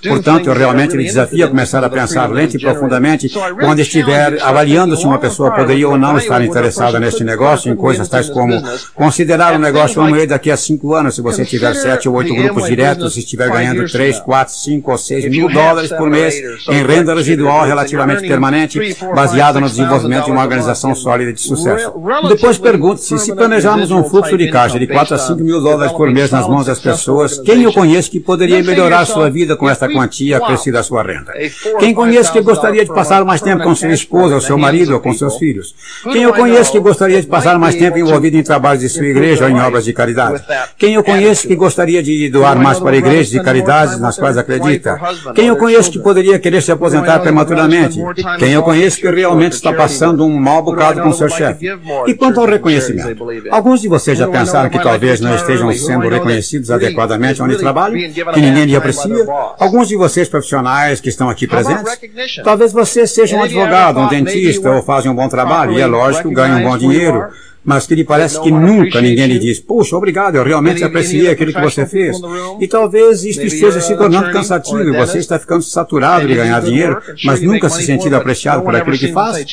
Portanto, 0.07 0.51
eu 0.51 0.55
realmente 0.55 0.95
lhe 0.95 1.05
desafio 1.05 1.47
a 1.47 1.49
começar 1.49 1.83
a 1.83 1.89
pensar 1.89 2.31
lento 2.31 2.59
e 2.59 2.61
profundamente 2.61 3.27
quando 3.59 3.81
estiver 3.81 4.43
avaliando 4.43 4.97
se 4.97 5.05
uma 5.05 5.19
pessoa 5.19 5.51
poderia 5.51 5.89
ou 5.89 5.99
não 5.99 6.17
estar 6.19 6.43
interessada 6.45 6.99
neste 6.99 7.25
negócio, 7.25 7.71
em 7.73 7.77
coisas 7.77 8.09
tais 8.09 8.29
como 8.29 8.63
considerar 8.95 9.55
um 9.55 9.59
negócio 9.59 10.01
Amway 10.01 10.27
daqui 10.27 10.51
a 10.51 10.57
cinco 10.57 10.95
anos, 10.95 11.15
se 11.15 11.23
você 11.23 11.45
tiver 11.45 11.75
sete 11.75 12.09
ou 12.09 12.15
oito 12.17 12.35
grupos 12.35 12.67
diretos, 12.67 13.15
se 13.15 13.21
estiver 13.21 13.51
ganhando 13.51 13.91
três, 13.91 14.19
quatro, 14.21 14.55
cinco 14.55 14.93
ou 14.93 14.99
seis 14.99 15.29
mil 15.29 15.49
dólares 15.49 15.91
por 15.91 16.11
mês 16.11 16.35
em 16.69 16.85
renda 16.85 17.15
residual 17.15 17.65
relativamente 17.65 18.27
permanente, 18.27 18.97
baseada 19.15 19.61
no 19.61 19.69
desenvolvimento 19.69 20.27
de 20.27 20.31
uma 20.31 20.43
organização 20.43 20.95
sólida 20.95 21.33
de 21.33 21.41
sucesso. 21.41 21.93
Depois 22.29 22.59
pergunte-se, 22.59 23.19
se 23.19 23.35
planejarmos 23.35 23.91
um 23.91 24.05
fluxo 24.05 24.37
de 24.37 24.51
caixa 24.51 24.79
de 24.79 24.87
4 24.87 25.15
a 25.15 25.19
5 25.19 25.41
mil 25.41 25.61
dólares 25.61 25.93
por 25.93 26.11
mês 26.11 26.31
nas 26.31 26.49
mãos 26.49 26.67
das 26.67 26.81
pessoas, 26.81 27.39
quem 27.39 27.63
eu 27.63 27.73
conheço 27.73 28.11
que 28.11 28.21
poderia 28.21 28.63
melhorar 28.63 29.05
sua 29.05 29.31
vida 29.31 29.57
com 29.57 29.69
esta 29.69 29.89
quantia 29.89 30.39
acrescida 30.39 30.81
à 30.81 30.83
sua 30.83 31.03
renda? 31.03 31.33
Quem 31.79 31.95
conheço 31.95 32.33
que 32.33 32.41
gostaria 32.41 32.85
de 32.85 32.93
passar 32.93 33.23
mais 33.35 33.41
tempo 33.41 33.65
com 33.65 33.75
sua 33.75 33.93
esposa, 33.93 34.37
ou 34.37 34.41
seu 34.41 34.57
marido, 34.57 34.95
ou 34.95 35.01
com 35.01 35.13
seus 35.13 35.37
filhos? 35.37 35.75
Quem 36.13 36.23
eu 36.23 36.33
conheço 36.33 36.71
que 36.71 36.79
gostaria 36.79 37.21
de 37.21 37.27
passar 37.27 37.59
mais 37.59 37.75
tempo 37.75 37.99
envolvido 37.99 38.37
em 38.37 38.43
trabalhos 38.43 38.83
de 38.83 38.89
sua 38.89 39.07
igreja 39.07 39.45
ou 39.45 39.51
em 39.51 39.61
obras 39.61 39.85
de 39.85 39.93
caridade? 39.93 40.43
Quem 40.79 40.95
eu 40.95 41.03
conheço 41.03 41.49
que 41.49 41.57
gostaria 41.57 42.03
de 42.03 42.29
doar 42.31 42.57
mais 42.57 42.79
para 42.79 42.97
igrejas 42.97 43.35
e 43.35 43.43
caridades 43.43 43.99
nas 43.99 44.17
quais 44.17 44.37
acredita? 44.37 44.99
Quem 45.35 45.49
eu 45.49 45.57
conheço 45.57 45.91
que 45.91 45.99
poderia 45.99 46.39
querer 46.39 46.63
se 46.63 46.71
aposentar 46.71 47.19
prematuramente? 47.21 47.99
Quem 48.39 48.53
eu 48.53 48.63
conheço 48.63 49.01
que 49.01 49.11
realmente 49.11 49.53
está 49.53 49.73
passando 49.73 50.25
um 50.25 50.39
mau 50.39 50.63
bocado 50.63 51.03
com 51.03 51.13
seu 51.13 51.29
chefe? 51.29 51.67
E 52.07 52.15
quanto 52.15 52.41
ao 52.41 52.47
reconhecimento? 52.47 53.27
Alguns 53.51 53.81
de 53.81 53.89
vocês 53.89 54.17
já 54.17 54.29
pensaram 54.29 54.71
que 54.71 54.81
talvez 54.81 55.21
não 55.21 55.35
estejam 55.35 55.73
sendo 55.73 56.09
reconhecidos 56.09 56.71
adequadamente 56.71 57.43
onde 57.43 57.57
trabalham? 57.57 57.99
Que 58.33 58.41
ninguém 58.41 58.67
lhe 58.67 58.77
aprecia? 58.77 59.27
Alguns 59.59 59.89
de 59.89 59.97
vocês 59.97 60.29
profissionais 60.29 61.01
que 61.01 61.09
estão 61.09 61.29
aqui 61.29 61.47
presentes? 61.47 61.99
Talvez 62.45 62.73
você 62.73 63.07
seja 63.07 63.24
seja 63.27 63.37
um 63.41 63.43
advogado, 63.45 64.01
um 64.01 64.09
dentista 64.09 64.71
ou 64.71 64.83
fazem 64.83 65.11
um 65.11 65.15
bom 65.15 65.29
trabalho, 65.29 65.73
e 65.73 65.81
é 65.81 65.87
lógico, 65.87 66.31
ganham 66.31 66.59
um 66.59 66.71
bom 66.71 66.79
dinheiro, 66.79 67.29
mas 67.65 67.87
que 67.87 67.95
lhe 67.95 68.05
parece 68.05 68.41
que 68.41 68.51
nunca 68.51 69.01
ninguém 69.01 69.27
lhe 69.27 69.39
diz, 69.39 69.59
puxa, 69.59 69.97
obrigado, 69.97 70.37
eu 70.37 70.45
realmente 70.45 70.85
apreciei 70.85 71.29
aquilo 71.29 71.53
que 71.53 71.61
você 71.61 71.87
fez. 71.87 72.17
E 72.61 72.69
talvez 72.69 73.25
isto 73.25 73.43
esteja 73.43 73.81
se 73.81 73.97
tornando 73.97 74.31
cansativo 74.31 74.83
e 74.83 74.97
você 74.97 75.19
está 75.19 75.39
ficando 75.39 75.63
saturado 75.63 76.27
de 76.27 76.35
ganhar 76.35 76.61
dinheiro, 76.61 77.01
mas 77.25 77.41
nunca 77.41 77.69
se 77.69 77.85
sentindo 77.85 78.17
apreciado 78.17 78.63
por 78.63 78.75
aquilo 78.75 78.99
que 78.99 79.13
faz. 79.13 79.45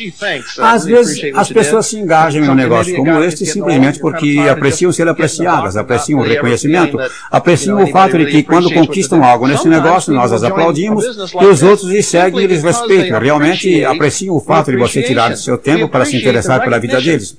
Às 0.60 0.86
vezes, 0.86 1.32
as 1.36 1.50
pessoas 1.50 1.86
se 1.88 1.98
engajam 1.98 2.44
em 2.44 2.50
um 2.50 2.56
negócio 2.56 2.96
como 2.96 3.24
este 3.24 3.46
simplesmente 3.46 4.00
porque 4.00 4.38
apreciam 4.50 4.92
ser 4.92 5.08
apreciadas, 5.08 5.78
apreciam 5.78 6.20
o 6.20 6.24
reconhecimento, 6.24 6.98
apreciam 7.30 7.84
o 7.84 7.88
fato 7.88 8.18
de 8.18 8.26
que 8.26 8.44
quando 8.44 8.74
conquistam 8.74 9.24
algo 9.24 9.48
nesse 9.48 9.68
negócio, 9.68 10.14
nós 10.14 10.32
as 10.32 10.44
aplaudimos 10.44 11.06
e 11.06 11.46
os 11.46 11.64
outros 11.64 11.90
lhes 11.90 12.06
seguem 12.06 12.44
e 12.44 12.48
lhes 12.48 12.64
respeitam. 12.64 13.20
Realmente 13.20 13.84
apreciam 13.86 14.36
o 14.36 14.42
fato 14.42 14.72
de 14.72 14.78
você 14.78 15.02
tirar 15.02 15.36
seu 15.38 15.58
tempo 15.58 15.88
para 15.88 16.06
se 16.06 16.18
interessar 16.18 16.62
pela 16.62 16.80
vida 16.80 17.00
deles. 17.00 17.36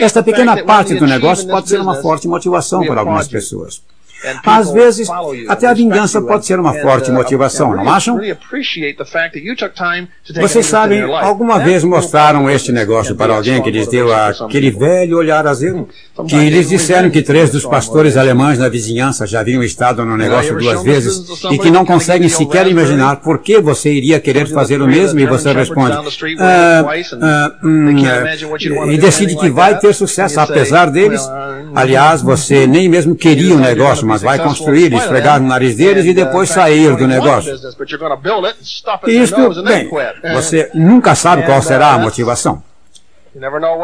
Esta 0.00 0.15
pequena 0.22 0.62
parte 0.64 0.94
do 0.94 1.06
negócio 1.06 1.48
pode 1.48 1.68
ser 1.68 1.80
uma 1.80 1.96
forte 1.96 2.28
motivação 2.28 2.84
para 2.84 3.00
algumas 3.00 3.28
pessoas. 3.28 3.82
Às 4.44 4.70
vezes, 4.70 5.08
até 5.48 5.66
a 5.66 5.74
vingança 5.74 6.20
pode 6.20 6.46
ser 6.46 6.58
uma 6.58 6.74
forte 6.74 7.10
uh, 7.10 7.14
motivação, 7.14 7.74
não 7.74 7.88
acham? 7.88 8.18
Vocês 10.40 10.66
sabem, 10.66 11.02
alguma 11.02 11.58
vez 11.58 11.84
mostraram 11.84 12.48
este 12.50 12.72
negócio 12.72 13.14
para 13.14 13.34
alguém 13.34 13.62
que 13.62 13.70
lhes 13.70 13.86
deu 13.88 14.12
aquele 14.12 14.70
velho 14.70 15.18
olhar 15.18 15.46
azedo? 15.46 15.88
Que 16.28 16.50
lhes 16.50 16.68
disseram 16.68 17.10
que 17.10 17.22
três 17.22 17.50
dos 17.50 17.64
pastores 17.64 18.16
alemães 18.16 18.58
na 18.58 18.68
vizinhança 18.68 19.26
já 19.26 19.40
haviam 19.40 19.62
estado 19.62 20.04
no 20.04 20.16
negócio 20.16 20.56
duas 20.58 20.82
vezes 20.82 21.22
e 21.50 21.58
que 21.58 21.70
não 21.70 21.84
conseguem 21.84 22.28
sequer 22.28 22.66
imaginar 22.66 23.16
por 23.16 23.38
que 23.38 23.60
você 23.60 23.92
iria 23.92 24.18
querer 24.18 24.46
fazer 24.48 24.80
o 24.80 24.86
mesmo 24.86 25.20
e 25.20 25.26
você 25.26 25.52
responde, 25.52 25.96
ah, 26.38 26.84
ah, 27.22 27.52
hum, 27.62 27.96
e 28.90 28.98
decide 28.98 29.36
que 29.36 29.50
vai 29.50 29.78
ter 29.78 29.94
sucesso 29.94 30.40
apesar 30.40 30.90
deles? 30.90 31.20
Aliás, 31.74 32.22
você 32.26 32.66
nem 32.66 32.88
mesmo 32.88 33.14
queria 33.14 33.54
o 33.54 33.58
negócio, 33.58 34.06
mas 34.06 34.15
vai 34.22 34.38
construir, 34.38 34.92
esfregar 34.92 35.40
no 35.40 35.48
nariz 35.48 35.76
deles 35.76 36.04
e 36.04 36.12
depois 36.12 36.48
sair 36.48 36.96
do 36.96 37.06
negócio. 37.06 37.54
Isto, 39.06 39.62
bem, 39.62 39.90
você 40.34 40.70
nunca 40.74 41.14
sabe 41.14 41.44
qual 41.44 41.62
será 41.62 41.92
a 41.92 41.98
motivação. 41.98 42.62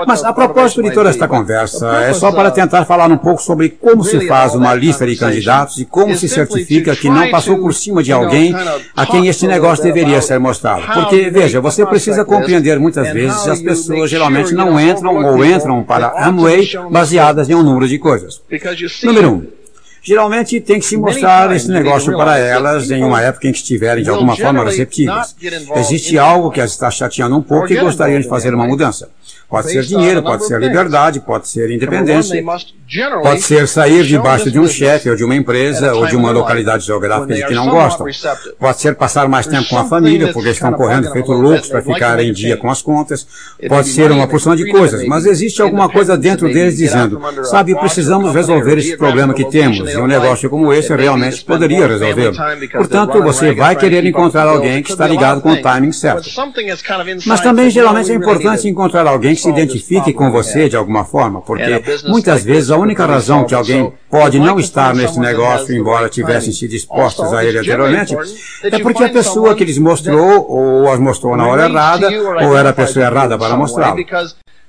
Mas 0.07 0.25
a 0.25 0.33
propósito 0.33 0.83
de 0.83 0.93
toda 0.93 1.11
esta 1.11 1.29
conversa, 1.29 2.05
é 2.05 2.15
só 2.15 2.33
para 2.33 2.51
tentar 2.51 2.87
falar 2.87 3.11
um 3.11 3.19
pouco 3.19 3.43
sobre 3.43 3.69
como 3.69 4.03
se 4.03 4.27
faz 4.27 4.55
uma 4.55 4.75
lista 4.75 5.07
de 5.07 5.15
candidatos 5.15 5.79
e 5.79 5.85
como 5.85 6.17
se 6.17 6.29
certifica 6.29 6.97
que 6.97 7.11
não 7.11 7.31
passou 7.31 7.59
por 7.59 7.75
cima 7.75 8.03
de 8.03 8.11
alguém 8.13 8.55
a 8.97 9.07
quem 9.07 9.29
este 9.29 9.47
negócio 9.47 9.85
deveria 9.85 10.23
ser 10.23 10.39
mostrado. 10.39 10.83
Porque, 10.95 11.29
veja, 11.29 11.61
você 11.61 11.85
precisa 11.85 12.25
compreender 12.25 12.79
muitas 12.79 13.13
vezes 13.13 13.47
as 13.47 13.61
pessoas 13.61 14.11
geralmente 14.11 14.55
não 14.55 14.81
entram 14.81 15.15
ou 15.17 15.45
entram 15.45 15.83
para 15.83 16.27
Amway 16.27 16.71
baseadas 16.91 17.51
em 17.51 17.55
um 17.55 17.63
número 17.63 17.87
de 17.87 17.99
coisas. 17.99 18.41
Número 19.05 19.33
um. 19.33 19.62
Geralmente 20.05 20.61
tem 20.61 20.81
que 20.81 20.85
se 20.85 20.97
mostrar 20.97 21.55
esse 21.55 21.69
negócio 21.69 22.17
para 22.17 22.37
elas 22.37 22.91
em 22.91 23.05
uma 23.05 23.23
época 23.23 23.47
em 23.47 23.53
que 23.53 23.59
estiverem 23.59 24.03
de 24.03 24.11
alguma 24.11 24.37
forma 24.37 24.65
receptivas. 24.65 25.37
Existe 25.77 26.19
algo 26.19 26.51
que 26.51 26.61
as 26.61 26.73
está 26.73 26.91
chateando 26.91 27.37
um 27.37 27.43
pouco 27.43 27.73
e 27.73 27.77
gostariam 27.77 28.21
de 28.21 28.29
fazer 28.29 28.53
uma 28.53 28.67
mudança. 28.67 29.09
Pode 29.49 29.71
ser 29.71 29.83
dinheiro, 29.83 30.23
pode 30.23 30.47
ser 30.47 30.59
liberdade, 30.59 31.21
pode 31.21 31.47
ser 31.47 31.71
independência, 31.71 32.43
pode 33.23 33.43
ser 33.43 33.69
sair 33.69 34.03
debaixo 34.05 34.51
de 34.51 34.59
um 34.59 34.67
chefe 34.67 35.11
ou 35.11 35.15
de 35.15 35.23
uma 35.23 35.37
empresa 35.37 35.95
ou 35.95 36.07
de 36.07 36.17
uma 36.17 36.31
localidade 36.31 36.87
geográfica 36.87 37.35
de 37.35 37.47
que 37.47 37.55
não 37.55 37.69
gostam. 37.69 38.07
Pode 38.59 38.81
ser 38.81 38.95
passar 38.95 39.29
mais 39.29 39.47
tempo 39.47 39.69
com 39.69 39.79
a 39.79 39.85
família, 39.85 40.33
porque 40.33 40.49
estão 40.49 40.73
correndo 40.73 41.13
feito 41.13 41.31
loucos 41.33 41.69
para 41.69 41.83
ficar 41.83 42.19
em 42.21 42.33
dia 42.33 42.57
com 42.57 42.71
as 42.71 42.81
contas. 42.81 43.27
Pode 43.69 43.89
ser 43.89 44.11
uma 44.11 44.27
porção 44.27 44.57
de 44.57 44.69
coisas, 44.71 45.07
mas 45.07 45.27
existe 45.27 45.61
alguma 45.61 45.89
coisa 45.89 46.17
dentro 46.17 46.51
deles 46.53 46.77
dizendo, 46.77 47.21
sabe, 47.45 47.75
precisamos 47.79 48.35
resolver 48.35 48.79
esse 48.79 48.97
problema 48.97 49.35
que 49.35 49.45
temos 49.45 49.92
e 49.93 49.99
um 49.99 50.07
negócio 50.07 50.49
como 50.51 50.73
esse 50.73 50.95
realmente 50.95 51.45
poderia 51.45 51.87
resolvê-lo. 51.87 52.37
Portanto, 52.73 53.23
você 53.23 53.55
vai 53.55 53.77
querer 53.77 54.05
encontrar 54.05 54.49
alguém 54.49 54.83
que 54.83 54.91
está 54.91 55.07
ligado 55.07 55.41
com 55.41 55.53
o 55.53 55.61
timing 55.61 55.93
certo. 55.93 56.29
Mas 57.27 57.41
também 57.41 57.71
geralmente 57.71 58.11
é 58.11 58.15
importante 58.15 58.69
encontrar 58.69 59.07
alguém 59.07 59.35
que 59.35 59.41
se 59.41 59.51
identifique 59.51 60.13
com 60.13 60.31
você 60.31 60.69
de 60.69 60.77
alguma 60.77 61.05
forma, 61.05 61.41
porque 61.41 61.83
muitas 62.07 62.45
vezes 62.45 62.71
a 62.71 62.77
única 62.77 63.07
razão 63.07 63.45
que 63.45 63.55
alguém 63.55 63.93
pode 64.11 64.39
não 64.39 64.59
estar 64.59 64.95
nesse 64.95 65.19
negócio, 65.19 65.75
embora 65.75 66.09
tivessem 66.09 66.53
sido 66.53 66.75
expostos 66.75 67.33
a 67.33 67.45
ele 67.45 67.59
anteriormente, 67.59 68.15
é 68.65 68.79
porque 68.79 69.05
a 69.05 69.09
pessoa 69.09 69.55
que 69.55 69.65
lhes 69.65 69.79
mostrou 69.79 70.47
ou 70.49 70.91
as 70.91 70.99
mostrou 70.99 71.37
na 71.37 71.47
hora 71.47 71.69
errada, 71.69 72.09
ou 72.45 72.57
era 72.57 72.71
a 72.71 72.73
pessoa 72.73 73.07
errada 73.07 73.39
para 73.39 73.57
mostrá-lo. 73.57 73.97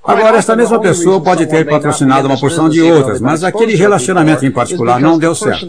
Agora, 0.06 0.36
esta 0.36 0.54
mesma 0.54 0.78
pessoa 0.78 1.18
pode 1.18 1.46
ter 1.46 1.64
patrocinado 1.66 2.28
uma 2.28 2.38
porção 2.38 2.68
de 2.68 2.82
outras, 2.82 3.20
mas 3.20 3.42
aquele 3.42 3.74
relacionamento 3.74 4.44
em 4.44 4.50
particular 4.50 5.00
não 5.00 5.18
deu 5.18 5.34
certo. 5.34 5.66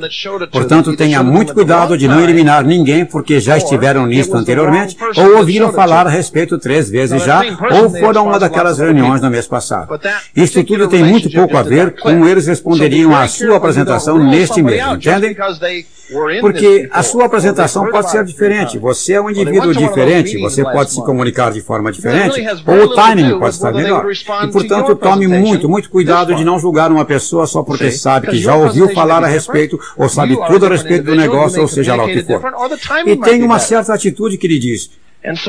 Portanto, 0.51 0.95
tenha 0.95 1.23
muito 1.23 1.53
cuidado 1.53 1.97
de 1.97 2.05
não 2.07 2.19
eliminar 2.21 2.63
ninguém 2.63 3.05
porque 3.05 3.39
já 3.39 3.57
estiveram 3.57 4.05
nisto 4.05 4.35
anteriormente, 4.35 4.97
ou 5.15 5.37
ouviram 5.37 5.71
falar 5.71 6.05
a 6.05 6.09
respeito 6.09 6.57
três 6.57 6.89
vezes 6.89 7.23
já, 7.23 7.41
ou 7.71 7.89
foram 7.89 8.25
uma 8.25 8.37
daquelas 8.37 8.77
reuniões 8.77 9.21
no 9.21 9.29
mês 9.29 9.47
passado. 9.47 9.97
Isso 10.35 10.63
tudo 10.65 10.89
tem 10.89 11.03
muito 11.03 11.31
pouco 11.31 11.55
a 11.55 11.63
ver 11.63 11.95
com 11.99 12.27
eles 12.27 12.45
responderiam 12.45 13.15
à 13.15 13.27
sua 13.27 13.55
apresentação 13.55 14.17
neste 14.17 14.61
mês, 14.61 14.83
entendem? 14.85 15.35
Porque 16.39 16.87
a 16.91 17.01
sua 17.01 17.25
apresentação 17.25 17.89
pode 17.89 18.11
ser 18.11 18.23
diferente. 18.25 18.77
Você 18.77 19.13
é 19.13 19.21
um 19.21 19.29
indivíduo 19.29 19.73
diferente, 19.73 20.37
você 20.37 20.61
pode 20.63 20.91
se 20.91 21.01
comunicar 21.03 21.51
de 21.51 21.61
forma 21.61 21.91
diferente, 21.91 22.45
ou 22.67 22.83
o 22.83 22.93
timing 22.93 23.39
pode 23.39 23.55
estar 23.55 23.71
melhor. 23.71 24.05
E, 24.43 24.51
portanto, 24.51 24.95
tome 24.95 25.27
muito, 25.27 25.69
muito 25.69 25.89
cuidado 25.89 26.35
de 26.35 26.43
não 26.43 26.59
julgar 26.59 26.91
uma 26.91 27.05
pessoa 27.05 27.45
só 27.45 27.63
porque 27.63 27.91
sabe 27.91 28.27
que 28.27 28.37
já 28.37 28.55
ouviu 28.55 28.89
falar 28.93 29.23
a 29.23 29.27
respeito, 29.27 29.79
ou 29.95 30.09
sabe 30.09 30.37
tudo 30.47 30.65
a 30.65 30.69
respeito 30.69 31.05
do 31.05 31.15
negócio, 31.15 31.61
ou 31.61 31.67
seja 31.67 31.95
lá 31.95 32.05
o 32.05 32.07
que 32.07 32.23
for. 32.23 32.41
E 33.05 33.15
tem 33.17 33.43
uma 33.43 33.59
certa 33.59 33.93
atitude 33.93 34.37
que 34.37 34.47
lhe 34.47 34.59
diz, 34.59 34.89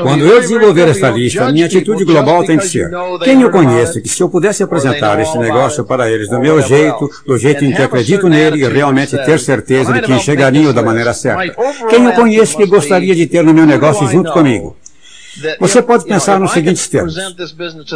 quando 0.02 0.24
eu 0.24 0.40
desenvolver 0.40 0.88
esta 0.88 1.10
lista, 1.10 1.52
minha 1.52 1.66
atitude 1.66 2.04
global 2.04 2.44
tem 2.44 2.56
que 2.58 2.66
ser: 2.66 2.90
quem 3.22 3.42
eu 3.42 3.50
conheço, 3.50 4.00
que 4.00 4.08
se 4.08 4.22
eu 4.22 4.28
pudesse 4.28 4.62
apresentar 4.62 5.20
este 5.20 5.36
negócio 5.38 5.84
para 5.84 6.10
eles 6.10 6.28
do 6.28 6.40
meu 6.40 6.62
jeito, 6.62 7.10
do 7.26 7.36
jeito 7.36 7.64
em 7.64 7.72
que 7.72 7.82
acredito 7.82 8.28
nele 8.28 8.64
e 8.64 8.68
realmente 8.68 9.16
ter 9.24 9.38
certeza 9.38 9.92
de 9.92 10.02
que 10.02 10.12
enxergariam 10.12 10.72
da 10.72 10.82
maneira 10.82 11.12
certa. 11.12 11.54
Quem 11.88 12.04
eu 12.04 12.12
conheço 12.12 12.56
que 12.56 12.66
gostaria 12.66 13.14
de 13.14 13.26
ter 13.26 13.42
no 13.42 13.52
meu 13.52 13.66
negócio 13.66 14.06
junto 14.08 14.32
comigo? 14.32 14.76
Você 15.60 15.82
pode 15.82 16.04
pensar 16.04 16.38
nos 16.40 16.52
seguintes 16.52 16.88
termos. 16.88 17.16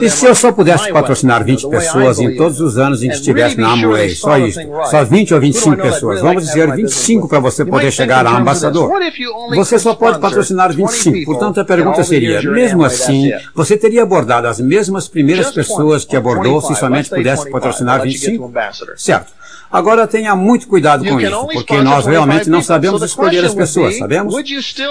E 0.00 0.11
se 0.11 0.26
eu 0.26 0.35
só 0.35 0.53
pudesse 0.53 0.92
patrocinar 0.92 1.44
20 1.44 1.68
pessoas 1.68 2.18
em 2.18 2.37
todos 2.37 2.61
os 2.61 2.79
anos 2.79 3.03
em 3.03 3.09
que 3.09 3.14
estivesse 3.14 3.59
na 3.59 3.72
Amway? 3.72 4.14
Só 4.14 4.38
isso. 4.38 4.61
Só 4.90 5.05
20 5.05 5.35
ou 5.35 5.40
25 5.40 5.76
pessoas. 5.76 6.20
Vamos 6.20 6.44
dizer 6.44 6.74
25 6.74 7.29
para 7.29 7.40
você 7.40 7.64
poder 7.64 7.90
chegar 7.90 8.26
a 8.26 8.37
ambassador. 8.37 8.90
Você 9.55 9.79
só 9.79 9.94
pode 9.94 10.18
patrocinar 10.18 10.72
25. 10.72 11.24
Portanto, 11.24 11.61
a 11.61 11.64
pergunta 11.64 12.03
seria, 12.05 12.42
mesmo 12.42 12.85
assim, 12.85 13.31
você 13.55 13.76
teria 13.76 14.03
abordado 14.03 14.46
as 14.46 14.61
mesmas 14.61 15.09
primeiras 15.09 15.50
pessoas 15.50 16.05
que 16.05 16.16
abordou 16.16 16.61
se 16.61 16.74
somente 16.74 17.11
pudesse 17.11 17.50
patrocinar 17.50 18.03
25? 18.03 18.53
Certo. 18.96 19.40
Agora 19.70 20.05
tenha 20.05 20.35
muito 20.35 20.66
cuidado 20.66 21.05
com 21.05 21.20
isso, 21.20 21.46
porque 21.53 21.81
nós 21.81 22.05
realmente 22.05 22.50
não 22.50 22.61
sabemos 22.61 23.03
escolher 23.03 23.44
as 23.44 23.55
pessoas, 23.55 23.98
sabemos? 23.98 24.35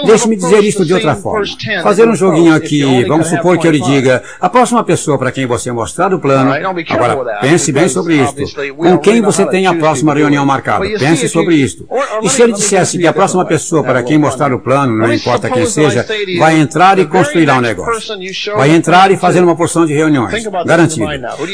Deixe-me 0.06 0.36
dizer 0.36 0.64
isto 0.64 0.86
de 0.86 0.94
outra 0.94 1.14
forma. 1.14 1.44
Fazer 1.82 2.08
um 2.08 2.16
joguinho 2.40 2.54
aqui, 2.54 3.04
vamos 3.04 3.28
supor 3.28 3.58
que 3.58 3.66
eu 3.66 3.70
lhe 3.70 3.80
diga, 3.80 4.22
a 4.40 4.48
próxima 4.48 4.82
pessoa 4.82 5.18
para 5.18 5.30
quem 5.30 5.46
você 5.46 5.70
mostrar 5.70 6.12
o 6.14 6.18
plano, 6.18 6.52
agora 6.52 7.38
pense 7.40 7.72
bem 7.72 7.88
sobre 7.88 8.16
isto. 8.16 8.42
Com 8.76 8.98
quem 8.98 9.20
você 9.20 9.46
tem 9.46 9.66
a 9.66 9.74
próxima 9.74 10.14
reunião 10.14 10.44
marcada? 10.44 10.84
Pense 10.98 11.28
sobre 11.28 11.54
isto. 11.56 11.86
E 12.22 12.28
se 12.28 12.42
ele 12.42 12.52
dissesse 12.52 12.98
que 12.98 13.06
a 13.06 13.12
próxima 13.12 13.44
pessoa 13.44 13.82
para 13.82 14.02
quem 14.02 14.18
mostrar 14.18 14.52
o 14.52 14.58
plano, 14.58 14.96
não 14.96 15.12
importa 15.12 15.50
quem 15.50 15.66
seja, 15.66 16.06
vai 16.38 16.58
entrar 16.58 16.98
e 16.98 17.06
construirá 17.06 17.56
um 17.56 17.60
negócio. 17.60 18.16
Vai 18.56 18.70
entrar 18.70 19.10
e 19.10 19.16
fazer 19.16 19.42
uma 19.42 19.56
porção 19.56 19.86
de 19.86 19.92
reuniões. 19.92 20.44
Garantido. 20.64 21.06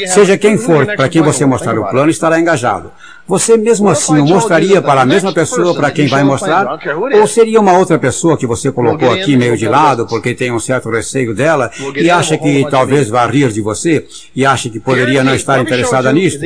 Seja 0.07 0.37
quem 0.37 0.57
for 0.57 0.85
para 0.85 1.09
quem 1.09 1.21
você 1.21 1.45
mostrar 1.45 1.77
o 1.77 1.85
plano, 1.89 2.09
estará 2.09 2.39
engajado. 2.39 2.91
Você 3.27 3.57
mesmo 3.57 3.89
assim 3.89 4.19
o 4.19 4.25
mostraria 4.25 4.81
para 4.81 5.01
a 5.01 5.05
mesma 5.05 5.33
pessoa 5.33 5.75
para 5.75 5.91
quem 5.91 6.07
vai 6.07 6.23
mostrar? 6.23 6.79
Ou 7.19 7.27
seria 7.27 7.59
uma 7.59 7.77
outra 7.77 7.99
pessoa 7.99 8.37
que 8.37 8.47
você 8.47 8.71
colocou 8.71 9.11
aqui 9.11 9.35
meio 9.35 9.57
de 9.57 9.67
lado 9.67 10.07
porque 10.07 10.33
tem 10.33 10.51
um 10.51 10.59
certo 10.59 10.89
receio 10.89 11.35
dela 11.35 11.69
e 11.95 12.09
acha 12.09 12.37
que 12.37 12.65
talvez 12.69 13.09
vá 13.09 13.25
rir 13.27 13.51
de 13.51 13.61
você 13.61 14.05
e 14.35 14.45
acha 14.45 14.69
que 14.69 14.79
poderia 14.79 15.23
não 15.23 15.35
estar 15.35 15.59
interessada 15.59 16.11
nisto? 16.13 16.45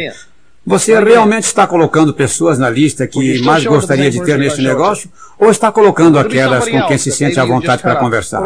Você 0.64 0.98
realmente 1.00 1.46
está 1.46 1.66
colocando 1.66 2.14
pessoas 2.14 2.60
na 2.60 2.70
lista 2.70 3.08
que 3.08 3.42
mais 3.42 3.66
gostaria 3.66 4.12
de 4.12 4.24
ter 4.24 4.38
neste 4.38 4.62
negócio? 4.62 5.10
Ou 5.40 5.50
está 5.50 5.72
colocando 5.72 6.20
aquelas 6.20 6.70
com 6.70 6.84
quem 6.84 7.00
se 7.00 7.12
sente 7.12 7.40
à 7.40 7.46
vontade 7.46 7.82
para 7.82 7.96
conversar? 7.96 8.44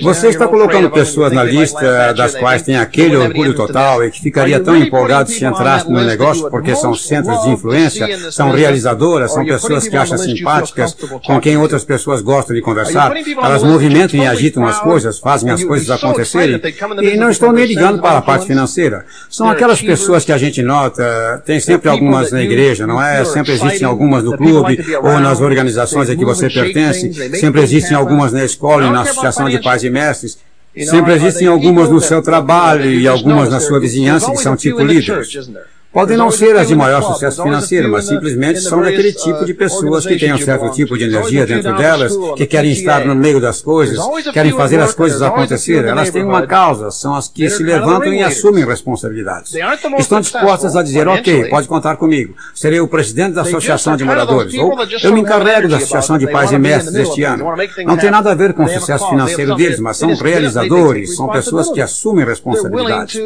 Você 0.00 0.28
está 0.28 0.46
colocando 0.46 0.88
pessoas 0.88 1.32
na 1.32 1.42
lista 1.42 2.12
das 2.12 2.36
quais 2.36 2.62
tem 2.62 2.76
aquele 2.76 3.16
orgulho 3.16 3.52
total 3.52 4.04
e 4.04 4.12
que 4.12 4.20
ficaria 4.22 4.60
tão 4.60 4.76
empolgado 4.76 5.28
se 5.28 5.44
entrasse 5.44 5.90
no 5.90 6.00
negócio 6.04 6.48
porque 6.48 6.76
são 6.76 6.94
centros 6.94 7.42
de 7.42 7.50
influência, 7.50 8.30
são 8.30 8.52
realizadoras, 8.52 9.32
são 9.32 9.44
pessoas 9.44 9.88
que 9.88 9.96
acham 9.96 10.18
simpáticas, 10.18 10.96
com 11.26 11.40
quem 11.40 11.56
outras 11.56 11.82
pessoas 11.82 12.22
gostam 12.22 12.54
de 12.54 12.62
conversar, 12.62 13.12
elas 13.42 13.64
movimentam 13.64 14.20
e 14.20 14.24
agitam 14.24 14.64
as 14.64 14.78
coisas, 14.78 15.18
fazem 15.18 15.50
as 15.50 15.64
coisas 15.64 15.90
acontecerem, 15.90 16.62
e 17.02 17.16
não 17.16 17.28
estou 17.28 17.52
nem 17.52 17.66
ligando 17.66 18.00
para 18.00 18.18
a 18.18 18.22
parte 18.22 18.46
financeira. 18.46 19.04
São 19.28 19.50
aquelas 19.50 19.82
pessoas 19.82 20.24
que 20.24 20.30
a 20.30 20.38
gente 20.38 20.62
nota 20.62 21.39
tem 21.44 21.60
sempre 21.60 21.88
algumas 21.88 22.30
na 22.30 22.42
igreja, 22.42 22.86
não 22.86 23.02
é? 23.02 23.24
Sempre 23.24 23.52
existem 23.52 23.86
algumas 23.86 24.24
no 24.24 24.36
clube 24.36 24.78
ou 25.02 25.20
nas 25.20 25.40
organizações 25.40 26.08
a 26.10 26.16
que 26.16 26.24
você 26.24 26.48
pertence. 26.48 27.12
Sempre 27.38 27.62
existem 27.62 27.96
algumas 27.96 28.32
na 28.32 28.44
escola 28.44 28.86
e 28.86 28.90
na 28.90 29.02
associação 29.02 29.48
de 29.48 29.60
pais 29.60 29.82
e 29.82 29.90
mestres. 29.90 30.38
Sempre 30.84 31.14
existem 31.14 31.48
algumas 31.48 31.88
no 31.88 32.00
seu 32.00 32.22
trabalho 32.22 32.90
e 32.90 33.08
algumas 33.08 33.50
na 33.50 33.60
sua 33.60 33.80
vizinhança 33.80 34.30
que 34.30 34.38
são 34.38 34.56
tipo 34.56 34.80
líderes. 34.82 35.50
Podem 35.92 36.16
não 36.16 36.30
ser 36.30 36.56
as 36.56 36.68
de 36.68 36.76
maior 36.76 37.02
sucesso 37.02 37.42
financeiro, 37.42 37.90
mas 37.90 38.04
simplesmente 38.04 38.60
são 38.60 38.80
daquele 38.80 39.12
tipo 39.12 39.44
de 39.44 39.52
pessoas 39.52 40.06
que 40.06 40.16
têm 40.16 40.32
um 40.32 40.38
certo 40.38 40.70
tipo 40.70 40.96
de 40.96 41.04
energia 41.04 41.44
dentro 41.44 41.76
delas, 41.76 42.16
que 42.36 42.46
querem 42.46 42.70
estar 42.70 43.04
no 43.04 43.16
meio 43.16 43.40
das 43.40 43.60
coisas, 43.60 43.98
querem 44.32 44.52
fazer 44.52 44.78
as 44.78 44.94
coisas 44.94 45.20
acontecer. 45.20 45.84
Elas 45.84 46.10
têm 46.10 46.22
uma 46.22 46.46
causa, 46.46 46.92
são 46.92 47.16
as 47.16 47.26
que 47.26 47.50
se 47.50 47.64
levantam 47.64 48.14
e 48.14 48.22
assumem 48.22 48.64
responsabilidades. 48.64 49.52
Estão 49.98 50.20
dispostas 50.20 50.76
a 50.76 50.82
dizer, 50.82 51.08
ok, 51.08 51.48
pode 51.48 51.66
contar 51.66 51.96
comigo. 51.96 52.34
Serei 52.54 52.80
o 52.80 52.86
presidente 52.86 53.34
da 53.34 53.42
Associação 53.42 53.96
de 53.96 54.04
Moradores, 54.04 54.54
ou 54.54 54.76
eu 55.02 55.12
me 55.12 55.20
encarrego 55.20 55.68
da 55.68 55.78
Associação 55.78 56.18
de 56.18 56.28
Pais 56.28 56.52
e 56.52 56.58
Mestres 56.58 56.94
este 56.94 57.24
ano. 57.24 57.46
Não 57.84 57.96
tem 57.96 58.12
nada 58.12 58.30
a 58.30 58.34
ver 58.34 58.52
com 58.54 58.62
o 58.62 58.68
sucesso 58.68 59.08
financeiro 59.08 59.56
deles, 59.56 59.80
mas 59.80 59.96
são 59.96 60.14
realizadores, 60.14 61.16
são 61.16 61.28
pessoas 61.28 61.68
que 61.68 61.80
assumem 61.80 62.24
responsabilidades. 62.24 63.20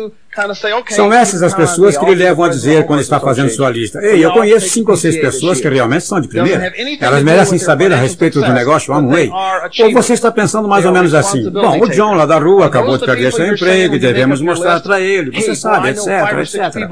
São 0.90 1.12
essas 1.12 1.42
as 1.42 1.54
pessoas 1.54 1.96
que 1.96 2.04
lhe 2.04 2.14
levam 2.14 2.44
a 2.44 2.48
dizer 2.48 2.84
quando 2.86 3.00
está 3.00 3.20
fazendo 3.20 3.48
sua 3.50 3.70
lista. 3.70 4.00
Ei, 4.02 4.24
eu 4.24 4.32
conheço 4.32 4.68
cinco 4.68 4.90
ou 4.90 4.96
seis 4.96 5.16
pessoas 5.16 5.60
que 5.60 5.68
realmente 5.68 6.04
são 6.04 6.20
de 6.20 6.28
primeira. 6.28 6.72
Elas 7.00 7.22
merecem 7.22 7.58
saber 7.58 7.92
a 7.92 7.96
respeito 7.96 8.40
do 8.40 8.52
negócio 8.52 8.92
Amway. 8.92 9.30
Ou 9.82 9.92
você 9.92 10.14
está 10.14 10.30
pensando 10.30 10.68
mais 10.68 10.84
ou 10.84 10.92
menos 10.92 11.14
assim. 11.14 11.48
Bom, 11.50 11.80
o 11.80 11.88
John 11.88 12.14
lá 12.14 12.26
da 12.26 12.38
rua 12.38 12.66
acabou 12.66 12.98
de 12.98 13.06
perder 13.06 13.32
seu 13.32 13.46
emprego 13.46 13.94
e 13.94 13.98
devemos 13.98 14.40
mostrar 14.40 14.80
para 14.80 15.00
ele. 15.00 15.30
Você 15.30 15.54
sabe, 15.54 15.90
etc, 15.90 16.06
etc. 16.40 16.88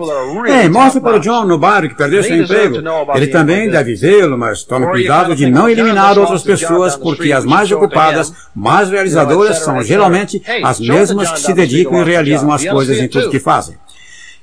Ei, 0.47 0.69
mostre 0.69 1.01
para 1.01 1.17
o 1.17 1.21
John 1.21 1.45
no 1.45 1.59
bairro 1.59 1.89
que 1.89 1.97
perdeu 1.97 2.23
seu 2.23 2.37
emprego. 2.37 2.77
Ele 3.15 3.27
também 3.27 3.69
deve 3.69 3.95
vê-lo, 3.95 4.39
mas 4.39 4.63
tome 4.63 4.87
cuidado 4.87 5.35
de 5.35 5.51
não 5.51 5.69
eliminar 5.69 6.19
outras 6.19 6.43
pessoas 6.43 6.97
porque 6.97 7.33
as 7.33 7.45
mais 7.45 7.71
ocupadas, 7.73 8.33
mais 8.55 8.91
realizadoras 8.91 9.59
são 9.59 9.83
geralmente 9.83 10.43
as 10.63 10.79
mesmas 10.79 11.31
que 11.33 11.41
se 11.41 11.53
dedicam 11.53 12.01
e 12.01 12.05
realizam 12.05 12.53
as 12.53 12.65
coisas 12.65 12.99
em 12.99 13.09
tudo 13.09 13.32
que 13.33 13.40
fazem. 13.40 13.77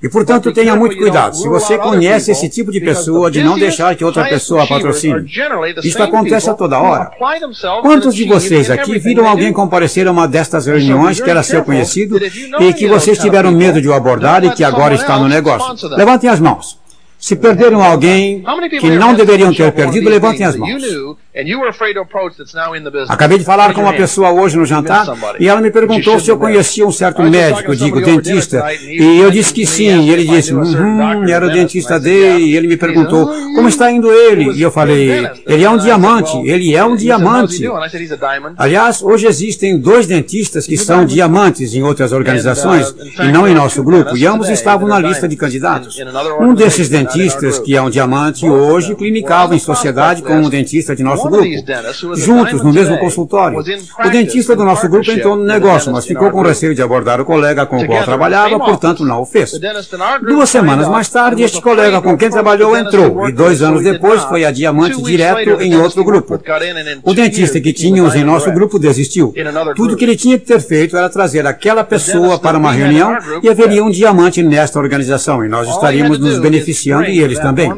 E, 0.01 0.07
portanto, 0.07 0.53
tenha 0.53 0.75
muito 0.75 0.97
cuidado. 0.97 1.35
Se 1.35 1.47
você 1.47 1.77
conhece 1.77 2.31
esse 2.31 2.49
tipo 2.49 2.71
de 2.71 2.79
pessoa, 2.79 3.29
de 3.29 3.43
não 3.43 3.59
deixar 3.59 3.95
que 3.95 4.05
outra 4.05 4.27
pessoa 4.29 4.65
patrocine. 4.65 5.25
Isto 5.83 6.01
acontece 6.01 6.49
a 6.49 6.53
toda 6.53 6.79
hora. 6.79 7.11
Quantos 7.81 8.15
de 8.15 8.23
vocês 8.25 8.71
aqui 8.71 8.97
viram 8.97 9.27
alguém 9.27 9.51
comparecer 9.51 10.07
a 10.07 10.11
uma 10.11 10.27
destas 10.27 10.65
reuniões 10.65 11.19
que 11.19 11.29
era 11.29 11.43
seu 11.43 11.63
conhecido 11.63 12.17
e 12.59 12.73
que 12.73 12.87
vocês 12.87 13.19
tiveram 13.19 13.51
medo 13.51 13.81
de 13.81 13.89
o 13.89 13.93
abordar 13.93 14.43
e 14.43 14.51
que 14.51 14.63
agora 14.63 14.95
está 14.95 15.19
no 15.19 15.27
negócio? 15.27 15.89
Levantem 15.89 16.29
as 16.29 16.39
mãos. 16.39 16.79
Se 17.19 17.35
perderam 17.35 17.83
alguém 17.83 18.41
que 18.79 18.89
não 18.89 19.13
deveriam 19.13 19.53
ter 19.53 19.73
perdido, 19.73 20.09
levantem 20.09 20.45
as 20.45 20.55
mãos. 20.55 20.81
Acabei 23.07 23.37
de 23.37 23.45
falar 23.45 23.71
com 23.73 23.81
uma 23.81 23.93
pessoa 23.93 24.31
hoje 24.31 24.57
no 24.57 24.65
jantar 24.65 25.05
e 25.39 25.47
ela 25.47 25.61
me 25.61 25.69
perguntou 25.69 26.19
se 26.19 26.29
eu 26.29 26.37
conhecia 26.37 26.85
um 26.87 26.91
certo 26.91 27.21
médico, 27.21 27.75
digo 27.75 28.01
dentista, 28.01 28.65
e 28.73 29.19
eu 29.19 29.29
disse 29.29 29.53
que 29.53 29.65
sim. 29.65 30.01
E 30.01 30.09
ele 30.09 30.25
disse, 30.25 30.53
uhum, 30.53 31.29
era 31.29 31.45
o 31.45 31.51
dentista 31.51 31.99
dele. 31.99 32.45
E 32.45 32.57
ele 32.57 32.67
me 32.67 32.77
perguntou, 32.77 33.27
como 33.55 33.69
está 33.69 33.91
indo 33.91 34.11
ele? 34.11 34.53
E 34.53 34.61
eu 34.61 34.71
falei, 34.71 35.29
ele 35.45 35.63
é 35.63 35.69
um 35.69 35.77
diamante, 35.77 36.35
ele 36.45 36.75
é 36.75 36.83
um 36.83 36.95
diamante. 36.95 37.63
Aliás, 38.57 39.03
hoje 39.03 39.27
existem 39.27 39.77
dois 39.77 40.07
dentistas 40.07 40.65
que 40.65 40.77
são 40.77 41.05
diamantes 41.05 41.75
em 41.75 41.83
outras 41.83 42.11
organizações 42.11 42.93
e 43.19 43.31
não 43.31 43.47
em 43.47 43.53
nosso 43.53 43.83
grupo, 43.83 44.17
e 44.17 44.25
ambos 44.25 44.49
estavam 44.49 44.87
na 44.87 44.97
lista 44.97 45.27
de 45.27 45.35
candidatos. 45.35 45.95
Um 46.41 46.55
desses 46.55 46.89
dentistas, 46.89 47.59
que 47.59 47.75
é 47.75 47.81
um 47.81 47.89
diamante, 47.89 48.49
hoje 48.49 48.95
clinicava 48.95 49.55
em 49.55 49.59
sociedade 49.59 50.23
com 50.23 50.33
um 50.33 50.49
dentista 50.49 50.95
de 50.95 51.03
nosso 51.03 51.18
grupo, 51.27 52.15
juntos 52.15 52.61
no 52.61 52.71
mesmo 52.71 52.97
consultório. 52.99 53.59
O 53.59 54.09
dentista 54.09 54.55
do 54.55 54.63
nosso 54.63 54.87
grupo 54.87 55.09
entrou 55.11 55.35
no 55.35 55.43
negócio, 55.43 55.91
mas 55.91 56.05
ficou 56.05 56.29
com 56.31 56.41
receio 56.41 56.75
de 56.75 56.81
abordar 56.81 57.19
o 57.19 57.25
colega 57.25 57.65
com 57.65 57.77
o 57.77 57.85
qual 57.85 58.03
trabalhava, 58.03 58.59
portanto 58.59 59.03
não 59.03 59.21
o 59.21 59.25
fez. 59.25 59.51
Duas 60.21 60.49
semanas 60.49 60.87
mais 60.87 61.09
tarde, 61.09 61.43
este 61.43 61.61
colega 61.61 62.01
com 62.01 62.17
quem 62.17 62.29
trabalhou 62.29 62.77
entrou, 62.77 63.27
e 63.27 63.31
dois 63.31 63.61
anos 63.61 63.83
depois 63.83 64.23
foi 64.23 64.45
a 64.45 64.51
diamante 64.51 65.01
direto 65.01 65.61
em 65.61 65.75
outro 65.75 66.03
grupo. 66.03 66.39
O 67.03 67.13
dentista 67.13 67.59
que 67.59 67.73
tínhamos 67.73 68.15
em 68.15 68.23
nosso 68.23 68.51
grupo 68.51 68.77
desistiu. 68.77 69.33
Tudo 69.75 69.95
que 69.95 70.05
ele 70.05 70.15
tinha 70.15 70.37
que 70.37 70.45
ter 70.45 70.59
feito 70.59 70.95
era 70.95 71.09
trazer 71.09 71.45
aquela 71.47 71.83
pessoa 71.83 72.37
para 72.39 72.57
uma 72.57 72.71
reunião 72.71 73.17
e 73.41 73.49
haveria 73.49 73.83
um 73.83 73.89
diamante 73.89 74.43
nesta 74.43 74.79
organização, 74.79 75.43
e 75.43 75.47
nós 75.47 75.67
estaríamos 75.67 76.19
nos 76.19 76.39
beneficiando 76.39 77.05
e 77.05 77.19
eles 77.19 77.39
também. 77.39 77.71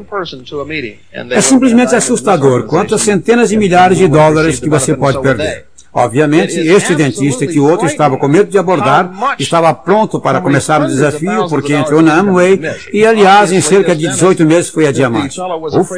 É 1.30 1.42
simplesmente 1.42 1.96
assustador 1.96 2.64
quantas 2.64 3.02
centenas 3.02 3.31
de 3.50 3.58
milhares 3.58 3.98
de 3.98 4.08
dólares 4.08 4.60
que 4.60 4.70
você 4.70 4.96
pode 4.96 5.22
perder. 5.22 5.71
Obviamente, 5.94 6.58
este 6.58 6.96
dentista 6.96 7.46
que 7.46 7.60
o 7.60 7.70
outro 7.70 7.86
estava 7.86 8.16
com 8.18 8.28
medo 8.28 8.50
de 8.50 8.58
abordar 8.58 9.12
estava 9.38 9.74
pronto 9.74 10.22
para 10.22 10.40
começar 10.40 10.82
o 10.82 10.88
desafio 10.88 11.50
porque 11.50 11.74
entrou 11.74 12.02
na 12.02 12.16
Amway 12.16 12.62
e, 12.94 13.06
aliás, 13.06 13.52
em 13.52 13.60
cerca 13.60 13.94
de 13.94 14.08
18 14.08 14.46
meses 14.46 14.70
foi 14.70 14.88
a 14.88 14.92
diamante. 14.92 15.38
Ufa, 15.42 15.96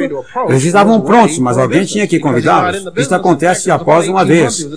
eles 0.48 0.64
estavam 0.64 1.00
prontos, 1.00 1.38
mas 1.38 1.56
alguém 1.56 1.84
tinha 1.84 2.08
que 2.08 2.18
convidá-los. 2.18 2.84
Isto 2.96 3.14
acontece 3.14 3.70
após 3.70 4.08
uma 4.08 4.24
vez. 4.24 4.68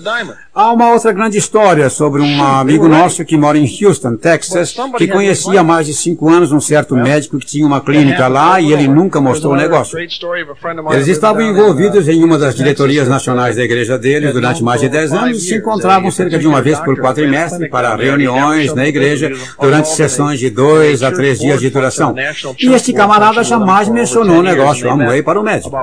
Há 0.54 0.72
uma 0.72 0.92
outra 0.92 1.12
grande 1.12 1.36
história 1.36 1.90
sobre 1.90 2.22
um 2.22 2.42
amigo 2.42 2.86
nosso 2.86 3.24
que 3.24 3.36
mora 3.36 3.58
em 3.58 3.68
Houston, 3.84 4.16
Texas, 4.16 4.76
que 4.96 5.08
conhecia 5.08 5.60
há 5.60 5.64
mais 5.64 5.86
de 5.86 5.94
cinco 5.94 6.28
anos 6.28 6.52
um 6.52 6.60
certo 6.60 6.94
médico 6.94 7.38
que 7.38 7.46
tinha 7.46 7.66
uma 7.66 7.80
clínica 7.80 8.28
lá 8.28 8.60
e 8.60 8.72
ele 8.72 8.86
nunca 8.86 9.20
mostrou 9.20 9.52
o 9.52 9.56
negócio. 9.56 9.98
Eles 9.98 11.08
estavam 11.08 11.42
envolvidos 11.42 12.06
em 12.08 12.22
uma 12.22 12.38
das 12.38 12.54
diretorias 12.54 13.08
nacionais 13.08 13.56
da 13.56 13.64
igreja 13.64 13.98
deles 13.98 14.32
durante 14.32 14.62
mais 14.62 14.80
de 14.80 14.88
10 14.88 15.07
10 15.10 15.22
anos 15.22 15.42
se 15.42 15.56
encontravam 15.56 16.10
cerca 16.10 16.38
de 16.38 16.46
uma 16.46 16.60
vez 16.60 16.78
por 16.80 16.96
quadrimestre 16.98 17.68
para 17.68 17.94
reuniões 17.96 18.74
na 18.74 18.86
igreja 18.86 19.30
durante 19.60 19.88
sessões 19.88 20.38
de 20.38 20.50
dois 20.50 21.02
a 21.02 21.10
três 21.10 21.38
dias 21.38 21.60
de 21.60 21.70
duração. 21.70 22.14
E 22.58 22.72
este 22.72 22.92
camarada 22.92 23.42
jamais 23.42 23.88
mencionou 23.88 24.38
o 24.38 24.42
negócio 24.42 24.90
Amway 24.90 25.22
para 25.22 25.40
o 25.40 25.42
médico. 25.42 25.76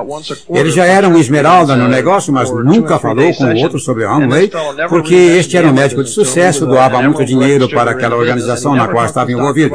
Ele 0.50 0.70
já 0.70 0.84
era 0.84 1.08
um 1.08 1.18
esmeralda 1.18 1.76
no 1.76 1.88
negócio, 1.88 2.32
mas 2.32 2.50
nunca 2.50 2.98
falou 2.98 3.32
com 3.34 3.44
o 3.44 3.56
outro 3.58 3.78
sobre 3.78 4.04
o 4.04 4.10
Amway, 4.10 4.50
porque 4.88 5.14
este 5.14 5.56
era 5.56 5.68
um 5.68 5.72
médico 5.72 6.02
de 6.02 6.10
sucesso, 6.10 6.66
doava 6.66 7.02
muito 7.02 7.24
dinheiro 7.24 7.68
para 7.68 7.90
aquela 7.90 8.16
organização 8.16 8.74
na 8.74 8.88
qual 8.88 9.04
estava 9.04 9.30
envolvido. 9.30 9.74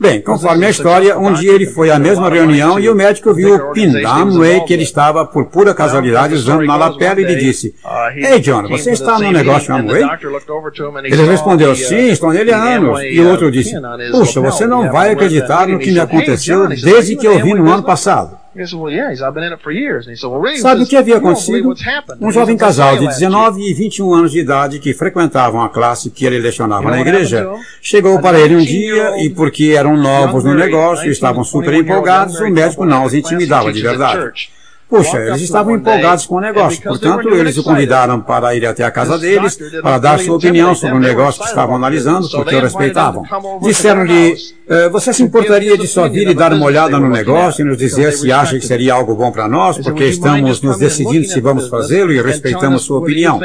Bem, 0.00 0.20
conforme 0.22 0.64
a 0.64 0.70
história, 0.70 1.18
um 1.18 1.32
dia 1.32 1.52
ele 1.52 1.66
foi 1.66 1.90
à 1.90 1.98
mesma 1.98 2.30
reunião 2.30 2.78
e 2.78 2.88
o 2.88 2.94
médico 2.94 3.34
viu 3.34 3.56
o 3.56 3.72
pin 3.72 3.90
da 4.00 4.14
Amway 4.14 4.60
que 4.64 4.72
ele 4.72 4.84
estava, 4.84 5.24
por 5.26 5.46
pura 5.46 5.74
casualidade, 5.74 6.34
usando 6.34 6.64
na 6.64 6.76
lapela 6.76 7.20
e 7.20 7.24
lhe 7.24 7.34
disse, 7.34 7.74
Ei, 8.14 8.38
John, 8.38 8.68
você 8.68 8.92
está 8.92 9.18
no 9.18 9.32
negócio 9.32 9.74
Amway? 9.74 10.02
Ele 11.04 11.22
respondeu, 11.26 11.74
sim, 11.74 12.08
estou 12.10 12.32
nele 12.32 12.52
há 12.52 12.62
anos. 12.62 13.00
E 13.02 13.20
o 13.20 13.28
outro 13.28 13.50
disse, 13.50 13.72
puxa, 14.12 14.40
você 14.40 14.66
não 14.68 14.90
vai 14.92 15.10
acreditar 15.10 15.66
no 15.66 15.78
que 15.80 15.90
me 15.90 15.98
aconteceu 16.00 16.68
desde 16.68 17.16
que 17.16 17.26
eu 17.26 17.42
vi 17.42 17.54
no 17.54 17.68
ano 17.68 17.82
passado. 17.82 18.38
Sabe 20.60 20.82
o 20.82 20.86
que 20.86 20.96
havia 20.96 21.16
acontecido? 21.18 21.74
Um 22.20 22.32
jovem 22.32 22.56
casal 22.56 22.96
de 22.96 23.06
19 23.08 23.60
e 23.62 23.74
21 23.74 24.14
anos 24.14 24.32
de 24.32 24.40
idade 24.40 24.78
que 24.78 24.92
frequentavam 24.94 25.62
a 25.62 25.68
classe 25.68 26.10
que 26.10 26.24
ele 26.24 26.38
lecionava 26.38 26.90
na 26.90 27.00
igreja. 27.00 27.48
chegou 27.80 28.20
para 28.20 28.38
ele 28.40 28.56
um 28.56 28.60
dia 28.60 29.24
e, 29.24 29.30
porque 29.30 29.74
eram 29.76 29.96
novos 29.96 30.44
no 30.44 30.54
negócio 30.54 31.06
e 31.06 31.10
estavam 31.10 31.44
super 31.44 31.72
empolgados, 31.74 32.38
o 32.40 32.48
médico 32.50 32.84
não 32.84 33.04
os 33.04 33.14
intimidava 33.14 33.72
de 33.72 33.80
verdade. 33.82 34.50
Puxa, 34.88 35.18
eles 35.18 35.42
estavam 35.42 35.76
empolgados 35.76 36.24
com 36.24 36.36
o 36.36 36.40
negócio, 36.40 36.82
portanto, 36.82 37.28
eles 37.28 37.58
o 37.58 37.62
convidaram 37.62 38.22
para 38.22 38.54
ir 38.54 38.64
até 38.66 38.84
a 38.84 38.90
casa 38.90 39.18
deles 39.18 39.58
para 39.82 39.98
dar 39.98 40.18
sua 40.18 40.36
opinião 40.36 40.74
sobre 40.74 40.96
o 40.96 41.00
negócio 41.00 41.42
que 41.42 41.48
estavam 41.48 41.76
analisando, 41.76 42.28
porque 42.30 42.54
o 42.54 42.60
respeitavam. 42.60 43.22
Disseram-lhe: 43.62 44.34
eh, 44.66 44.88
Você 44.88 45.12
se 45.12 45.22
importaria 45.22 45.76
de 45.76 45.86
só 45.86 46.08
vir 46.08 46.28
e 46.28 46.34
dar 46.34 46.54
uma 46.54 46.64
olhada 46.64 46.98
no 46.98 47.10
negócio 47.10 47.62
e 47.62 47.68
nos 47.68 47.76
dizer 47.76 48.12
se 48.12 48.32
acha 48.32 48.58
que 48.58 48.66
seria 48.66 48.94
algo 48.94 49.14
bom 49.14 49.30
para 49.30 49.46
nós, 49.46 49.76
porque 49.76 50.04
estamos 50.04 50.62
nos 50.62 50.78
decidindo 50.78 51.26
se 51.26 51.38
vamos 51.38 51.68
fazê-lo 51.68 52.10
e 52.10 52.22
respeitamos 52.22 52.82
sua 52.82 52.98
opinião? 52.98 53.38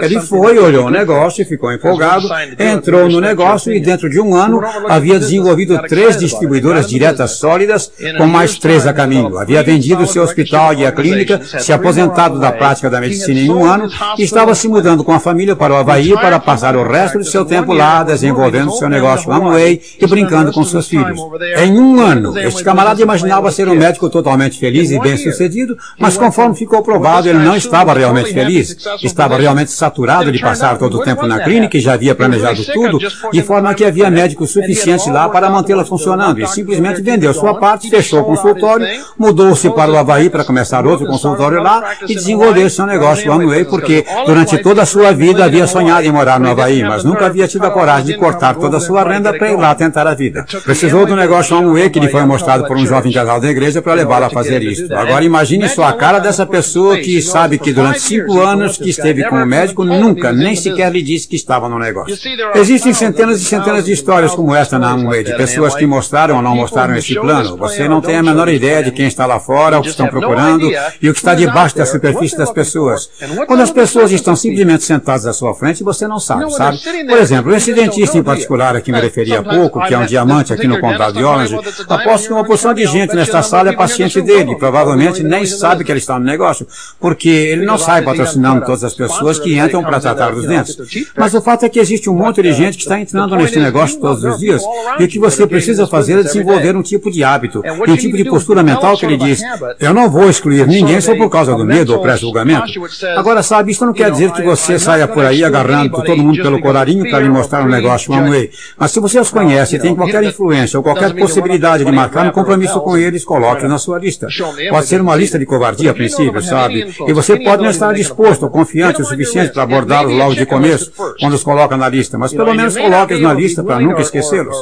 Ele 0.00 0.20
foi, 0.22 0.58
olhou 0.58 0.86
o 0.86 0.90
negócio 0.90 1.42
e 1.42 1.44
ficou 1.44 1.70
empolgado, 1.70 2.26
entrou 2.58 3.06
no 3.06 3.20
negócio 3.20 3.70
e, 3.70 3.80
dentro 3.80 4.08
de 4.08 4.18
um 4.18 4.34
ano, 4.34 4.62
havia 4.88 5.18
desenvolvido 5.18 5.78
três 5.82 6.16
distribuidoras 6.16 6.88
diretas 6.88 7.32
sólidas, 7.32 7.92
com 8.16 8.26
mais 8.26 8.58
três 8.58 8.86
a 8.86 8.94
caminho. 8.94 9.36
Havia 9.36 9.62
vendido 9.62 10.06
seu 10.06 10.22
hospital 10.22 10.72
e 10.72 10.85
a 10.86 10.92
clínica, 10.92 11.40
se 11.42 11.72
aposentado 11.72 12.38
da 12.38 12.52
prática 12.52 12.88
da 12.88 13.00
medicina 13.00 13.40
em 13.40 13.50
um 13.50 13.64
ano 13.64 13.88
e 14.18 14.22
estava 14.22 14.54
se 14.54 14.68
mudando 14.68 15.04
com 15.04 15.12
a 15.12 15.20
família 15.20 15.56
para 15.56 15.72
o 15.72 15.76
Havaí 15.76 16.14
para 16.14 16.38
passar 16.38 16.76
o 16.76 16.82
resto 16.86 17.18
de 17.18 17.28
seu 17.28 17.44
tempo 17.44 17.72
lá 17.72 18.02
desenvolvendo 18.02 18.72
seu 18.72 18.88
negócio 18.88 19.30
Amway 19.32 19.80
e 20.00 20.06
brincando 20.06 20.52
com 20.52 20.64
seus 20.64 20.88
filhos. 20.88 21.20
Em 21.58 21.78
um 21.78 22.00
ano, 22.00 22.38
este 22.38 22.62
camarada 22.62 23.00
imaginava 23.02 23.50
ser 23.50 23.68
um 23.68 23.74
médico 23.74 24.08
totalmente 24.08 24.58
feliz 24.58 24.90
e 24.90 24.98
bem-sucedido, 24.98 25.76
mas 25.98 26.16
conforme 26.16 26.54
ficou 26.54 26.82
provado, 26.82 27.28
ele 27.28 27.38
não 27.38 27.56
estava 27.56 27.92
realmente 27.92 28.32
feliz. 28.32 28.76
Estava 29.02 29.36
realmente 29.36 29.70
saturado 29.70 30.30
de 30.30 30.38
passar 30.38 30.78
todo 30.78 30.98
o 30.98 31.02
tempo 31.02 31.26
na 31.26 31.40
clínica 31.40 31.76
e 31.76 31.80
já 31.80 31.94
havia 31.94 32.14
planejado 32.14 32.64
tudo, 32.64 32.98
de 33.32 33.42
forma 33.42 33.74
que 33.74 33.84
havia 33.84 34.10
médicos 34.10 34.50
suficientes 34.50 35.06
lá 35.06 35.28
para 35.28 35.50
mantê-la 35.50 35.84
funcionando. 35.84 36.40
E 36.40 36.46
simplesmente 36.46 37.00
vendeu 37.00 37.32
sua 37.34 37.54
parte, 37.58 37.90
fechou 37.90 38.20
o 38.20 38.24
consultório, 38.24 38.86
mudou-se 39.18 39.68
para 39.70 39.90
o 39.90 39.96
Havaí 39.96 40.30
para 40.30 40.44
começar 40.44 40.75
outro 40.84 41.06
consultório 41.06 41.62
lá 41.62 41.94
e 42.08 42.14
desenvolver 42.14 42.68
seu 42.70 42.86
negócio 42.86 43.32
Amway, 43.32 43.64
porque 43.64 44.04
durante 44.26 44.58
toda 44.58 44.82
a 44.82 44.86
sua 44.86 45.12
vida 45.12 45.44
havia 45.44 45.66
sonhado 45.66 46.06
em 46.06 46.10
morar 46.10 46.40
no 46.40 46.50
Havaí, 46.50 46.82
mas 46.82 47.04
nunca 47.04 47.26
havia 47.26 47.46
tido 47.46 47.64
a 47.64 47.70
coragem 47.70 48.06
de 48.06 48.16
cortar 48.16 48.56
toda 48.56 48.78
a 48.78 48.80
sua 48.80 49.04
renda 49.04 49.32
para 49.32 49.50
ir 49.50 49.56
lá 49.56 49.74
tentar 49.74 50.06
a 50.06 50.14
vida. 50.14 50.44
Precisou 50.64 51.06
do 51.06 51.14
negócio 51.14 51.56
Amway 51.56 51.88
que 51.90 52.00
lhe 52.00 52.08
foi 52.08 52.24
mostrado 52.24 52.66
por 52.66 52.76
um 52.76 52.84
jovem 52.84 53.12
casal 53.12 53.40
da 53.40 53.48
igreja 53.48 53.80
para 53.80 53.94
levá-lo 53.94 54.26
a 54.26 54.30
fazer 54.30 54.62
isto. 54.62 54.92
Agora 54.94 55.24
imagine 55.24 55.68
só 55.68 55.84
a 55.84 55.92
cara 55.92 56.18
dessa 56.18 56.44
pessoa 56.44 56.96
que 56.96 57.22
sabe 57.22 57.58
que 57.58 57.72
durante 57.72 58.00
cinco 58.00 58.40
anos 58.40 58.76
que 58.76 58.90
esteve 58.90 59.24
com 59.24 59.36
o 59.36 59.46
médico, 59.46 59.84
nunca, 59.84 60.32
nem 60.32 60.56
sequer 60.56 60.90
lhe 60.90 61.02
disse 61.02 61.28
que 61.28 61.36
estava 61.36 61.68
no 61.68 61.78
negócio. 61.78 62.16
Existem 62.54 62.92
centenas 62.92 63.40
e 63.40 63.44
centenas 63.44 63.84
de 63.84 63.92
histórias 63.92 64.34
como 64.34 64.54
esta 64.54 64.78
na 64.78 64.90
Amway, 64.90 65.24
de 65.24 65.36
pessoas 65.36 65.74
que 65.74 65.86
mostraram 65.86 66.36
ou 66.36 66.42
não 66.42 66.56
mostraram 66.56 66.96
esse 66.96 67.14
plano. 67.14 67.56
Você 67.56 67.88
não 67.88 68.00
tem 68.00 68.16
a 68.16 68.22
menor 68.22 68.48
ideia 68.48 68.82
de 68.82 68.90
quem 68.90 69.06
está 69.06 69.26
lá 69.26 69.38
fora, 69.38 69.78
o 69.78 69.82
que 69.82 69.88
estão 69.88 70.06
procurando 70.08 70.65
e 71.00 71.08
o 71.08 71.12
que 71.12 71.18
está 71.18 71.34
debaixo 71.34 71.76
da 71.76 71.86
superfície 71.86 72.36
das 72.36 72.50
pessoas. 72.50 73.10
Quando 73.46 73.62
as 73.62 73.70
pessoas 73.70 74.10
estão 74.12 74.36
simplesmente 74.36 74.84
sentadas 74.84 75.26
à 75.26 75.32
sua 75.32 75.54
frente, 75.54 75.82
você 75.82 76.06
não 76.06 76.18
sabe, 76.18 76.50
sabe? 76.52 76.78
Por 77.06 77.18
exemplo, 77.18 77.54
esse 77.54 77.72
dentista 77.72 78.18
em 78.18 78.22
particular 78.22 78.76
a 78.76 78.80
que 78.80 78.92
me 78.92 79.00
referi 79.00 79.34
há 79.34 79.42
pouco, 79.42 79.80
que 79.86 79.94
é 79.94 79.98
um 79.98 80.06
diamante 80.06 80.52
aqui 80.52 80.66
no 80.66 80.80
condado 80.80 81.16
de 81.16 81.24
Orange, 81.24 81.56
aposto 81.88 82.26
que 82.26 82.32
uma 82.32 82.44
porção 82.44 82.74
de 82.74 82.86
gente 82.86 83.14
nesta 83.14 83.42
sala 83.42 83.70
é 83.70 83.72
paciente 83.72 84.20
dele 84.20 84.56
provavelmente 84.56 85.22
nem 85.22 85.46
sabe 85.46 85.84
que 85.84 85.92
ele 85.92 85.98
está 85.98 86.18
no 86.18 86.24
negócio, 86.24 86.66
porque 87.00 87.28
ele 87.28 87.64
não 87.64 87.78
sai 87.78 88.02
patrocinando 88.02 88.64
todas 88.64 88.84
as 88.84 88.94
pessoas 88.94 89.38
que 89.38 89.58
entram 89.58 89.82
para 89.82 90.00
tratar 90.00 90.30
dos 90.32 90.46
dentes. 90.46 90.76
Mas 91.16 91.34
o 91.34 91.40
fato 91.40 91.64
é 91.64 91.68
que 91.68 91.78
existe 91.78 92.08
um 92.10 92.14
monte 92.14 92.42
de 92.42 92.52
gente 92.52 92.76
que 92.76 92.82
está 92.82 92.98
entrando 92.98 93.36
neste 93.36 93.58
negócio 93.58 94.00
todos 94.00 94.22
os 94.24 94.38
dias 94.38 94.62
e 94.98 95.04
o 95.04 95.08
que 95.08 95.18
você 95.18 95.46
precisa 95.46 95.86
fazer 95.86 96.18
é 96.18 96.22
desenvolver 96.22 96.76
um 96.76 96.82
tipo 96.82 97.10
de 97.10 97.22
hábito 97.22 97.62
e 97.86 97.90
um 97.90 97.96
tipo 97.96 98.16
de 98.16 98.24
postura 98.24 98.62
mental 98.62 98.96
que 98.96 99.06
ele 99.06 99.16
diz, 99.16 99.40
eu 99.80 99.94
não 99.94 100.10
vou 100.10 100.28
excluir 100.28 100.55
ninguém 100.64 101.00
só 101.00 101.14
por 101.16 101.28
causa 101.28 101.54
do 101.54 101.64
medo 101.64 101.92
ou 101.92 102.00
pré-julgamento. 102.00 102.72
Agora, 103.16 103.42
sabe, 103.42 103.72
isso 103.72 103.84
não 103.84 103.92
quer 103.92 104.10
dizer 104.10 104.32
que 104.32 104.42
você 104.42 104.78
saia 104.78 105.08
por 105.08 105.24
aí 105.24 105.44
agarrando 105.44 106.02
todo 106.02 106.16
mundo 106.16 106.40
pelo 106.42 106.60
colarinho 106.60 107.08
para 107.10 107.20
lhe 107.20 107.28
mostrar 107.28 107.64
um 107.64 107.68
negócio 107.68 108.12
Amway. 108.12 108.50
Mas 108.78 108.92
se 108.92 109.00
você 109.00 109.18
os 109.18 109.30
conhece 109.30 109.76
e 109.76 109.78
tem 109.78 109.94
qualquer 109.94 110.22
influência 110.22 110.78
ou 110.78 110.82
qualquer 110.82 111.14
possibilidade 111.14 111.84
de 111.84 111.92
marcar 111.92 112.26
um 112.26 112.30
compromisso 112.30 112.80
com 112.80 112.96
eles, 112.96 113.24
coloque 113.24 113.66
na 113.66 113.78
sua 113.78 113.98
lista. 113.98 114.28
Pode 114.70 114.86
ser 114.86 115.00
uma 115.00 115.16
lista 115.16 115.38
de 115.38 115.46
covardia 115.46 115.90
a 115.90 115.94
princípio, 115.94 116.40
sabe? 116.42 116.94
E 117.06 117.12
você 117.12 117.36
pode 117.36 117.62
não 117.62 117.70
estar 117.70 117.92
disposto 117.92 118.44
ou 118.44 118.50
confiante 118.50 119.02
o 119.02 119.04
suficiente 119.04 119.52
para 119.52 119.64
abordá-los 119.64 120.12
logo 120.12 120.34
de 120.34 120.46
começo, 120.46 120.92
quando 121.20 121.32
os 121.34 121.42
coloca 121.42 121.76
na 121.76 121.88
lista, 121.88 122.16
mas 122.16 122.32
pelo 122.32 122.54
menos 122.54 122.76
coloque-os 122.76 123.20
na 123.20 123.32
lista 123.32 123.64
para 123.64 123.80
nunca 123.80 124.00
esquecê-los. 124.00 124.56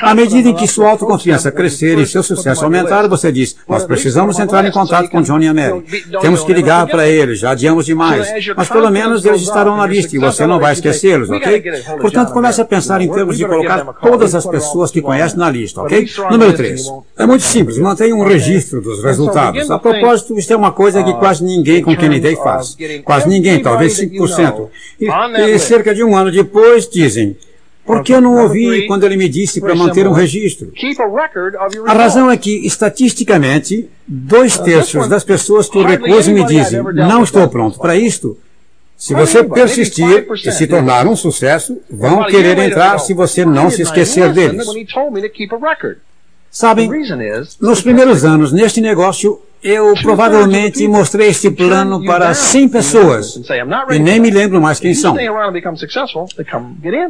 À 0.00 0.14
medida 0.14 0.48
em 0.48 0.54
que 0.54 0.66
sua 0.66 0.90
autoconfiança 0.90 1.52
crescer 1.52 1.98
e 1.98 2.06
seu 2.06 2.22
sucesso 2.22 2.64
aumentar, 2.64 3.06
você 3.08 3.30
diz, 3.30 3.56
nós 3.68 3.84
precisamos 3.84 4.38
entrar 4.38 4.64
em 4.64 4.70
contato 4.70 5.10
com 5.10 5.20
Johnny 5.20 5.35
e 5.44 5.52
Mary. 5.52 5.84
Temos 6.20 6.44
que 6.44 6.52
ligar 6.52 6.86
para 6.86 7.08
eles, 7.08 7.38
já 7.38 7.50
adiamos 7.50 7.86
demais. 7.86 8.28
Mas 8.56 8.68
pelo 8.68 8.90
menos 8.90 9.24
eles 9.24 9.42
estarão 9.42 9.76
na 9.76 9.86
lista 9.86 10.16
e 10.16 10.18
você 10.18 10.46
não 10.46 10.58
vai 10.58 10.72
esquecê-los, 10.72 11.30
ok? 11.30 11.62
Portanto, 12.00 12.32
comece 12.32 12.60
a 12.60 12.64
pensar 12.64 13.00
em 13.00 13.08
termos 13.08 13.36
de 13.36 13.46
colocar 13.46 13.84
todas 14.00 14.34
as 14.34 14.46
pessoas 14.46 14.90
que 14.90 15.00
conhece 15.00 15.36
na 15.36 15.50
lista, 15.50 15.82
ok? 15.82 16.08
Número 16.30 16.52
3. 16.52 16.82
É 17.18 17.26
muito 17.26 17.44
simples, 17.44 17.78
mantenha 17.78 18.14
um 18.14 18.24
registro 18.24 18.80
dos 18.80 19.02
resultados. 19.02 19.70
A 19.70 19.78
propósito, 19.78 20.38
isso 20.38 20.52
é 20.52 20.56
uma 20.56 20.72
coisa 20.72 21.02
que 21.02 21.12
quase 21.14 21.44
ninguém 21.44 21.82
com 21.82 21.96
Kennedy 21.96 22.36
faz. 22.36 22.76
Quase 23.04 23.28
ninguém, 23.28 23.62
talvez 23.62 23.98
5%. 23.98 24.68
E, 25.00 25.08
e 25.40 25.58
cerca 25.58 25.94
de 25.94 26.02
um 26.02 26.16
ano 26.16 26.30
depois 26.30 26.88
dizem, 26.88 27.36
por 27.86 28.02
que 28.02 28.12
eu 28.12 28.20
não 28.20 28.42
ouvi 28.42 28.86
quando 28.86 29.04
ele 29.04 29.16
me 29.16 29.28
disse 29.28 29.60
para 29.60 29.74
manter 29.74 30.06
um 30.06 30.12
registro? 30.12 30.72
A 31.86 31.92
razão 31.92 32.30
é 32.30 32.36
que, 32.36 32.66
estatisticamente, 32.66 33.88
dois 34.06 34.58
terços 34.58 35.08
das 35.08 35.22
pessoas 35.22 35.68
que 35.68 35.78
o 35.78 35.84
recusam 35.84 36.34
me 36.34 36.44
dizem, 36.44 36.82
não 36.82 37.22
estou 37.22 37.48
pronto 37.48 37.78
para 37.78 37.96
isto, 37.96 38.36
se 38.96 39.12
você 39.14 39.44
persistir 39.44 40.26
e 40.34 40.52
se 40.52 40.66
tornar 40.66 41.06
um 41.06 41.14
sucesso, 41.14 41.80
vão 41.90 42.24
querer 42.24 42.58
entrar 42.58 42.98
se 42.98 43.12
você 43.12 43.44
não 43.44 43.70
se 43.70 43.82
esquecer 43.82 44.32
deles. 44.32 44.66
Sabem, 46.58 46.88
nos 47.60 47.82
primeiros 47.82 48.24
anos 48.24 48.50
neste 48.50 48.80
negócio, 48.80 49.38
eu 49.62 49.92
provavelmente 50.00 50.88
mostrei 50.88 51.28
este 51.28 51.50
plano 51.50 52.02
para 52.02 52.32
100 52.32 52.68
pessoas 52.70 53.42
e 53.90 53.98
nem 53.98 54.18
me 54.18 54.30
lembro 54.30 54.58
mais 54.58 54.80
quem 54.80 54.94
são. 54.94 55.14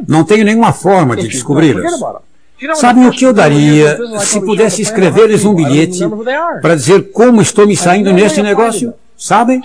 Não 0.05 0.25
tenho 0.25 0.43
nenhuma 0.43 0.73
forma 0.73 1.15
de 1.15 1.29
descobri-las. 1.29 1.93
Sabem 2.75 3.07
o 3.07 3.11
que 3.11 3.23
eu 3.25 3.31
daria 3.31 3.97
se 4.19 4.41
pudesse 4.41 4.81
escrever-lhes 4.81 5.45
um 5.45 5.55
bilhete 5.55 6.01
para 6.61 6.75
dizer 6.75 7.13
como 7.13 7.41
estou 7.41 7.65
me 7.65 7.77
saindo 7.77 8.11
neste 8.11 8.41
negócio? 8.41 8.93
Sabem? 9.15 9.61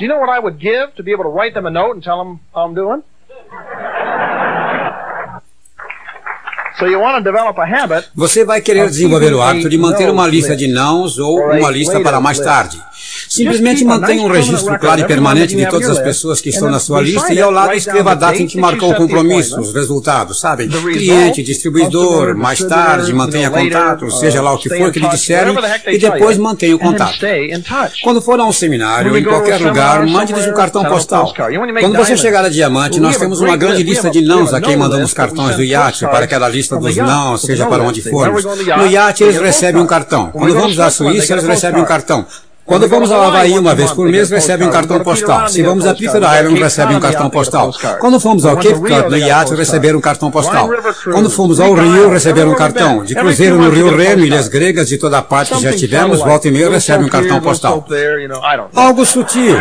Você 8.15 8.45
vai 8.45 8.61
querer 8.61 8.89
desenvolver 8.89 9.33
o 9.35 9.43
hábito 9.43 9.69
de 9.69 9.79
manter 9.79 10.11
uma 10.11 10.27
lista 10.27 10.57
de 10.57 10.67
nãos 10.69 11.19
ou 11.19 11.39
uma 11.41 11.71
lista 11.71 12.01
para 12.01 12.21
mais 12.21 12.39
tarde. 12.39 12.81
Simplesmente 13.33 13.83
mantenha 13.83 14.23
um 14.23 14.31
registro 14.31 14.79
claro 14.79 15.01
e 15.01 15.07
permanente 15.07 15.57
de 15.57 15.67
todas 15.67 15.89
as 15.89 15.99
pessoas 15.99 16.39
que 16.39 16.51
estão 16.51 16.71
na 16.71 16.79
sua 16.79 17.01
lista 17.01 17.33
e 17.33 17.41
ao 17.41 17.51
lado 17.51 17.73
escreva 17.73 18.13
a 18.13 18.15
data 18.15 18.37
em 18.37 18.47
que 18.47 18.61
marcou 18.61 18.91
o 18.91 18.95
compromisso, 18.95 19.59
os 19.59 19.73
resultados, 19.73 20.39
sabe? 20.39 20.69
Cliente, 20.69 21.43
distribuidor, 21.43 22.37
mais 22.37 22.63
tarde, 22.63 23.11
mantenha 23.15 23.49
contato, 23.49 24.11
seja 24.11 24.43
lá 24.43 24.53
o 24.53 24.59
que 24.59 24.69
for 24.69 24.93
que 24.93 24.99
lhe 24.99 25.09
disserem 25.09 25.57
e 25.87 25.97
depois 25.97 26.37
mantenha 26.37 26.77
o 26.77 26.79
contato. 26.79 27.21
Quando 28.03 28.21
for 28.21 28.39
a 28.39 28.45
um 28.45 28.53
seminário, 28.53 29.17
em 29.17 29.25
qualquer 29.25 29.59
lugar, 29.63 30.07
mande-lhes 30.07 30.47
um 30.47 30.53
cartão 30.53 30.85
postal. 30.85 31.33
Quando 31.81 31.97
você 31.97 32.19
chegar 32.19 32.45
a 32.45 32.51
Diamante, 32.51 33.01
nós 33.01 33.17
temos 33.17 33.41
uma 33.41 33.57
grande 33.57 33.83
lista 33.83 34.11
de 34.11 34.21
nãos 34.21 34.53
a 34.53 34.61
quem 34.61 34.77
mandamos 34.77 35.15
cartões 35.15 35.57
do 35.57 35.65
iate 35.65 36.01
para 36.01 36.27
aquela 36.27 36.51
lista 36.51 36.77
dos 36.77 36.95
não, 36.97 37.39
seja 37.39 37.65
para 37.65 37.83
onde 37.83 38.03
formos. 38.03 38.45
No 38.45 38.87
iate 38.87 39.25
eles 39.25 39.41
recebem 39.41 39.81
um 39.81 39.87
cartão. 39.87 40.31
Quando 40.31 40.53
vamos 40.53 40.79
à 40.79 40.91
Suíça, 40.91 41.33
eles 41.33 41.47
recebem 41.47 41.81
um 41.81 41.87
cartão. 41.87 42.27
Quando 42.65 42.89
vamos 42.89 43.11
ao 43.11 43.23
Havaí 43.23 43.59
uma 43.59 43.75
vez 43.75 43.91
por 43.93 44.09
mês, 44.09 44.31
recebe 44.31 44.65
um 44.65 44.71
cartão 44.71 45.01
postal. 45.01 45.49
Se 45.49 45.63
vamos 45.63 45.85
a 45.87 45.95
Clifford 45.95 46.25
Island, 46.25 46.61
recebe 46.61 46.95
um 46.95 47.01
cartão 47.01 47.29
postal. 47.29 47.73
Quando 48.01 48.21
fomos 48.21 48.47
ao 48.47 48.57
Cape 48.57 48.75
Cod 48.75 49.09
no 49.11 49.17
iate, 49.17 49.55
receberam 49.55 49.99
um 49.99 50.03
cartão 50.03 50.31
postal. 50.31 50.69
Quando 51.05 51.29
fomos 51.29 51.59
ao 51.59 51.75
Rio, 51.75 52.09
receberam 52.11 52.53
um 52.53 52.55
cartão. 52.55 53.05
De 53.05 53.15
cruzeiro 53.15 53.59
no 53.59 53.69
Rio 53.71 53.95
Reno, 53.97 54.25
ilhas 54.25 54.49
gregas, 54.49 54.89
de 54.89 54.97
toda 54.97 55.19
a 55.19 55.23
parte 55.23 55.55
que 55.55 55.63
já 55.63 55.73
tivemos, 55.73 56.19
volta 56.21 56.49
e 56.49 56.51
meia 56.51 56.71
recebe 56.71 57.05
um 57.05 57.09
cartão 57.09 57.41
postal. 57.41 57.85
Algo 58.75 59.05
sutil. 59.05 59.57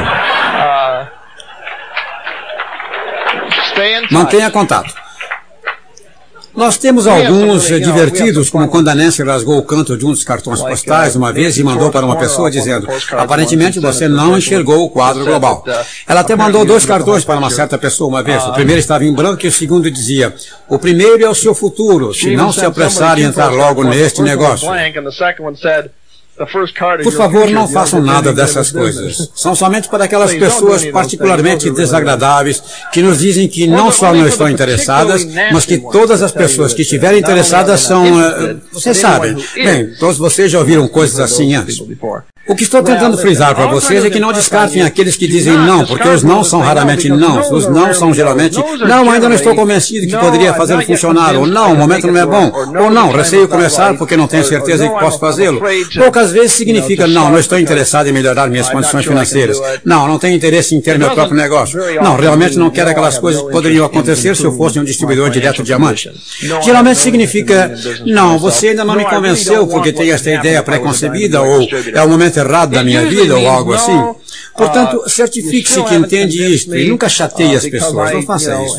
Mantenha 4.12 4.52
contato. 4.52 5.01
Nós 6.56 6.78
temos 6.78 7.08
alguns 7.08 7.68
divertidos, 7.68 8.50
como 8.50 8.68
quando 8.68 8.90
a 8.90 8.96
Nancy 8.96 9.24
rasgou 9.24 9.58
o 9.58 9.64
canto 9.64 9.98
de 9.98 10.06
um 10.06 10.12
dos 10.12 10.24
cartões 10.24 10.62
postais 10.62 11.16
uma 11.16 11.32
vez 11.32 11.58
e 11.58 11.64
mandou 11.64 11.90
para 11.90 12.06
uma 12.06 12.18
pessoa 12.18 12.52
dizendo: 12.52 12.88
aparentemente 13.12 13.80
você 13.80 14.08
não 14.08 14.38
enxergou 14.38 14.84
o 14.84 14.90
quadro 14.90 15.24
global. 15.24 15.64
Ela 16.08 16.20
até 16.22 16.36
mandou 16.36 16.66
dois 16.66 16.86
cartões 16.86 17.24
para 17.24 17.40
uma 17.40 17.50
certa 17.50 17.78
pessoa 17.78 18.10
uma 18.10 18.24
vez. 18.24 18.44
O 18.44 18.54
primeiro 18.54 18.80
estava 18.80 19.06
em 19.06 19.14
branco 19.14 19.46
e 19.46 19.50
o 19.50 19.52
segundo 19.52 19.90
dizia: 19.90 20.34
o 20.68 20.78
primeiro 20.78 21.24
é 21.24 21.30
o 21.30 21.36
seu 21.36 21.56
futuro, 21.56 22.14
se 22.14 22.36
não 22.36 22.52
se 22.52 22.66
apressar 22.66 23.18
em 23.20 23.24
entrar 23.24 23.50
logo 23.50 23.84
neste 23.84 24.22
negócio. 24.22 24.68
Por 27.04 27.14
favor, 27.14 27.50
não 27.50 27.68
façam 27.68 28.02
nada 28.02 28.34
dessas 28.34 28.72
coisas. 28.72 29.30
São 29.36 29.56
somente 29.56 29.90
para 29.90 30.06
aquelas 30.06 30.34
pessoas 30.34 30.86
particularmente 30.86 31.70
desagradáveis 31.72 32.62
que 32.92 33.02
nos 33.02 33.20
dizem 33.20 33.48
que 33.48 33.68
não 33.68 33.92
só 33.92 34.14
não 34.14 34.28
estão 34.28 34.50
interessadas, 34.50 35.26
mas 35.52 35.66
que 35.66 35.78
todas 35.78 36.22
as 36.22 36.32
pessoas 36.32 36.74
que 36.74 36.82
estiverem 36.82 37.20
interessadas 37.20 37.82
são. 37.82 38.04
Uh, 38.06 38.60
vocês 38.72 38.98
sabem. 38.98 39.36
Bem, 39.56 39.94
todos 40.00 40.18
vocês 40.18 40.52
já 40.52 40.60
ouviram 40.60 40.88
coisas 40.88 41.20
assim 41.20 41.54
antes. 41.56 41.82
O 42.52 42.56
que 42.56 42.64
estou 42.64 42.84
tentando 42.84 43.18
frisar 43.18 43.56
para 43.56 43.68
vocês 43.68 44.04
é 44.04 44.10
que 44.10 44.20
não 44.20 44.34
descartem 44.34 44.82
aqueles 44.82 45.16
que 45.16 45.26
dizem 45.26 45.54
não, 45.54 45.86
porque 45.86 46.06
os 46.10 46.22
não 46.22 46.44
são 46.44 46.60
raramente 46.60 47.08
não. 47.08 47.50
Os 47.50 47.66
não 47.66 47.94
são 47.94 48.14
geralmente 48.14 48.62
não, 48.86 49.10
ainda 49.10 49.30
não 49.30 49.36
estou 49.38 49.56
convencido 49.56 50.06
que 50.06 50.18
poderia 50.18 50.54
fazê-lo 50.54 50.82
funcionar, 50.84 51.34
ou 51.36 51.48
não, 51.48 51.72
o 51.72 51.78
momento 51.78 52.08
não 52.08 52.18
é 52.20 52.26
bom, 52.26 52.52
ou 52.78 52.90
não, 52.90 53.10
receio 53.10 53.48
começar 53.48 53.96
porque 53.98 54.18
não 54.18 54.28
tenho 54.28 54.44
certeza 54.44 54.86
que 54.86 55.00
posso 55.00 55.18
fazê-lo. 55.18 55.62
Poucas 55.96 56.34
vezes 56.34 56.52
significa 56.52 57.08
não, 57.08 57.32
não 57.32 57.40
estou 57.40 57.58
interessado 57.58 58.08
em 58.08 58.12
melhorar 58.12 58.50
minhas 58.50 58.70
condições 58.70 59.06
financeiras. 59.06 59.58
Não, 59.86 60.06
não 60.06 60.20
tenho 60.20 60.36
interesse 60.36 60.76
em 60.76 60.82
ter 60.82 61.00
meu 61.00 61.12
próprio 61.12 61.38
negócio. 61.38 61.80
Não, 62.04 62.18
realmente 62.18 62.58
não 62.58 62.70
quero 62.70 62.90
aquelas 62.90 63.18
coisas 63.18 63.42
que 63.42 63.50
poderiam 63.50 63.86
acontecer 63.86 64.36
se 64.36 64.44
eu 64.44 64.52
fosse 64.52 64.78
um 64.78 64.84
distribuidor 64.84 65.30
direto 65.30 65.58
de 65.58 65.68
diamante. 65.68 66.12
Geralmente 66.62 67.00
significa 67.00 67.74
não, 68.06 68.38
você 68.38 68.70
ainda 68.70 68.84
não 68.84 68.96
me 68.96 69.06
convenceu 69.06 69.66
porque 69.68 69.94
tem 69.94 70.12
esta 70.12 70.30
ideia 70.30 70.62
pré-concebida, 70.62 71.42
ou 71.42 71.66
é 71.94 72.02
o 72.02 72.10
momento 72.10 72.41
errado 72.42 72.72
da 72.72 72.84
minha 72.84 73.06
vida, 73.06 73.38
ou 73.38 73.48
algo 73.48 73.74
assim. 73.74 73.98
Portanto, 74.56 75.04
certifique-se 75.08 75.82
que 75.84 75.96
entende 75.96 76.54
isto 76.54 76.76
e 76.76 76.90
nunca 76.90 77.08
chateie 77.08 77.56
as 77.56 77.66
pessoas. 77.68 78.14
Não 78.14 78.22
faça 78.24 78.62
isso. 78.64 78.78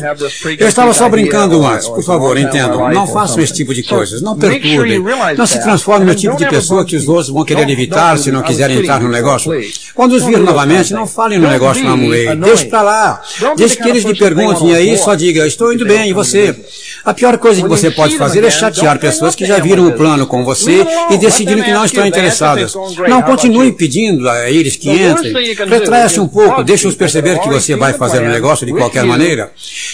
Eu 0.59 0.67
estava 0.67 0.93
só 0.93 1.09
brincando 1.09 1.65
antes. 1.65 1.87
Por 1.87 2.03
favor, 2.03 2.37
entendam. 2.37 2.89
Não 2.89 3.07
façam 3.07 3.41
esse 3.41 3.53
tipo 3.53 3.73
de 3.73 3.83
coisas. 3.83 4.21
Não 4.21 4.37
perturbem. 4.37 5.03
Não 5.37 5.45
se 5.45 5.61
transforme 5.61 6.05
no 6.05 6.15
tipo 6.15 6.35
de 6.35 6.47
pessoa 6.47 6.85
que 6.85 6.95
os 6.95 7.07
outros 7.07 7.29
vão 7.29 7.43
querer 7.43 7.69
evitar 7.69 8.17
se 8.17 8.31
não 8.31 8.41
quiserem 8.41 8.79
entrar 8.79 9.01
no 9.01 9.09
negócio. 9.09 9.51
Quando 9.93 10.13
os 10.13 10.23
vir 10.23 10.39
novamente, 10.39 10.93
não 10.93 11.07
falem 11.07 11.39
no 11.39 11.49
negócio 11.49 11.83
na 11.83 11.91
Amway. 11.91 12.35
Deixe 12.35 12.65
para 12.65 12.81
lá. 12.81 13.21
Deixe 13.55 13.75
que 13.75 13.89
eles 13.89 14.03
lhe 14.03 14.15
perguntem 14.15 14.69
e 14.69 14.75
aí 14.75 14.97
só 14.97 15.15
diga, 15.15 15.45
estou 15.45 15.73
indo 15.73 15.85
bem, 15.85 16.09
e 16.09 16.13
você? 16.13 16.55
A 17.03 17.13
pior 17.13 17.37
coisa 17.37 17.61
que 17.61 17.67
você 17.67 17.91
pode 17.91 18.17
fazer 18.17 18.43
é 18.43 18.51
chatear 18.51 18.97
pessoas 18.99 19.35
que 19.35 19.45
já 19.45 19.59
viram 19.59 19.87
o 19.87 19.91
plano 19.93 20.25
com 20.25 20.43
você 20.45 20.85
e 21.11 21.17
decidiram 21.17 21.63
que 21.63 21.71
não 21.71 21.83
estão 21.83 22.05
interessadas. 22.05 22.73
Não 23.07 23.21
continue 23.21 23.52
pedindo 23.71 24.29
a 24.29 24.49
eles 24.49 24.75
que 24.75 24.89
entrem. 24.89 25.33
Retraia-se 25.67 26.19
um 26.19 26.27
pouco, 26.27 26.63
deixe-os 26.63 26.95
perceber 26.95 27.39
que 27.39 27.49
você 27.49 27.75
vai 27.75 27.93
fazer 27.93 28.21
o 28.21 28.25
um 28.25 28.29
negócio 28.29 28.65
de 28.65 28.73
qualquer 28.73 29.03
maneira. 29.03 29.51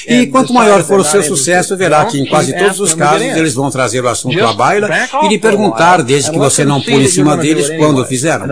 E 0.08 0.28
quanto 0.28 0.54
maior 0.54 0.84
for 0.84 1.00
o 1.00 1.04
seu 1.04 1.24
sucesso, 1.24 1.76
verá 1.76 2.06
que 2.06 2.20
em 2.20 2.26
quase 2.26 2.54
todos 2.58 2.80
os 2.80 2.94
casos 2.94 3.22
eles 3.22 3.54
vão 3.54 3.70
trazer 3.70 4.04
o 4.04 4.08
assunto 4.08 4.44
à 4.44 4.54
baila 4.54 4.90
e 5.24 5.28
lhe 5.28 5.38
perguntar, 5.38 6.02
desde 6.02 6.32
que 6.32 6.38
você 6.38 6.64
não 6.66 6.82
pule 6.82 7.06
em 7.06 7.08
cima 7.08 7.36
deles, 7.38 7.70
quando 7.78 8.06
fizeram. 8.06 8.48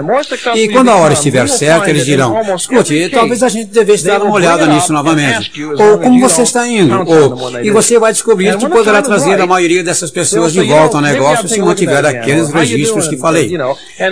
E 0.55 0.67
quando 0.69 0.89
a 0.89 0.95
hora 0.95 1.13
estiver 1.13 1.47
certa, 1.47 1.89
eles 1.89 2.05
dirão, 2.05 2.35
escute, 2.55 3.09
talvez 3.09 3.43
a 3.43 3.49
gente 3.49 3.71
devesse 3.71 4.05
dar 4.05 4.21
uma 4.21 4.33
olhada 4.33 4.65
nisso 4.67 4.91
novamente. 4.93 5.51
Ou 5.63 5.99
como 5.99 6.19
você 6.19 6.41
está 6.41 6.67
indo. 6.67 6.97
Ou, 7.05 7.59
e 7.63 7.71
você 7.71 7.99
vai 7.99 8.11
descobrir 8.11 8.57
que 8.57 8.67
poderá 8.67 9.01
trazer 9.01 9.39
a 9.39 9.45
maioria 9.45 9.83
dessas 9.83 10.11
pessoas 10.11 10.53
de 10.53 10.61
volta 10.61 10.97
ao 10.97 11.01
negócio 11.01 11.47
se 11.47 11.59
mantiver 11.61 12.05
aqueles 12.05 12.51
registros 12.51 13.07
que 13.07 13.17
falei. 13.17 13.51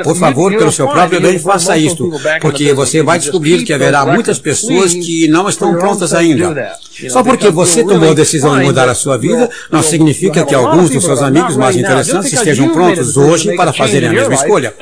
Por 0.03 0.15
favor, 0.15 0.55
pelo 0.55 0.71
seu 0.75 0.87
próprio 0.87 1.21
bem, 1.21 1.39
faça 1.39 1.77
isto, 1.77 2.11
porque 2.41 2.73
você 2.73 3.01
vai 3.01 3.19
descobrir 3.19 3.63
que 3.63 3.73
haverá 3.73 4.05
muitas 4.05 4.39
pessoas 4.39 4.93
que 4.93 5.27
não 5.27 5.47
estão 5.47 5.73
prontas 5.75 6.13
ainda. 6.13 6.75
Só 7.09 7.23
porque 7.23 7.49
você 7.49 7.83
tomou 7.83 8.11
a 8.11 8.13
decisão 8.13 8.57
de 8.57 8.63
mudar 8.63 8.87
a 8.87 8.95
sua 8.95 9.17
vida, 9.17 9.49
não 9.69 9.83
significa 9.83 10.45
que 10.45 10.55
alguns 10.55 10.89
dos 10.89 11.03
seus 11.03 11.21
amigos 11.21 11.57
mais 11.57 11.75
interessantes 11.75 12.31
estejam 12.31 12.69
prontos 12.69 13.17
hoje 13.17 13.55
para 13.55 13.73
fazerem 13.73 14.09
a 14.09 14.13
mesma 14.13 14.33
escolha. 14.33 14.73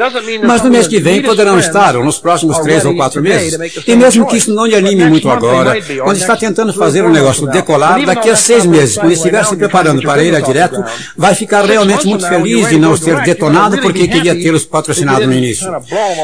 Mas 0.45 0.61
no 0.61 0.69
mês 0.69 0.87
que 0.87 0.99
vem 0.99 1.21
poderão 1.21 1.57
estar, 1.59 1.95
ou 1.95 2.03
nos 2.03 2.19
próximos 2.19 2.59
três 2.59 2.85
ou 2.85 2.95
quatro 2.95 3.21
meses. 3.21 3.57
E 3.87 3.95
mesmo 3.95 4.25
que 4.27 4.37
isso 4.37 4.53
não 4.53 4.65
lhe 4.65 4.75
anime 4.75 5.05
muito 5.05 5.29
agora, 5.29 5.81
quando 6.03 6.17
está 6.17 6.35
tentando 6.35 6.73
fazer 6.73 7.03
o 7.03 7.07
um 7.07 7.11
negócio 7.11 7.47
decolar, 7.47 8.03
daqui 8.05 8.29
a 8.29 8.35
seis 8.35 8.65
meses, 8.65 8.97
quando 8.97 9.11
estiver 9.11 9.43
se 9.45 9.55
preparando 9.55 10.01
para 10.01 10.23
ir 10.23 10.35
a 10.35 10.39
direto, 10.39 10.83
vai 11.17 11.33
ficar 11.35 11.65
realmente 11.65 12.05
muito 12.05 12.27
feliz 12.27 12.69
de 12.69 12.77
não 12.77 12.97
ter 12.97 13.21
detonado 13.21 13.77
porque 13.79 14.07
queria 14.07 14.35
tê-los 14.35 14.65
patrocinado 14.65 15.25
no 15.25 15.33
início. 15.33 15.67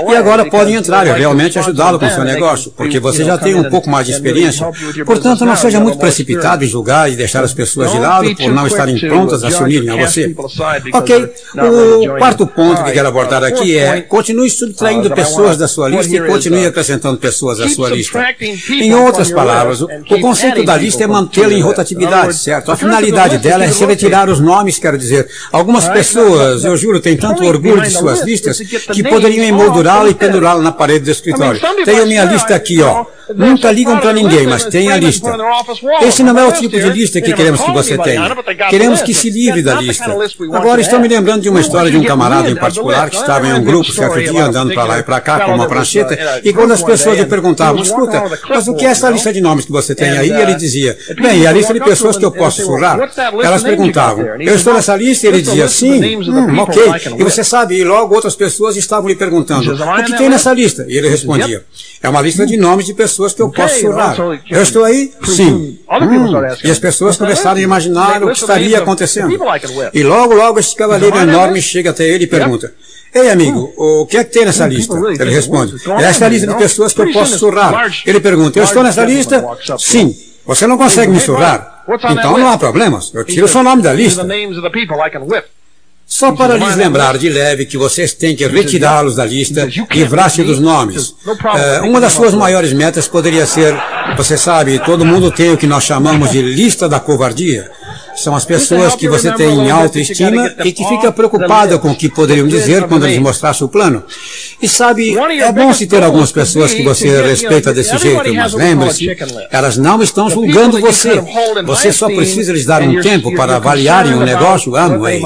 E 0.10 0.16
agora 0.16 0.46
podem 0.50 0.76
entrar 0.76 1.06
e 1.08 1.12
realmente 1.12 1.58
ajudá-lo 1.60 2.00
com 2.00 2.10
seu 2.10 2.24
negócio, 2.24 2.72
porque 2.76 3.00
você 3.00 3.24
já 3.24 3.38
tem 3.38 3.56
um 3.56 3.70
pouco 3.70 3.90
mais 3.90 4.08
de 4.08 4.14
experiência. 4.14 4.68
Portanto, 5.06 5.46
não 5.46 5.56
seja 5.56 5.80
muito 5.80 5.98
precipitado 5.98 6.64
em 6.64 6.68
julgar 6.68 7.12
e 7.12 7.16
deixar 7.16 7.44
as 7.44 7.54
pessoas 7.54 7.92
de 7.92 8.00
lado 8.00 8.36
por 8.36 8.52
não 8.52 8.68
estarem 8.68 9.00
prontas 9.00 9.44
a 9.44 9.52
se 9.52 9.62
unirem 9.62 9.90
a 9.90 10.08
você. 10.08 10.36
Ok, 10.94 11.34
o 11.56 12.18
quarto 12.18 12.48
ponto 12.48 12.84
que 12.84 12.92
quero 12.92 13.08
abordar 13.08 13.44
aqui 13.44 13.78
é 13.78 14.02
continue 14.02 14.50
subtraindo 14.50 15.10
pessoas 15.12 15.58
da 15.58 15.68
sua 15.68 15.90
lista 15.90 16.16
e 16.16 16.22
continue 16.22 16.66
acrescentando 16.66 17.18
pessoas 17.18 17.60
à 17.60 17.68
sua 17.70 17.90
lista. 17.90 18.24
Em 18.70 18.94
outras 18.94 19.32
palavras, 19.32 19.82
o 19.82 19.88
conceito 20.22 20.64
da 20.64 20.76
lista 20.78 21.04
é 21.04 21.08
mantê-la 21.08 21.54
em 21.54 21.62
rotatividade, 21.62 22.34
certo? 22.36 22.72
A 22.72 22.76
finalidade 22.76 23.38
dela 23.38 23.64
é 23.64 23.70
se 23.70 23.86
retirar 23.86 24.30
os 24.30 24.40
nomes, 24.40 24.80
quero 24.80 24.98
dizer, 24.98 25.28
algumas 25.52 25.88
pessoas, 25.88 26.64
eu 26.64 26.76
juro, 26.78 27.00
têm 27.00 27.18
tanto 27.18 27.44
orgulho 27.44 27.82
de 27.82 27.90
suas 27.90 28.22
listas 28.22 28.60
que 28.60 29.04
poderiam 29.04 29.46
emoldurá-la 29.50 30.10
e 30.10 30.14
pendurá-la 30.14 30.62
na 30.62 30.72
parede 30.72 31.06
do 31.06 31.12
escritório. 31.12 31.60
Tenho 31.86 32.06
minha 32.08 32.24
lista 32.26 32.56
aqui, 32.56 32.82
ó. 32.82 33.06
Nunca 33.36 33.72
ligam 33.72 34.00
para 34.00 34.14
ninguém, 34.14 34.48
mas 34.48 34.66
tem 34.66 34.92
a 34.92 34.98
lista. 34.98 35.36
Esse 36.02 36.24
não 36.24 36.38
é 36.38 36.46
o 36.46 36.52
tipo 36.52 36.76
de 36.76 36.90
lista 36.90 37.22
que 37.22 37.34
queremos 37.34 37.62
que 37.62 37.72
você 37.72 37.98
tenha. 37.98 38.36
Queremos 38.70 39.02
que 39.02 39.14
se 39.14 39.30
livre 39.30 39.62
da 39.62 39.76
lista. 39.76 40.06
Agora 40.54 40.82
estou 40.82 41.00
me 41.00 41.08
lembrando 41.08 41.42
de 41.42 41.50
uma 41.50 41.62
história 41.62 41.92
de 41.92 41.98
um 41.98 42.04
camarada 42.04 42.50
em 42.50 42.56
particular 42.56 43.10
que 43.10 43.18
estava 43.18 43.48
em 43.48 43.54
um 43.54 43.64
grupo 43.64 43.92
certo 43.92 44.20
dia 44.20 44.46
andando 44.46 44.74
para 44.74 44.84
lá 44.84 45.00
e 45.00 45.04
para 45.04 45.22
cá 45.22 45.40
com 45.42 45.54
uma 45.54 45.68
prancheta 45.68 46.18
e 46.44 46.54
quando 46.54 46.72
as 46.72 46.82
pessoas 46.82 47.18
lhe 47.18 47.26
perguntavam, 47.26 47.82
escuta, 47.82 48.24
mas 48.50 48.68
o 48.68 48.76
que 48.76 48.86
é 48.86 48.90
essa 48.90 49.10
lista 49.10 49.32
de 49.32 49.42
nomes 49.42 49.66
que 49.66 49.72
você 49.72 49.94
tem 49.94 50.10
aí? 50.18 50.32
Ele 50.32 50.56
dizia, 50.56 50.98
bem, 51.22 51.42
e 51.42 51.48
a 51.48 51.52
lista 51.52 51.74
de 51.74 51.80
pessoas 51.80 52.18
que 52.18 52.26
eu 52.26 52.32
posso 52.32 52.64
surrar? 52.64 53.00
Elas 53.44 53.64
perguntavam, 53.64 54.26
eu 54.40 54.56
estou 54.56 54.74
nessa 54.74 54.96
lista? 54.96 55.28
E 55.28 55.30
ele 55.30 55.42
dizia, 55.42 55.68
sim, 55.68 56.18
hum, 56.18 56.60
ok. 56.60 56.84
E 57.18 57.24
você 57.24 57.44
sabe, 57.44 57.76
e 57.76 57.84
logo 57.84 58.16
outras 58.16 58.36
pessoas 58.36 58.76
estavam 58.76 59.08
lhe 59.08 59.16
perguntando, 59.16 59.74
o 59.74 60.04
que 60.04 60.18
tem 60.18 60.30
nessa 60.30 60.54
lista? 60.54 60.86
E 60.88 60.98
ele 60.98 61.10
respondia, 61.10 61.64
é 62.02 62.10
uma 62.10 62.22
lista 62.22 62.46
de 62.46 62.58
nomes 62.58 62.86
de 62.86 62.94
pessoas 62.94 63.19
pessoas 63.20 63.34
que 63.34 63.42
eu 63.42 63.50
posso 63.50 63.80
surrar. 63.80 64.16
Eu 64.50 64.62
estou 64.62 64.84
aí? 64.86 65.12
Sim. 65.26 65.78
Hum. 65.90 66.58
E 66.64 66.72
as 66.72 66.80
pessoas 66.80 67.18
começaram 67.18 67.60
a 67.60 67.62
imaginar 67.62 68.24
o 68.24 68.28
que 68.28 68.34
estaria 68.34 68.78
acontecendo. 68.80 69.38
E 69.94 70.04
logo, 70.04 70.34
logo, 70.34 70.60
esse 70.60 70.76
cavaleiro 70.76 71.18
enorme 71.18 71.62
chega 71.62 71.90
até 71.90 72.08
ele 72.08 72.24
e 72.24 72.28
pergunta. 72.28 72.74
Ei, 73.14 73.30
amigo, 73.30 73.74
o 73.76 74.06
que 74.06 74.18
é 74.18 74.24
que 74.24 74.32
tem 74.32 74.46
nessa 74.46 74.68
lista? 74.68 74.96
Ele 75.20 75.32
responde. 75.32 75.76
É 76.00 76.04
esta 76.04 76.28
lista 76.28 76.48
de 76.48 76.56
pessoas 76.56 76.94
que 76.94 77.02
eu 77.02 77.12
posso 77.12 77.38
surrar. 77.38 77.92
Ele 78.06 78.20
pergunta, 78.20 78.60
eu 78.60 78.64
estou 78.64 78.84
nessa 78.84 79.04
lista? 79.04 79.44
Sim. 79.78 80.16
Você 80.46 80.66
não 80.66 80.78
consegue 80.78 81.12
me 81.12 81.20
surrar? 81.20 81.84
Então 82.12 82.38
não 82.38 82.50
há 82.50 82.58
problemas. 82.58 83.12
Eu 83.14 83.26
tiro 83.26 83.46
o 83.46 83.50
seu 83.50 83.64
nome 83.64 83.82
da 83.82 83.92
lista. 83.94 84.24
Só 86.10 86.32
para 86.32 86.58
lhes 86.58 86.76
lembrar 86.76 87.20
de 87.20 87.30
leve 87.30 87.68
que 87.68 87.78
vocês 87.78 88.14
têm 88.14 88.36
que 88.36 88.46
retirá-los 88.48 89.16
da 89.16 89.24
lista, 89.24 89.70
livrar-se 89.92 90.44
dos 90.44 90.60
nomes. 90.60 91.14
É, 91.56 91.82
uma 91.82 92.02
das 92.02 92.14
suas 92.14 92.34
maiores 92.34 92.74
metas 92.74 93.08
poderia 93.08 93.46
ser, 93.46 93.76
você 94.18 94.36
sabe, 94.36 94.80
todo 94.80 95.06
mundo 95.06 95.32
tem 95.32 95.52
o 95.52 95.58
que 95.58 95.68
nós 95.68 95.84
chamamos 95.84 96.32
de 96.32 96.42
lista 96.42 96.90
da 96.90 97.00
covardia. 97.00 97.72
São 98.24 98.36
as 98.36 98.46
pessoas 98.46 98.96
que 98.96 99.08
você 99.08 99.32
tem 99.34 99.50
em 99.50 99.72
alta 99.72 100.00
estima 100.00 100.54
e 100.66 100.72
que 100.72 100.86
fica 100.88 101.12
preocupada 101.12 101.78
com 101.80 101.92
o 101.92 101.96
que 101.96 102.10
poderiam 102.10 102.48
dizer 102.48 102.88
quando 102.88 103.06
lhes 103.06 103.20
mostrasse 103.20 103.64
o 103.64 103.68
plano. 103.68 104.04
E 104.62 104.68
sabe, 104.68 105.18
é 105.18 105.52
bom 105.52 105.74
se 105.74 105.88
ter 105.88 106.04
algumas 106.04 106.32
pessoas 106.32 106.74
que 106.74 106.84
você 106.84 107.22
respeita 107.22 107.74
desse 107.74 107.98
jeito, 107.98 108.34
mas 108.34 108.54
lembre-se, 108.54 109.16
elas 109.52 109.78
não 109.78 110.02
estão 110.04 110.30
julgando 110.30 110.80
você. 110.80 111.22
Você 111.66 111.92
só 111.92 112.08
precisa 112.08 112.52
lhes 112.52 112.66
dar 112.66 112.82
um 112.82 113.02
tempo 113.02 113.34
para 113.36 113.56
avaliarem 113.56 114.14
o 114.14 114.20
negócio 114.22 114.76
Amway. 114.76 115.22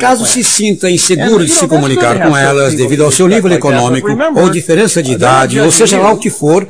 Caso 0.00 0.24
se 0.24 0.42
sinta 0.42 0.90
inseguro 0.90 1.44
de 1.44 1.52
se 1.52 1.68
comunicar 1.68 2.26
com 2.26 2.34
elas 2.34 2.74
devido 2.74 3.04
ao 3.04 3.10
seu 3.10 3.28
nível 3.28 3.52
econômico 3.52 4.08
ou 4.34 4.48
diferença 4.48 5.02
de 5.02 5.12
idade, 5.12 5.60
ou 5.60 5.70
seja 5.70 5.98
lá 5.98 6.10
o 6.10 6.16
que 6.16 6.30
for, 6.30 6.66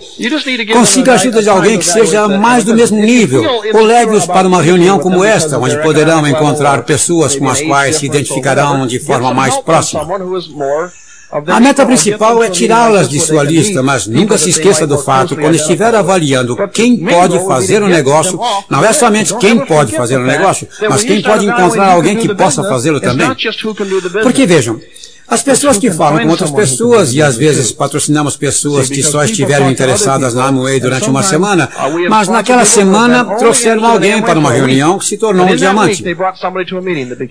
consiga 0.72 1.12
a 1.12 1.14
ajuda 1.14 1.42
de 1.42 1.48
alguém 1.48 1.78
que 1.78 1.84
seja 1.84 2.26
mais 2.26 2.64
do 2.64 2.74
mesmo 2.74 2.98
nível, 2.98 3.44
ou 3.72 3.82
leve-os 3.82 4.26
para 4.26 4.48
uma 4.48 4.60
reunião 4.60 4.98
como 4.98 5.22
esta, 5.24 5.58
onde 5.58 5.80
poderão 5.80 6.26
encontrar 6.26 6.82
pessoas 6.82 7.36
com 7.36 7.48
as 7.48 7.62
quais 7.62 7.96
se 7.96 8.06
identificarão 8.06 8.86
de 8.86 8.98
forma 8.98 9.32
mais 9.32 9.56
próxima. 9.58 10.04
A 11.32 11.58
meta 11.60 11.86
principal 11.86 12.44
é 12.44 12.50
tirá-las 12.50 13.08
de 13.08 13.18
sua 13.18 13.42
lista, 13.42 13.82
mas 13.82 14.06
nunca 14.06 14.36
se 14.36 14.50
esqueça 14.50 14.86
do 14.86 14.98
fato, 14.98 15.34
quando 15.34 15.54
estiver 15.54 15.94
avaliando 15.94 16.54
quem 16.68 16.98
pode 16.98 17.38
fazer 17.46 17.82
o 17.82 17.86
um 17.86 17.88
negócio, 17.88 18.38
não 18.68 18.84
é 18.84 18.92
somente 18.92 19.34
quem 19.38 19.58
pode 19.64 19.96
fazer 19.96 20.18
o 20.18 20.20
um 20.20 20.26
negócio, 20.26 20.68
mas 20.90 21.02
quem 21.02 21.22
pode 21.22 21.46
encontrar 21.46 21.92
alguém 21.92 22.18
que 22.18 22.34
possa 22.34 22.62
fazê-lo 22.64 23.00
também. 23.00 23.28
Porque 24.22 24.44
vejam, 24.44 24.78
As 25.32 25.42
pessoas 25.42 25.78
que 25.78 25.90
falam 25.90 26.24
com 26.24 26.28
outras 26.28 26.50
pessoas, 26.50 27.14
e 27.14 27.22
às 27.22 27.36
vezes 27.36 27.72
patrocinamos 27.72 28.36
pessoas 28.36 28.90
que 28.90 29.02
só 29.02 29.24
estiveram 29.24 29.70
interessadas 29.70 30.34
na 30.34 30.44
Amway 30.44 30.78
durante 30.78 31.08
uma 31.08 31.22
semana, 31.22 31.70
mas 32.10 32.28
naquela 32.28 32.66
semana 32.66 33.24
trouxeram 33.36 33.82
alguém 33.86 34.20
para 34.20 34.38
uma 34.38 34.52
reunião 34.52 34.98
que 34.98 35.06
se 35.06 35.16
tornou 35.16 35.46
um 35.46 35.56
diamante. 35.56 36.04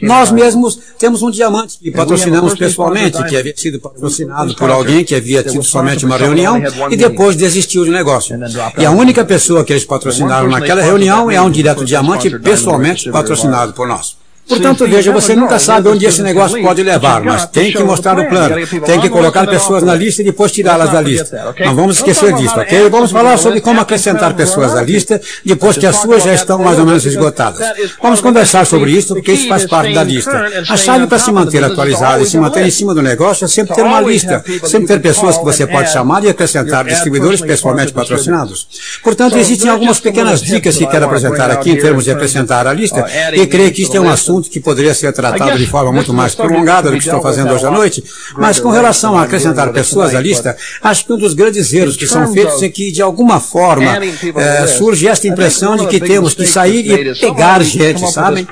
Nós 0.01 0.31
mesmos 0.31 0.79
temos 0.97 1.21
um 1.21 1.29
diamante 1.29 1.77
que 1.77 1.91
patrocinamos 1.91 2.55
pessoalmente, 2.55 3.23
que 3.25 3.37
havia 3.37 3.53
sido 3.55 3.79
patrocinado 3.79 4.55
por 4.55 4.71
alguém 4.71 5.03
que 5.03 5.13
havia 5.13 5.43
tido 5.43 5.61
somente 5.61 6.03
uma 6.03 6.17
reunião 6.17 6.59
e 6.89 6.97
depois 6.97 7.35
desistiu 7.35 7.85
do 7.85 7.91
negócio. 7.91 8.35
E 8.79 8.83
a 8.83 8.89
única 8.89 9.23
pessoa 9.23 9.63
que 9.63 9.73
eles 9.73 9.85
patrocinaram 9.85 10.49
naquela 10.49 10.81
reunião 10.81 11.29
é 11.29 11.39
um 11.39 11.51
direto 11.51 11.85
diamante 11.85 12.31
pessoalmente 12.39 13.11
patrocinado 13.11 13.73
por 13.73 13.87
nós. 13.87 14.20
Portanto, 14.51 14.85
veja, 14.85 15.11
você 15.13 15.33
nunca 15.33 15.57
sabe 15.57 15.87
onde 15.87 16.05
esse 16.05 16.21
negócio 16.21 16.61
pode 16.61 16.83
levar, 16.83 17.23
mas 17.23 17.45
tem 17.45 17.71
que 17.71 17.81
mostrar 17.83 18.19
o 18.19 18.27
plano, 18.27 18.55
tem 18.85 18.99
que 18.99 19.09
colocar 19.09 19.47
pessoas 19.47 19.81
na 19.81 19.95
lista 19.95 20.21
e 20.21 20.25
depois 20.25 20.51
tirá-las 20.51 20.91
da 20.91 20.99
lista. 20.99 21.55
Não 21.65 21.73
vamos 21.73 21.97
esquecer 21.97 22.33
disso, 22.33 22.59
ok? 22.59 22.89
Vamos 22.89 23.11
falar 23.11 23.37
sobre 23.37 23.61
como 23.61 23.79
acrescentar 23.79 24.33
pessoas 24.33 24.75
à 24.75 24.81
lista 24.81 25.21
depois 25.45 25.77
que 25.77 25.85
as 25.85 25.95
suas 25.95 26.23
já 26.23 26.33
estão 26.33 26.59
mais 26.59 26.77
ou 26.77 26.85
menos 26.85 27.05
esgotadas. 27.05 27.65
Vamos 28.01 28.19
conversar 28.19 28.65
sobre 28.65 28.91
isso, 28.91 29.13
porque 29.13 29.31
isso 29.31 29.47
faz 29.47 29.65
parte 29.65 29.93
da 29.93 30.03
lista. 30.03 30.45
A 30.67 30.75
chave 30.75 31.07
para 31.07 31.19
se 31.19 31.31
manter 31.31 31.63
atualizado 31.63 32.23
e 32.23 32.25
se 32.25 32.37
manter 32.37 32.65
em 32.65 32.71
cima 32.71 32.93
do 32.93 33.01
negócio 33.01 33.45
é 33.45 33.47
sempre 33.47 33.73
ter 33.73 33.83
uma 33.83 34.01
lista, 34.01 34.43
sempre 34.65 34.87
ter 34.87 34.99
pessoas 34.99 35.37
que 35.37 35.43
você 35.43 35.65
pode 35.65 35.91
chamar 35.91 36.23
e 36.23 36.29
acrescentar 36.29 36.83
distribuidores 36.85 37.41
pessoalmente 37.41 37.93
patrocinados. 37.93 38.67
Portanto, 39.03 39.37
existem 39.37 39.69
algumas 39.69 39.99
pequenas 39.99 40.41
dicas 40.41 40.75
que 40.75 40.85
quero 40.85 41.05
apresentar 41.05 41.49
aqui 41.49 41.71
em 41.71 41.77
termos 41.77 42.03
de 42.03 42.11
acrescentar 42.11 42.67
a 42.67 42.73
lista, 42.73 43.05
e 43.33 43.47
creio 43.47 43.71
que 43.71 43.83
isto 43.83 43.95
é 43.95 43.99
um 43.99 44.09
assunto 44.09 44.40
assunto 44.41 44.49
que 44.49 44.59
poderia 44.59 44.93
ser 44.93 45.13
tratado 45.13 45.57
de 45.57 45.65
forma 45.67 45.91
muito 45.91 46.13
mais 46.13 46.33
prolongada 46.33 46.89
do 46.89 46.97
que 46.97 47.03
estou 47.03 47.21
fazendo 47.21 47.53
hoje 47.53 47.65
à 47.65 47.71
noite, 47.71 48.03
mas 48.37 48.59
com 48.59 48.69
relação 48.69 49.17
a 49.17 49.23
acrescentar 49.23 49.71
pessoas 49.71 50.15
à 50.15 50.19
lista, 50.19 50.57
acho 50.81 51.05
que 51.05 51.13
um 51.13 51.17
dos 51.17 51.33
grandes 51.33 51.71
erros 51.73 51.95
que 51.95 52.07
são 52.07 52.33
feitos 52.33 52.61
é 52.63 52.69
que, 52.69 52.91
de 52.91 53.01
alguma 53.01 53.39
forma, 53.39 53.99
é, 54.35 54.67
surge 54.67 55.07
esta 55.07 55.27
impressão 55.27 55.77
de 55.77 55.87
que 55.87 55.99
temos 55.99 56.33
que 56.33 56.45
sair 56.45 56.91
e 56.91 57.19
pegar 57.19 57.63
gente, 57.63 58.09
sabe? 58.11 58.47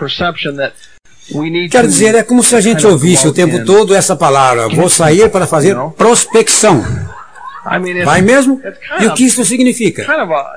Quer 1.70 1.86
dizer, 1.86 2.16
é 2.16 2.24
como 2.24 2.44
se 2.44 2.56
a 2.56 2.62
gente 2.62 2.86
ouvisse 2.88 3.28
o 3.28 3.34
tempo 3.34 3.64
todo 3.64 3.94
essa 3.94 4.16
palavra, 4.16 4.68
vou 4.68 4.90
sair 4.90 5.30
para 5.30 5.46
fazer 5.46 5.76
prospecção. 5.96 6.84
Vai 8.06 8.22
mesmo? 8.22 8.62
E 9.02 9.06
o 9.08 9.14
que 9.14 9.26
isso 9.26 9.44
significa? 9.44 10.06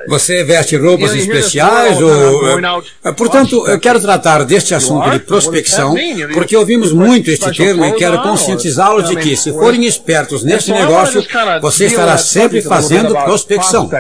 Você 0.09 0.45
veste 0.45 0.77
roupas 0.77 1.15
especiais 1.15 2.01
ou... 2.01 2.59
Eh, 3.05 3.13
portanto, 3.13 3.67
eu 3.67 3.79
quero 3.79 4.01
tratar 4.01 4.45
deste 4.45 4.75
assunto 4.75 5.11
de 5.11 5.19
prospecção, 5.19 5.95
porque 6.33 6.57
ouvimos 6.57 6.93
muito 6.93 7.31
este 7.31 7.51
termo 7.53 7.85
e 7.85 7.93
quero 7.93 8.23
conscientizá-los 8.23 9.09
de 9.09 9.17
que, 9.17 9.37
se 9.37 9.51
forem 9.53 9.85
espertos 9.85 10.45
neste 10.45 10.73
negócio, 10.73 11.25
você 11.61 11.87
estará 11.87 12.17
sempre 12.17 12.63
fazendo 12.63 13.15
prospecção. 13.25 13.91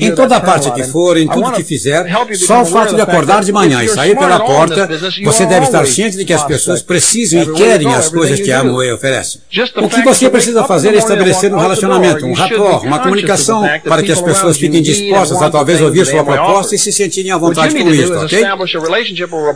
Em 0.00 0.14
toda 0.14 0.40
parte 0.40 0.70
que 0.70 0.84
for, 0.84 1.16
em 1.16 1.28
tudo 1.28 1.52
que 1.52 1.64
fizer, 1.64 2.06
só 2.34 2.62
o 2.62 2.66
fato 2.66 2.94
de 2.94 3.00
acordar 3.00 3.42
de 3.42 3.52
manhã 3.52 3.82
e 3.82 3.88
sair 3.88 4.16
pela 4.16 4.40
porta, 4.40 4.88
você 5.24 5.46
deve 5.46 5.66
estar 5.66 5.86
ciente 5.86 6.16
de 6.16 6.24
que 6.24 6.32
as 6.32 6.44
pessoas 6.44 6.82
precisam 6.82 7.42
e 7.42 7.52
querem 7.54 7.92
as 7.94 8.08
coisas 8.08 8.40
que 8.40 8.52
a 8.52 8.60
Amway 8.60 8.92
oferece. 8.92 9.40
O 9.76 9.88
que 9.88 10.02
você 10.02 10.30
precisa 10.30 10.64
fazer 10.64 10.94
é 10.94 10.98
estabelecer 10.98 11.52
um 11.52 11.58
relacionamento, 11.58 12.35
rapport, 12.38 12.84
uma 12.84 12.98
comunicação 13.00 13.62
para 13.84 14.02
que 14.02 14.12
as 14.12 14.20
pessoas 14.20 14.56
fiquem 14.56 14.82
dispostas 14.82 15.42
a 15.42 15.50
talvez 15.50 15.80
ouvir 15.80 16.06
sua 16.06 16.24
proposta 16.24 16.74
e 16.74 16.78
se 16.78 16.92
sentirem 16.92 17.30
à 17.32 17.38
vontade 17.38 17.74
com 17.74 17.88
isso, 17.90 18.12
ok? 18.24 18.38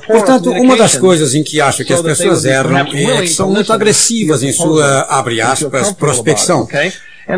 Portanto, 0.07 0.51
uma 0.51 0.77
das 0.77 0.97
coisas 0.97 1.35
em 1.35 1.43
que 1.43 1.61
acho 1.61 1.85
que 1.85 1.93
as 1.93 2.01
pessoas 2.03 2.45
erram 2.45 2.77
é 2.79 2.85
que 3.23 3.29
são 3.29 3.51
muito 3.51 3.73
agressivas 3.73 4.43
em 4.43 4.53
sua, 4.53 5.07
abre 5.09 5.41
aspas, 5.41 5.93
prospecção. 5.93 6.67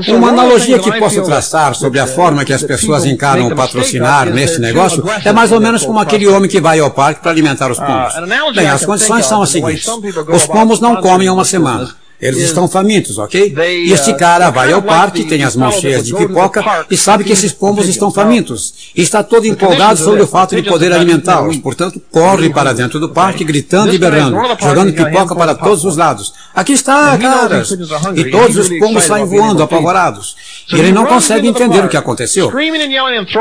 Uma 0.08 0.28
analogia 0.30 0.78
que 0.78 0.90
posso 0.98 1.20
traçar 1.22 1.74
sobre 1.74 1.98
a 1.98 2.06
forma 2.06 2.44
que 2.46 2.52
as 2.52 2.62
pessoas 2.62 3.04
encaram 3.04 3.54
patrocinar 3.54 4.30
neste 4.30 4.58
negócio 4.58 5.04
é 5.22 5.32
mais 5.32 5.52
ou 5.52 5.60
menos 5.60 5.84
como 5.84 5.98
aquele 5.98 6.26
homem 6.28 6.48
que 6.48 6.60
vai 6.60 6.78
ao 6.78 6.90
parque 6.90 7.20
para 7.20 7.30
alimentar 7.30 7.70
os 7.70 7.78
pombos. 7.78 8.14
Bem, 8.54 8.68
as 8.68 8.84
condições 8.86 9.26
são 9.26 9.42
as 9.42 9.50
seguintes. 9.50 9.86
Os 10.32 10.46
pombos 10.46 10.80
não 10.80 10.96
comem 11.02 11.28
uma 11.28 11.44
semana. 11.44 11.94
Eles 12.22 12.44
estão 12.44 12.68
famintos, 12.68 13.18
ok? 13.18 13.52
E 13.84 13.92
este 13.92 14.14
cara 14.14 14.48
vai 14.48 14.72
ao 14.72 14.80
parque, 14.80 15.24
tem 15.24 15.42
as 15.42 15.56
mãos 15.56 15.74
cheias 15.74 16.06
de 16.06 16.14
pipoca 16.14 16.86
e 16.88 16.96
sabe 16.96 17.24
que 17.24 17.32
esses 17.32 17.52
pombos 17.52 17.88
estão 17.88 18.12
famintos. 18.12 18.92
E 18.94 19.02
está 19.02 19.24
todo 19.24 19.44
empolgado 19.44 19.98
sobre 19.98 20.22
o 20.22 20.26
fato 20.28 20.54
de 20.54 20.62
poder 20.62 20.92
alimentá-los. 20.92 21.56
Portanto, 21.56 22.00
corre 22.12 22.48
para 22.48 22.72
dentro 22.72 23.00
do 23.00 23.08
parque, 23.08 23.42
gritando 23.42 23.92
e 23.92 23.98
berrando, 23.98 24.36
jogando 24.60 24.92
pipoca 24.92 25.34
para 25.34 25.56
todos 25.56 25.84
os 25.84 25.96
lados. 25.96 26.32
Aqui 26.54 26.74
está, 26.74 27.18
caras! 27.18 27.72
E 28.14 28.30
todos 28.30 28.56
os 28.56 28.68
pombos 28.78 29.02
saem 29.02 29.24
voando, 29.24 29.60
apavorados. 29.60 30.36
E 30.72 30.78
ele 30.78 30.92
não 30.92 31.06
consegue 31.06 31.48
entender 31.48 31.84
o 31.84 31.88
que 31.88 31.96
aconteceu. 31.96 32.52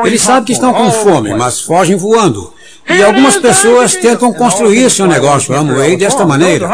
Ele 0.03 0.17
sabe 0.17 0.47
que 0.47 0.53
estão 0.53 0.73
com 0.73 0.89
fome, 0.91 1.35
mas 1.35 1.61
fogem 1.61 1.95
voando. 1.95 2.51
E 2.89 3.01
algumas 3.03 3.37
pessoas 3.37 3.95
tentam 3.95 4.33
construir 4.33 4.89
seu 4.89 5.07
negócio 5.07 5.55
Amway 5.55 5.95
desta 5.95 6.25
maneira, 6.25 6.69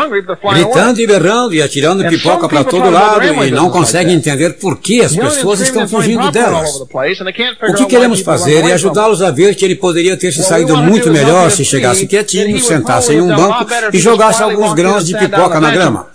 gritando 0.53 0.99
e 0.99 1.07
berrando 1.07 1.53
e 1.53 1.61
atirando 1.61 2.07
pipoca 2.07 2.47
para 2.47 2.63
todo 2.63 2.89
lado 2.89 3.25
e 3.43 3.51
não 3.51 3.69
conseguem 3.69 4.15
entender 4.15 4.53
por 4.53 4.77
que 4.77 5.01
as 5.01 5.15
pessoas 5.15 5.61
estão 5.61 5.87
fugindo 5.87 6.31
delas. 6.31 6.81
O 6.81 7.73
que 7.75 7.85
queremos 7.85 8.21
fazer 8.21 8.65
é 8.65 8.73
ajudá-los 8.73 9.21
a 9.21 9.31
ver 9.31 9.55
que 9.55 9.65
ele 9.65 9.75
poderia 9.75 10.17
ter 10.17 10.31
se 10.31 10.43
saído 10.43 10.75
muito 10.77 11.11
melhor 11.11 11.51
se 11.51 11.63
chegasse 11.63 12.07
quietinho, 12.07 12.59
sentasse 12.59 13.13
em 13.13 13.21
um 13.21 13.35
banco 13.35 13.65
e 13.93 13.99
jogasse 13.99 14.41
alguns 14.41 14.73
grãos 14.73 15.05
de 15.05 15.17
pipoca 15.17 15.59
na 15.59 15.71
grama. 15.71 16.07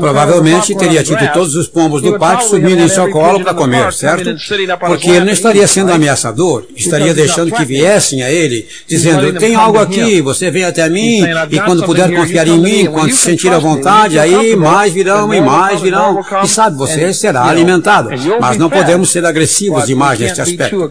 Provavelmente 0.00 0.74
teria 0.74 1.02
tido 1.04 1.32
todos 1.32 1.54
os 1.54 1.68
pombos 1.68 2.02
do 2.02 2.18
parque 2.18 2.44
subindo 2.46 2.82
em 2.82 2.88
seu 2.88 3.08
colo 3.10 3.42
para 3.42 3.54
comer, 3.54 3.92
certo? 3.92 4.34
Porque 4.86 5.08
ele 5.08 5.24
não 5.24 5.32
estaria 5.32 5.66
sendo 5.68 5.92
ameaçador, 5.92 6.64
estaria 6.74 7.14
deixando 7.14 7.52
que 7.52 7.64
viessem 7.64 8.22
a 8.22 8.30
ele, 8.30 8.66
dizendo: 8.88 9.32
tem 9.38 9.54
algo 9.54 9.78
aqui, 9.78 10.20
você 10.20 10.50
vem 10.50 10.64
até 10.64 10.88
mim, 10.88 11.22
e 11.50 11.60
quando 11.60 11.84
puder 11.84 12.12
confiar 12.14 12.48
em 12.48 12.58
mim, 12.58 12.86
quando 12.86 13.10
se 13.10 13.18
sentir 13.18 13.52
à 13.52 13.58
vontade, 13.58 14.18
aí 14.18 14.56
mais 14.56 14.92
virão 14.92 15.32
e 15.32 15.40
mais 15.40 15.80
virão. 15.80 16.20
E 16.42 16.48
sabe, 16.48 16.76
você 16.76 17.12
será 17.12 17.44
alimentado. 17.44 18.10
Mas 18.40 18.58
não 18.58 18.68
podemos 18.68 19.10
ser 19.10 19.24
agressivos 19.24 19.86
demais 19.86 20.18
neste 20.18 20.40
aspecto. 20.40 20.90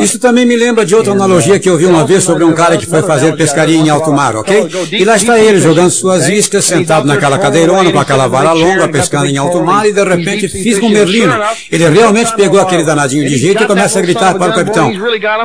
Isso 0.00 0.18
também 0.18 0.44
me 0.44 0.56
lembra 0.56 0.84
de 0.84 0.94
outra 0.94 1.12
analogia 1.12 1.58
que 1.58 1.68
eu 1.68 1.76
vi 1.76 1.86
uma 1.86 2.04
vez 2.04 2.24
sobre 2.24 2.44
um 2.44 2.52
cara 2.52 2.76
que 2.76 2.86
foi 2.86 3.02
fazer 3.02 3.36
pescaria 3.36 3.76
em 3.76 3.88
alto 3.88 4.12
mar, 4.12 4.34
ok? 4.34 4.68
E 4.92 5.04
lá 5.04 5.16
está 5.16 5.38
ele 5.38 5.60
jogando 5.60 5.90
suas 5.90 6.28
iscas, 6.28 6.64
sentado 6.64 7.06
naquela 7.06 7.38
cadeirona, 7.38 7.99
aquela 8.00 8.26
vara 8.26 8.52
longa, 8.52 8.88
pescando 8.88 9.26
em 9.26 9.36
alto 9.36 9.62
mar, 9.62 9.86
e 9.86 9.92
de 9.92 10.04
repente 10.04 10.48
fisga 10.48 10.84
um 10.86 10.90
merlino. 10.90 11.32
Ele 11.70 11.88
realmente 11.88 12.34
pegou 12.34 12.60
aquele 12.60 12.84
danadinho 12.84 13.28
de 13.28 13.36
jeito 13.36 13.62
e 13.62 13.66
começa 13.66 13.98
a 13.98 14.02
gritar 14.02 14.34
para 14.34 14.52
o 14.52 14.54
capitão: 14.54 14.92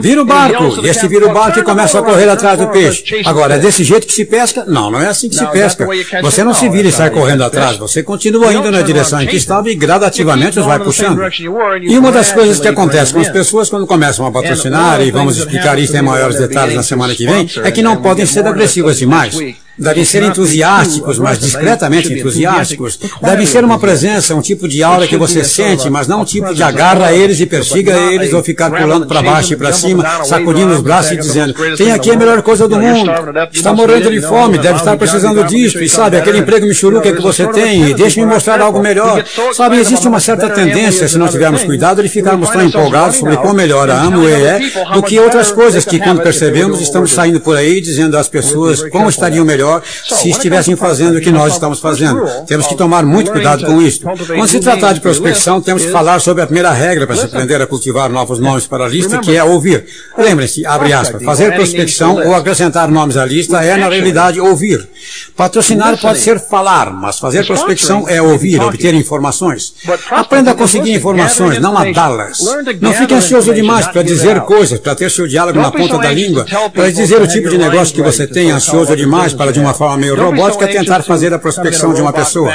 Vira 0.01 0.21
o 0.21 0.25
barco! 0.25 0.85
E 0.85 0.87
este 0.87 1.07
vira 1.07 1.27
o 1.27 1.33
barco 1.33 1.59
e 1.59 1.63
começa 1.63 1.99
a 1.99 2.03
correr 2.03 2.29
atrás 2.29 2.57
do 2.59 2.67
peixe. 2.67 3.21
Agora, 3.25 3.55
é 3.55 3.59
desse 3.59 3.83
jeito 3.83 4.07
que 4.07 4.13
se 4.13 4.25
pesca? 4.25 4.63
Não, 4.67 4.89
não 4.91 5.01
é 5.01 5.07
assim 5.07 5.29
que 5.29 5.35
se 5.35 5.45
pesca. 5.47 5.87
Você 6.21 6.43
não 6.43 6.53
se 6.53 6.69
vira 6.69 6.87
e 6.87 6.91
sai 6.91 7.09
correndo 7.09 7.43
atrás, 7.43 7.77
você 7.77 8.03
continua 8.03 8.53
indo 8.53 8.71
na 8.71 8.81
direção 8.81 9.21
em 9.21 9.27
que 9.27 9.35
estava 9.35 9.69
e 9.69 9.75
gradativamente 9.75 10.59
os 10.59 10.65
vai 10.65 10.79
puxando. 10.79 11.21
E 11.81 11.97
uma 11.97 12.11
das 12.11 12.31
coisas 12.31 12.59
que 12.59 12.67
acontece 12.67 13.13
com 13.13 13.19
as 13.19 13.29
pessoas 13.29 13.69
quando 13.69 13.87
começam 13.87 14.25
a 14.25 14.31
patrocinar, 14.31 15.01
e 15.01 15.11
vamos 15.11 15.37
explicar 15.37 15.77
isso 15.79 15.95
em 15.95 16.01
maiores 16.01 16.37
detalhes 16.37 16.75
na 16.75 16.83
semana 16.83 17.15
que 17.15 17.25
vem, 17.25 17.49
é 17.63 17.71
que 17.71 17.81
não 17.81 17.97
podem 17.97 18.25
ser 18.25 18.45
agressivas 18.45 18.97
demais. 18.97 19.35
Devem 19.77 20.05
ser 20.05 20.23
entusiásticos, 20.23 21.19
mas 21.19 21.37
discretamente 21.37 22.13
entusiásticos. 22.13 22.97
Devem 23.21 23.45
ser 23.45 23.65
uma 23.65 23.77
presença, 23.77 24.33
um 24.33 24.41
tipo 24.41 24.67
de 24.67 24.81
aura 24.81 25.05
que 25.05 25.17
você 25.17 25.43
sente, 25.43 25.89
mas 25.89 26.07
não 26.07 26.21
um 26.21 26.25
tipo 26.25 26.53
de 26.53 26.63
agarra 26.63 27.11
eles 27.11 27.39
e 27.41 27.45
persiga 27.45 27.93
eles 27.93 28.31
ou 28.33 28.41
ficar 28.41 28.71
pulando 28.71 29.05
para 29.05 29.21
baixo 29.21 29.53
e 29.53 29.57
para 29.57 29.73
cima, 29.73 30.23
sacudindo 30.23 30.73
os 30.73 30.81
braços 30.81 31.11
e 31.11 31.17
dizendo: 31.17 31.53
Tem 31.75 31.91
aqui 31.91 32.11
a 32.11 32.15
melhor 32.15 32.41
coisa 32.41 32.67
do 32.69 32.79
mundo. 32.79 33.11
Está 33.51 33.73
morrendo 33.73 34.09
de 34.09 34.21
fome, 34.21 34.57
deve 34.57 34.77
estar 34.77 34.95
precisando 34.95 35.43
disso. 35.43 35.83
E 35.83 35.89
sabe, 35.89 36.17
aquele 36.17 36.37
emprego 36.37 36.65
michuruca 36.65 37.11
que 37.11 37.21
você 37.21 37.45
tem, 37.47 37.89
e 37.89 37.93
deixe-me 37.93 38.25
mostrar 38.25 38.61
algo 38.61 38.79
melhor. 38.79 39.25
Sabe, 39.53 39.77
existe 39.77 40.07
uma 40.07 40.21
certa 40.21 40.49
tendência, 40.49 41.07
se 41.07 41.17
não 41.17 41.27
tivermos 41.27 41.63
cuidado, 41.63 42.01
de 42.01 42.07
ficarmos 42.07 42.49
tão 42.49 42.63
empolgados 42.63 43.17
sobre 43.17 43.35
quão 43.37 43.53
melhor 43.53 43.89
a 43.89 44.01
Amway 44.01 44.45
é 44.45 44.59
do 44.93 45.03
que 45.03 45.19
outras 45.19 45.51
coisas 45.51 45.83
que, 45.83 45.99
quando 45.99 46.21
percebemos, 46.21 46.79
estamos 46.79 47.11
saindo 47.11 47.41
por 47.41 47.57
aí 47.57 47.81
dizendo 47.81 48.17
às 48.17 48.29
pessoas 48.29 48.81
como 48.89 49.09
estariam 49.09 49.43
melhor 49.43 49.64
melhor 49.65 49.81
se 49.83 50.29
estivessem 50.29 50.75
fazendo 50.75 51.17
o 51.17 51.21
que 51.21 51.31
nós 51.31 51.53
estamos 51.53 51.79
fazendo. 51.79 52.25
Temos 52.45 52.67
que 52.67 52.75
tomar 52.75 53.03
muito 53.03 53.31
cuidado 53.31 53.65
com 53.65 53.81
isso. 53.81 54.01
Quando 54.01 54.47
se 54.47 54.59
tratar 54.59 54.93
de 54.93 55.01
prospecção, 55.01 55.61
temos 55.61 55.83
que 55.83 55.91
falar 55.91 56.19
sobre 56.19 56.43
a 56.43 56.45
primeira 56.45 56.71
regra 56.71 57.07
para 57.07 57.15
se 57.15 57.25
aprender 57.25 57.61
a 57.61 57.67
cultivar 57.67 58.09
novos 58.09 58.39
nomes 58.39 58.67
para 58.67 58.85
a 58.85 58.87
lista, 58.87 59.17
que 59.17 59.35
é 59.35 59.43
ouvir. 59.43 59.85
Lembre-se, 60.17 60.65
abre 60.65 60.93
aspas, 60.93 61.23
fazer 61.23 61.53
prospecção 61.55 62.15
ou 62.15 62.35
acrescentar 62.35 62.89
nomes 62.89 63.17
à 63.17 63.25
lista 63.25 63.63
é, 63.63 63.75
na 63.77 63.89
realidade, 63.89 64.39
ouvir. 64.39 64.87
Patrocinar 65.35 65.99
pode 65.99 66.19
ser 66.19 66.39
falar, 66.39 66.91
mas 66.91 67.19
fazer 67.19 67.45
prospecção 67.45 68.07
é 68.07 68.21
ouvir, 68.21 68.61
obter 68.61 68.93
informações. 68.93 69.73
Aprenda 70.11 70.51
a 70.51 70.53
conseguir 70.53 70.93
informações, 70.93 71.59
não 71.59 71.77
a 71.77 71.91
dá-las. 71.91 72.39
Não 72.79 72.93
fique 72.93 73.13
ansioso 73.13 73.53
demais 73.53 73.87
para 73.87 74.03
dizer 74.03 74.41
coisas, 74.41 74.79
para 74.79 74.95
ter 74.95 75.09
seu 75.09 75.27
diálogo 75.27 75.59
na 75.59 75.71
ponta 75.71 75.97
da 75.97 76.11
língua, 76.11 76.45
para 76.73 76.91
dizer 76.91 77.21
o 77.21 77.27
tipo 77.27 77.49
de 77.49 77.57
negócio 77.57 77.93
que 77.93 78.01
você 78.01 78.27
tem, 78.27 78.51
ansioso 78.51 78.95
demais 78.95 79.33
para 79.33 79.51
de 79.55 79.59
uma 79.61 79.73
forma 79.73 79.97
meio 79.97 80.15
robótica, 80.15 80.67
tentar 80.67 81.01
fazer 81.01 81.33
a 81.33 81.39
prospecção 81.39 81.93
de 81.93 82.01
uma 82.01 82.11
pessoa. 82.11 82.51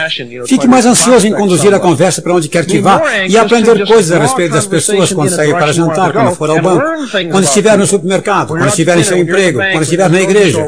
Fique 0.46 0.68
mais 0.68 0.84
ansioso 0.86 1.26
em 1.26 1.32
conduzir 1.32 1.72
a 1.74 1.80
conversa 1.80 2.20
para 2.20 2.34
onde 2.34 2.48
quer 2.48 2.64
que 2.66 2.78
vá 2.78 3.02
e 3.28 3.36
aprender 3.36 3.86
coisas 3.86 4.12
a 4.12 4.18
respeito 4.18 4.52
das 4.52 4.66
pessoas 4.66 5.12
quando 5.12 5.30
sair 5.30 5.52
para 5.52 5.72
jantar, 5.72 6.12
quando 6.12 6.34
for 6.34 6.50
ao 6.50 6.60
banco, 6.60 6.84
quando 7.30 7.44
estiver 7.44 7.76
no 7.78 7.86
supermercado, 7.86 8.48
quando 8.48 8.68
estiver 8.68 8.98
em 8.98 9.04
seu 9.04 9.16
emprego, 9.16 9.58
quando 9.58 9.82
estiver 9.82 10.10
na 10.10 10.20
igreja, 10.20 10.64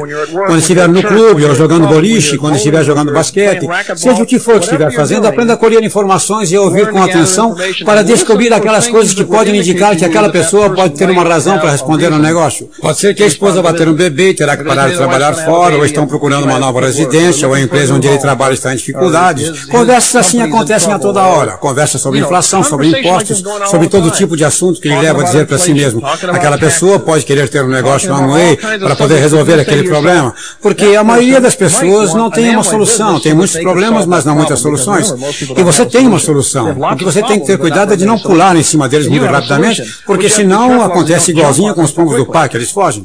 quando 0.47 0.59
estiver 0.59 0.87
no 0.89 1.03
clube 1.03 1.45
ou 1.45 1.55
jogando 1.55 1.87
boliche, 1.87 2.37
quando 2.37 2.55
estiver 2.55 2.83
jogando 2.83 3.13
basquete, 3.13 3.67
seja 3.95 4.23
o 4.23 4.25
que 4.25 4.39
for 4.39 4.59
que 4.59 4.65
estiver 4.65 4.91
fazendo, 4.91 5.27
aprenda 5.27 5.53
a 5.53 5.57
colher 5.57 5.83
informações 5.83 6.51
e 6.51 6.55
a 6.55 6.61
ouvir 6.61 6.89
com 6.89 7.01
atenção 7.01 7.55
para 7.85 8.01
descobrir 8.01 8.51
aquelas 8.51 8.87
coisas 8.87 9.13
que 9.13 9.23
podem 9.23 9.55
indicar 9.55 9.95
que 9.95 10.05
aquela 10.05 10.29
pessoa 10.29 10.69
pode 10.71 10.95
ter 10.95 11.09
uma 11.09 11.23
razão 11.23 11.59
para 11.59 11.71
responder 11.71 12.09
no 12.09 12.19
negócio. 12.19 12.69
Pode 12.81 12.97
ser 12.97 13.13
que 13.13 13.23
a 13.23 13.27
esposa 13.27 13.61
bater 13.61 13.87
um 13.87 13.93
bebê 13.93 14.29
e 14.29 14.33
terá 14.33 14.57
que 14.57 14.63
parar 14.63 14.89
de 14.89 14.95
trabalhar 14.97 15.33
fora, 15.33 15.75
ou 15.75 15.85
estão 15.85 16.07
procurando 16.07 16.22
uma 16.31 16.59
nova 16.59 16.81
residência, 16.81 17.47
ou 17.47 17.53
a 17.53 17.59
empresa 17.59 17.93
onde 17.93 18.07
ele 18.07 18.17
trabalha 18.17 18.53
está 18.53 18.73
em 18.73 18.77
dificuldades. 18.77 19.65
Conversas 19.65 20.15
assim 20.15 20.41
acontecem 20.41 20.93
a 20.93 20.99
toda 20.99 21.21
hora. 21.21 21.57
Conversas 21.57 22.01
sobre 22.01 22.19
inflação, 22.19 22.63
sobre 22.63 22.87
impostos, 22.87 23.43
sobre 23.69 23.89
todo 23.89 24.09
tipo 24.11 24.37
de 24.37 24.45
assunto 24.45 24.79
que 24.79 24.87
lhe 24.87 24.99
leva 24.99 25.21
a 25.21 25.23
dizer 25.23 25.45
para 25.45 25.57
si 25.57 25.73
mesmo. 25.73 26.01
Aquela 26.05 26.57
pessoa 26.57 26.99
pode 26.99 27.25
querer 27.25 27.49
ter 27.49 27.63
um 27.63 27.67
negócio 27.67 28.09
na 28.09 28.17
Amway 28.17 28.57
para 28.57 28.95
poder 28.95 29.19
resolver 29.19 29.59
aquele 29.59 29.83
problema, 29.83 30.33
porque 30.61 30.95
a 30.95 31.03
maioria 31.03 31.41
das 31.41 31.55
pessoas 31.55 32.13
não 32.13 32.29
tem 32.29 32.51
uma 32.51 32.63
solução. 32.63 33.19
Tem 33.19 33.33
muitos 33.33 33.57
problemas, 33.57 34.05
mas 34.05 34.23
não 34.23 34.35
muitas 34.35 34.59
soluções. 34.59 35.13
E 35.57 35.63
você 35.63 35.85
tem 35.85 36.07
uma 36.07 36.19
solução. 36.19 36.71
O 36.71 36.95
que 36.95 37.03
você 37.03 37.21
tem 37.23 37.39
que 37.39 37.47
ter 37.47 37.57
cuidado 37.57 37.93
é 37.93 37.95
de 37.95 38.05
não 38.05 38.17
pular 38.17 38.55
em 38.55 38.63
cima 38.63 38.87
deles 38.87 39.07
muito 39.07 39.25
rapidamente, 39.25 39.83
porque 40.05 40.29
senão 40.29 40.81
acontece 40.81 41.31
igualzinho 41.31 41.73
com 41.73 41.83
os 41.83 41.91
pombos 41.91 42.15
do 42.15 42.25
parque, 42.25 42.55
eles 42.57 42.71
fogem. 42.71 43.03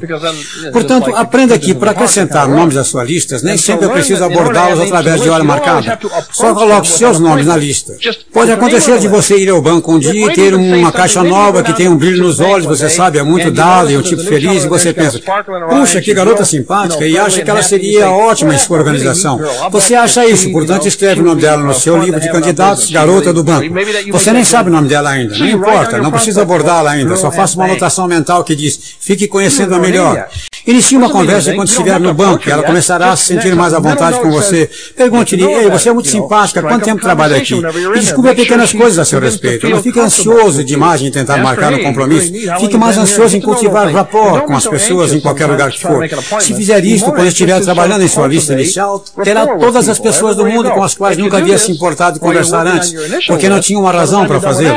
Portanto, 0.72 1.14
aprenda 1.16 1.58
que 1.58 1.74
para 1.74 1.90
acrescentar 1.90 2.48
nomes 2.48 2.76
às 2.76 2.86
suas 2.86 3.07
listas, 3.08 3.42
nem 3.42 3.56
sempre 3.56 3.86
é 3.86 3.88
preciso 3.88 4.22
abordá-los 4.22 4.80
através 4.80 5.22
de 5.22 5.28
hora 5.30 5.42
marcada. 5.42 5.98
Só 6.30 6.54
coloque 6.54 6.88
seus 6.88 7.18
nomes 7.18 7.46
na 7.46 7.56
lista. 7.56 7.96
Pode 8.32 8.52
acontecer 8.52 8.98
de 8.98 9.08
você 9.08 9.38
ir 9.38 9.48
ao 9.48 9.62
banco 9.62 9.92
um 9.92 9.98
dia 9.98 10.26
e 10.26 10.34
ter 10.34 10.54
uma 10.54 10.92
caixa 10.92 11.22
nova 11.22 11.62
que 11.62 11.72
tem 11.72 11.88
um 11.88 11.96
brilho 11.96 12.22
nos 12.22 12.38
olhos, 12.38 12.66
você 12.66 12.88
sabe, 12.88 13.18
é 13.18 13.22
muito 13.22 13.50
dado 13.50 13.90
e 13.90 13.96
um 13.96 14.02
tipo 14.02 14.22
feliz, 14.22 14.64
e 14.64 14.68
você 14.68 14.92
pensa, 14.92 15.20
puxa, 15.68 16.00
que 16.00 16.12
garota 16.12 16.44
simpática, 16.44 17.06
e 17.06 17.18
acha 17.18 17.42
que 17.42 17.50
ela 17.50 17.62
seria 17.62 18.10
ótima 18.10 18.54
em 18.54 18.58
sua 18.58 18.78
organização. 18.78 19.40
Você 19.70 19.94
acha 19.94 20.26
isso, 20.26 20.50
portanto 20.52 20.86
escreve 20.86 21.20
o 21.20 21.24
nome 21.24 21.40
dela 21.40 21.62
no 21.62 21.74
seu 21.74 21.96
livro 21.96 22.20
de 22.20 22.30
candidatos, 22.30 22.90
garota 22.90 23.32
do 23.32 23.42
banco. 23.42 23.66
Você 24.12 24.32
nem 24.32 24.44
sabe 24.44 24.68
o 24.68 24.72
nome 24.72 24.88
dela 24.88 25.10
ainda, 25.10 25.36
não 25.38 25.48
importa, 25.48 25.98
não 25.98 26.10
precisa 26.10 26.42
abordá-la 26.42 26.90
ainda, 26.90 27.16
só 27.16 27.30
faça 27.30 27.56
uma 27.56 27.64
anotação 27.64 28.06
mental 28.06 28.44
que 28.44 28.54
diz, 28.54 28.78
fique 29.00 29.26
conhecendo-a 29.26 29.78
melhor. 29.78 30.28
Inicie 30.66 30.98
uma 30.98 31.08
conversa 31.08 31.54
quando 31.54 31.68
estiver 31.68 31.98
no 31.98 32.12
banco, 32.12 32.46
e 32.46 32.52
ela 32.52 32.62
começará 32.88 33.12
a 33.12 33.16
se 33.16 33.24
sentir 33.26 33.54
mais 33.54 33.74
à 33.74 33.78
vontade 33.78 34.18
com 34.20 34.30
você. 34.30 34.70
Pergunte-lhe, 34.96 35.44
ei, 35.44 35.70
você 35.70 35.90
é 35.90 35.92
muito 35.92 36.08
simpática, 36.08 36.62
quanto 36.62 36.84
tempo 36.84 37.02
trabalha 37.02 37.36
aqui? 37.36 37.54
E 37.54 38.00
descubra 38.00 38.34
pequenas 38.34 38.72
coisas 38.72 38.98
a 38.98 39.04
seu 39.04 39.20
respeito. 39.20 39.68
Não 39.68 39.82
fique 39.82 40.00
ansioso 40.00 40.64
demais 40.64 41.02
em 41.02 41.10
tentar 41.10 41.36
marcar 41.38 41.72
um 41.74 41.82
compromisso. 41.82 42.32
Fique 42.60 42.76
mais 42.76 42.96
ansioso 42.96 43.36
em 43.36 43.40
cultivar 43.40 43.92
rapport 43.92 44.44
com 44.46 44.56
as 44.56 44.66
pessoas 44.66 45.12
em 45.12 45.20
qualquer 45.20 45.46
lugar 45.46 45.70
que 45.70 45.80
for. 45.80 46.08
Se 46.40 46.54
fizer 46.54 46.84
isto 46.84 47.12
quando 47.12 47.28
estiver 47.28 47.60
trabalhando 47.60 48.02
em 48.02 48.08
sua 48.08 48.26
lista 48.26 48.54
inicial, 48.54 49.04
terá 49.22 49.46
todas 49.46 49.88
as 49.88 49.98
pessoas 49.98 50.36
do 50.36 50.46
mundo 50.46 50.70
com 50.70 50.82
as 50.82 50.94
quais 50.94 51.18
nunca 51.18 51.38
havia 51.38 51.58
se 51.58 51.72
importado 51.72 52.18
conversar 52.18 52.66
antes, 52.66 52.94
porque 53.26 53.48
não 53.48 53.60
tinha 53.60 53.78
uma 53.78 53.92
razão 53.92 54.26
para 54.26 54.40
fazê-lo. 54.40 54.76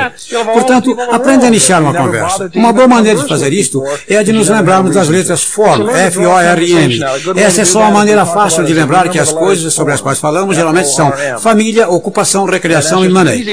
Portanto, 0.53 0.97
aprenda 1.11 1.45
a 1.45 1.47
iniciar 1.47 1.81
uma 1.81 1.93
conversa. 1.93 2.51
Uma 2.55 2.73
boa 2.73 2.87
maneira 2.87 3.21
de 3.21 3.27
fazer 3.27 3.53
isto 3.53 3.83
é 4.07 4.17
a 4.17 4.23
de 4.23 4.33
nos 4.33 4.49
lembrarmos 4.49 4.95
das 4.95 5.07
letras 5.07 5.43
FORM, 5.43 5.89
F-O-R-M. 5.89 6.99
Essa 7.35 7.61
é 7.61 7.65
só 7.65 7.81
uma 7.89 8.00
maneira 8.01 8.25
fácil 8.25 8.63
de 8.63 8.73
lembrar 8.73 9.09
que 9.09 9.19
as 9.19 9.31
coisas 9.31 9.73
sobre 9.73 9.93
as 9.93 10.01
quais 10.01 10.19
falamos 10.19 10.55
geralmente 10.55 10.89
são 10.89 11.11
família, 11.39 11.87
ocupação, 11.87 12.45
recreação 12.45 13.05
e 13.05 13.09
money. 13.09 13.45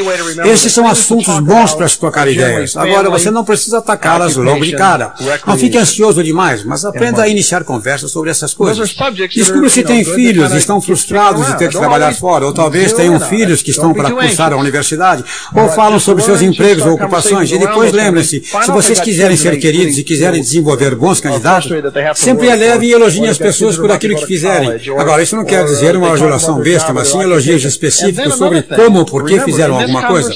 Esses 0.47 0.73
são 0.73 0.89
assuntos 0.89 1.39
bons 1.41 1.75
para 1.75 1.89
trocar 1.89 2.29
ideias. 2.29 2.77
Agora, 2.77 3.11
você 3.11 3.31
não 3.31 3.45
precisa 3.45 3.79
atacá-las 3.79 4.37
logo 4.37 4.65
de 4.65 4.73
cara. 4.73 5.13
Não 5.47 5.59
fique 5.59 5.77
ansioso 5.77 6.23
demais, 6.23 6.65
mas 6.65 6.85
aprenda 6.85 7.23
a 7.23 7.29
iniciar 7.29 7.63
conversas 7.65 8.11
sobre 8.11 8.31
essas 8.31 8.55
coisas. 8.55 8.95
Descubra 9.35 9.69
se 9.69 9.83
tem 9.83 10.05
filhos 10.05 10.53
e 10.53 10.57
estão 10.57 10.81
frustrados 10.81 11.47
de 11.47 11.59
ter 11.59 11.69
que 11.69 11.79
trabalhar 11.79 12.15
fora, 12.15 12.47
ou 12.47 12.53
talvez 12.53 12.93
tenham 12.93 13.21
filhos 13.21 13.63
que 13.63 13.71
estão 13.71 13.93
para 13.93 14.11
cursar 14.11 14.53
a 14.53 14.57
universidade, 14.57 15.25
ou 15.55 15.69
falam 15.69 16.01
sobre 16.01 16.25
seus 16.25 16.41
empregos 16.41 16.87
ou 16.87 16.95
ocupações. 16.95 17.51
E 17.51 17.59
depois 17.59 17.93
lembre-se, 17.93 18.43
se 18.43 18.71
vocês 18.71 19.01
quiserem 19.01 19.37
ser 19.37 19.59
queridos 19.59 19.99
e 19.99 20.05
quiserem 20.05 20.41
desenvolver 20.41 20.95
bons 20.95 21.21
candidatos, 21.21 21.71
sempre 22.15 22.49
elevem 22.49 22.89
e 22.89 22.93
elogiem 22.93 23.29
as 23.29 23.39
pessoas 23.39 23.77
por 23.77 23.91
aquilo 23.91 24.17
que 24.17 24.27
fizerem. 24.39 24.99
Agora, 24.99 25.23
isso 25.23 25.37
não 25.37 25.45
quer 25.45 25.65
dizer 25.65 25.97
uma 25.97 26.13
adulação 26.13 26.61
besta, 26.61 26.93
mas 26.93 27.09
sim 27.09 27.21
elogios 27.21 27.65
específicos 27.65 28.35
sobre 28.35 28.63
como 28.63 29.01
ou 29.01 29.05
por 29.05 29.25
que 29.27 29.41
fizeram 29.41 29.79
alguma 29.79 30.07
coisa. 30.07 30.35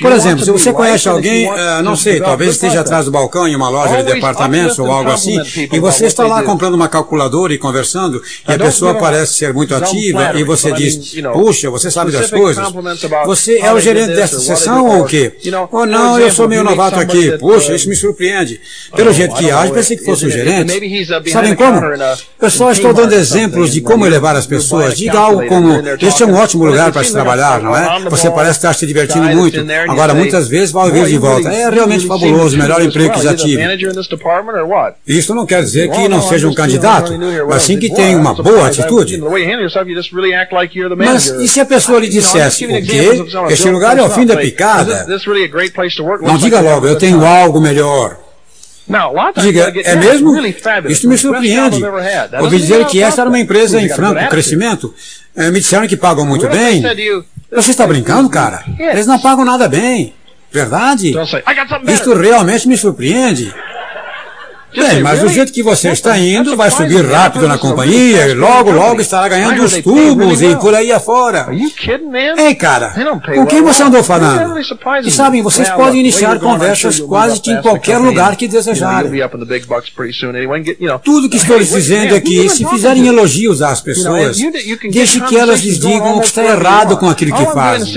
Por 0.00 0.12
exemplo, 0.12 0.44
se 0.44 0.50
você 0.50 0.72
conhece 0.72 1.08
alguém, 1.08 1.48
uh, 1.50 1.82
não 1.82 1.96
sei, 1.96 2.20
talvez 2.20 2.52
esteja 2.52 2.80
atrás 2.80 3.04
do 3.04 3.10
balcão 3.10 3.46
em 3.46 3.54
uma 3.54 3.68
loja 3.68 4.02
de 4.02 4.12
departamentos 4.12 4.78
ou 4.78 4.90
algo 4.90 5.10
assim, 5.10 5.40
e 5.72 5.78
você 5.78 6.06
está 6.06 6.26
lá 6.26 6.42
comprando 6.42 6.74
uma 6.74 6.88
calculadora 6.88 7.52
e 7.52 7.58
conversando, 7.58 8.22
e 8.48 8.52
a 8.52 8.58
pessoa 8.58 8.94
parece 8.94 9.34
ser 9.34 9.52
muito 9.52 9.74
ativa, 9.74 10.32
e 10.34 10.44
você 10.44 10.72
diz, 10.72 11.14
puxa, 11.32 11.70
você 11.70 11.90
sabe 11.90 12.10
das 12.10 12.30
coisas. 12.30 12.64
Você 13.26 13.58
é 13.58 13.72
o 13.72 13.80
gerente 13.80 14.14
desta 14.14 14.38
sessão 14.38 14.86
ou 14.88 15.02
o 15.02 15.06
quê? 15.06 15.32
Oh 15.70 15.86
não, 15.86 16.18
eu 16.18 16.30
sou 16.30 16.48
meio 16.48 16.64
novato 16.64 16.98
aqui. 16.98 17.36
Puxa, 17.38 17.74
isso 17.74 17.88
me 17.88 17.96
surpreende. 17.96 18.60
Pelo 18.94 19.12
jeito 19.12 19.34
que 19.34 19.50
age, 19.50 19.72
pensei 19.72 19.96
que 19.96 20.04
fosse 20.04 20.26
o 20.26 20.30
gerente. 20.30 20.72
Sabem 21.30 21.54
como? 21.54 21.80
Eu 22.40 22.50
só 22.50 22.70
estou 22.70 22.92
dando 22.92 23.12
exemplos 23.44 23.72
de 23.72 23.80
como 23.80 24.06
elevar 24.06 24.36
as 24.36 24.46
pessoas. 24.46 24.96
Diga 24.96 25.18
algo 25.18 25.46
como, 25.46 25.82
este 26.00 26.22
é 26.22 26.26
um 26.26 26.34
ótimo 26.34 26.64
lugar 26.64 26.92
para 26.92 27.04
se 27.04 27.12
trabalhar, 27.12 27.60
não 27.60 27.76
é? 27.76 28.00
Você 28.10 28.30
parece 28.30 28.58
estar 28.58 28.72
se 28.74 28.86
divertindo 28.86 29.26
muito. 29.28 29.60
Agora, 29.88 30.14
muitas 30.14 30.48
vezes 30.48 30.72
vai 30.72 30.86
ouvir 30.86 31.06
de 31.06 31.18
volta. 31.18 31.48
É 31.48 31.70
realmente 31.70 32.06
fabuloso, 32.06 32.56
o 32.56 32.58
melhor 32.58 32.82
emprego 32.82 33.14
que 33.14 33.22
já 33.22 33.34
tive. 33.34 33.62
Isso 35.06 35.34
não 35.34 35.46
quer 35.46 35.62
dizer 35.62 35.90
que 35.90 36.08
não 36.08 36.22
seja 36.22 36.48
um 36.48 36.54
candidato, 36.54 37.12
mas 37.48 37.62
sim 37.62 37.78
que 37.78 37.92
tem 37.92 38.16
uma 38.16 38.34
boa 38.34 38.66
atitude. 38.66 39.18
Mas 40.96 41.26
e 41.26 41.48
se 41.48 41.60
a 41.60 41.66
pessoa 41.66 42.00
lhe 42.00 42.08
dissesse, 42.08 42.64
o 42.64 42.68
quê? 42.68 43.24
Este 43.50 43.68
lugar 43.68 43.98
é 43.98 44.02
o 44.02 44.10
fim 44.10 44.26
da 44.26 44.36
picada? 44.36 45.06
Não 46.22 46.38
diga 46.38 46.60
logo, 46.60 46.86
eu 46.86 46.96
tenho 46.96 47.24
algo 47.24 47.60
melhor. 47.60 48.23
Diga, 49.40 49.72
é 49.82 49.96
mesmo? 49.96 50.30
Isto 50.90 51.08
me 51.08 51.16
surpreende. 51.18 51.80
Ouvi 52.44 52.56
dizer 52.58 52.84
que 52.86 53.02
esta 53.02 53.20
era 53.22 53.30
uma 53.30 53.38
empresa 53.40 53.80
em 53.80 53.88
franco 53.96 54.14
crescimento. 54.28 54.94
Eh, 55.36 55.50
me 55.50 55.58
disseram 55.60 55.86
que 55.86 55.96
pagam 55.96 56.24
muito 56.26 56.46
bem. 56.48 56.82
Você 57.50 57.70
está 57.70 57.86
brincando, 57.86 58.28
cara? 58.28 58.62
Eles 58.78 59.06
não 59.06 59.18
pagam 59.18 59.44
nada 59.44 59.68
bem. 59.68 60.14
Verdade? 60.52 61.12
Isto 61.94 62.14
realmente 62.14 62.68
me 62.68 62.76
surpreende. 62.76 63.52
Bem, 64.76 65.02
mas 65.02 65.20
do 65.20 65.28
jeito 65.28 65.52
que 65.52 65.62
você 65.62 65.90
está 65.90 66.18
indo, 66.18 66.56
vai 66.56 66.70
subir 66.70 67.04
rápido 67.04 67.46
na 67.48 67.56
companhia 67.58 68.28
e 68.28 68.34
logo, 68.34 68.70
logo 68.70 69.00
estará 69.00 69.28
ganhando 69.28 69.62
os 69.62 69.72
tubos 69.82 70.42
e 70.42 70.56
por 70.56 70.74
aí 70.74 70.90
afora. 70.92 71.48
Ei, 72.36 72.54
cara, 72.54 72.92
com 73.34 73.46
quem 73.46 73.62
você 73.62 73.82
andou 73.82 74.02
falando? 74.02 74.58
E 75.08 75.10
sabem, 75.10 75.42
vocês 75.42 75.68
podem 75.70 76.00
iniciar 76.00 76.38
conversas 76.38 77.00
quase 77.00 77.40
que 77.40 77.50
em 77.50 77.62
qualquer 77.62 77.98
lugar 77.98 78.36
que 78.36 78.48
desejarem. 78.48 79.10
Tudo 81.04 81.28
que 81.28 81.36
estou 81.36 81.56
lhes 81.58 81.70
dizendo 81.70 82.14
é 82.14 82.20
que, 82.20 82.48
se 82.48 82.64
fizerem 82.66 83.06
elogios 83.06 83.62
às 83.62 83.80
pessoas, 83.80 84.36
deixe 84.90 85.20
que 85.20 85.36
elas 85.36 85.60
lhes 85.60 85.78
digam 85.78 86.16
o 86.16 86.20
que 86.20 86.26
está 86.26 86.44
errado 86.44 86.96
com 86.96 87.08
aquilo 87.08 87.32
que 87.36 87.42
fazem. 87.54 87.92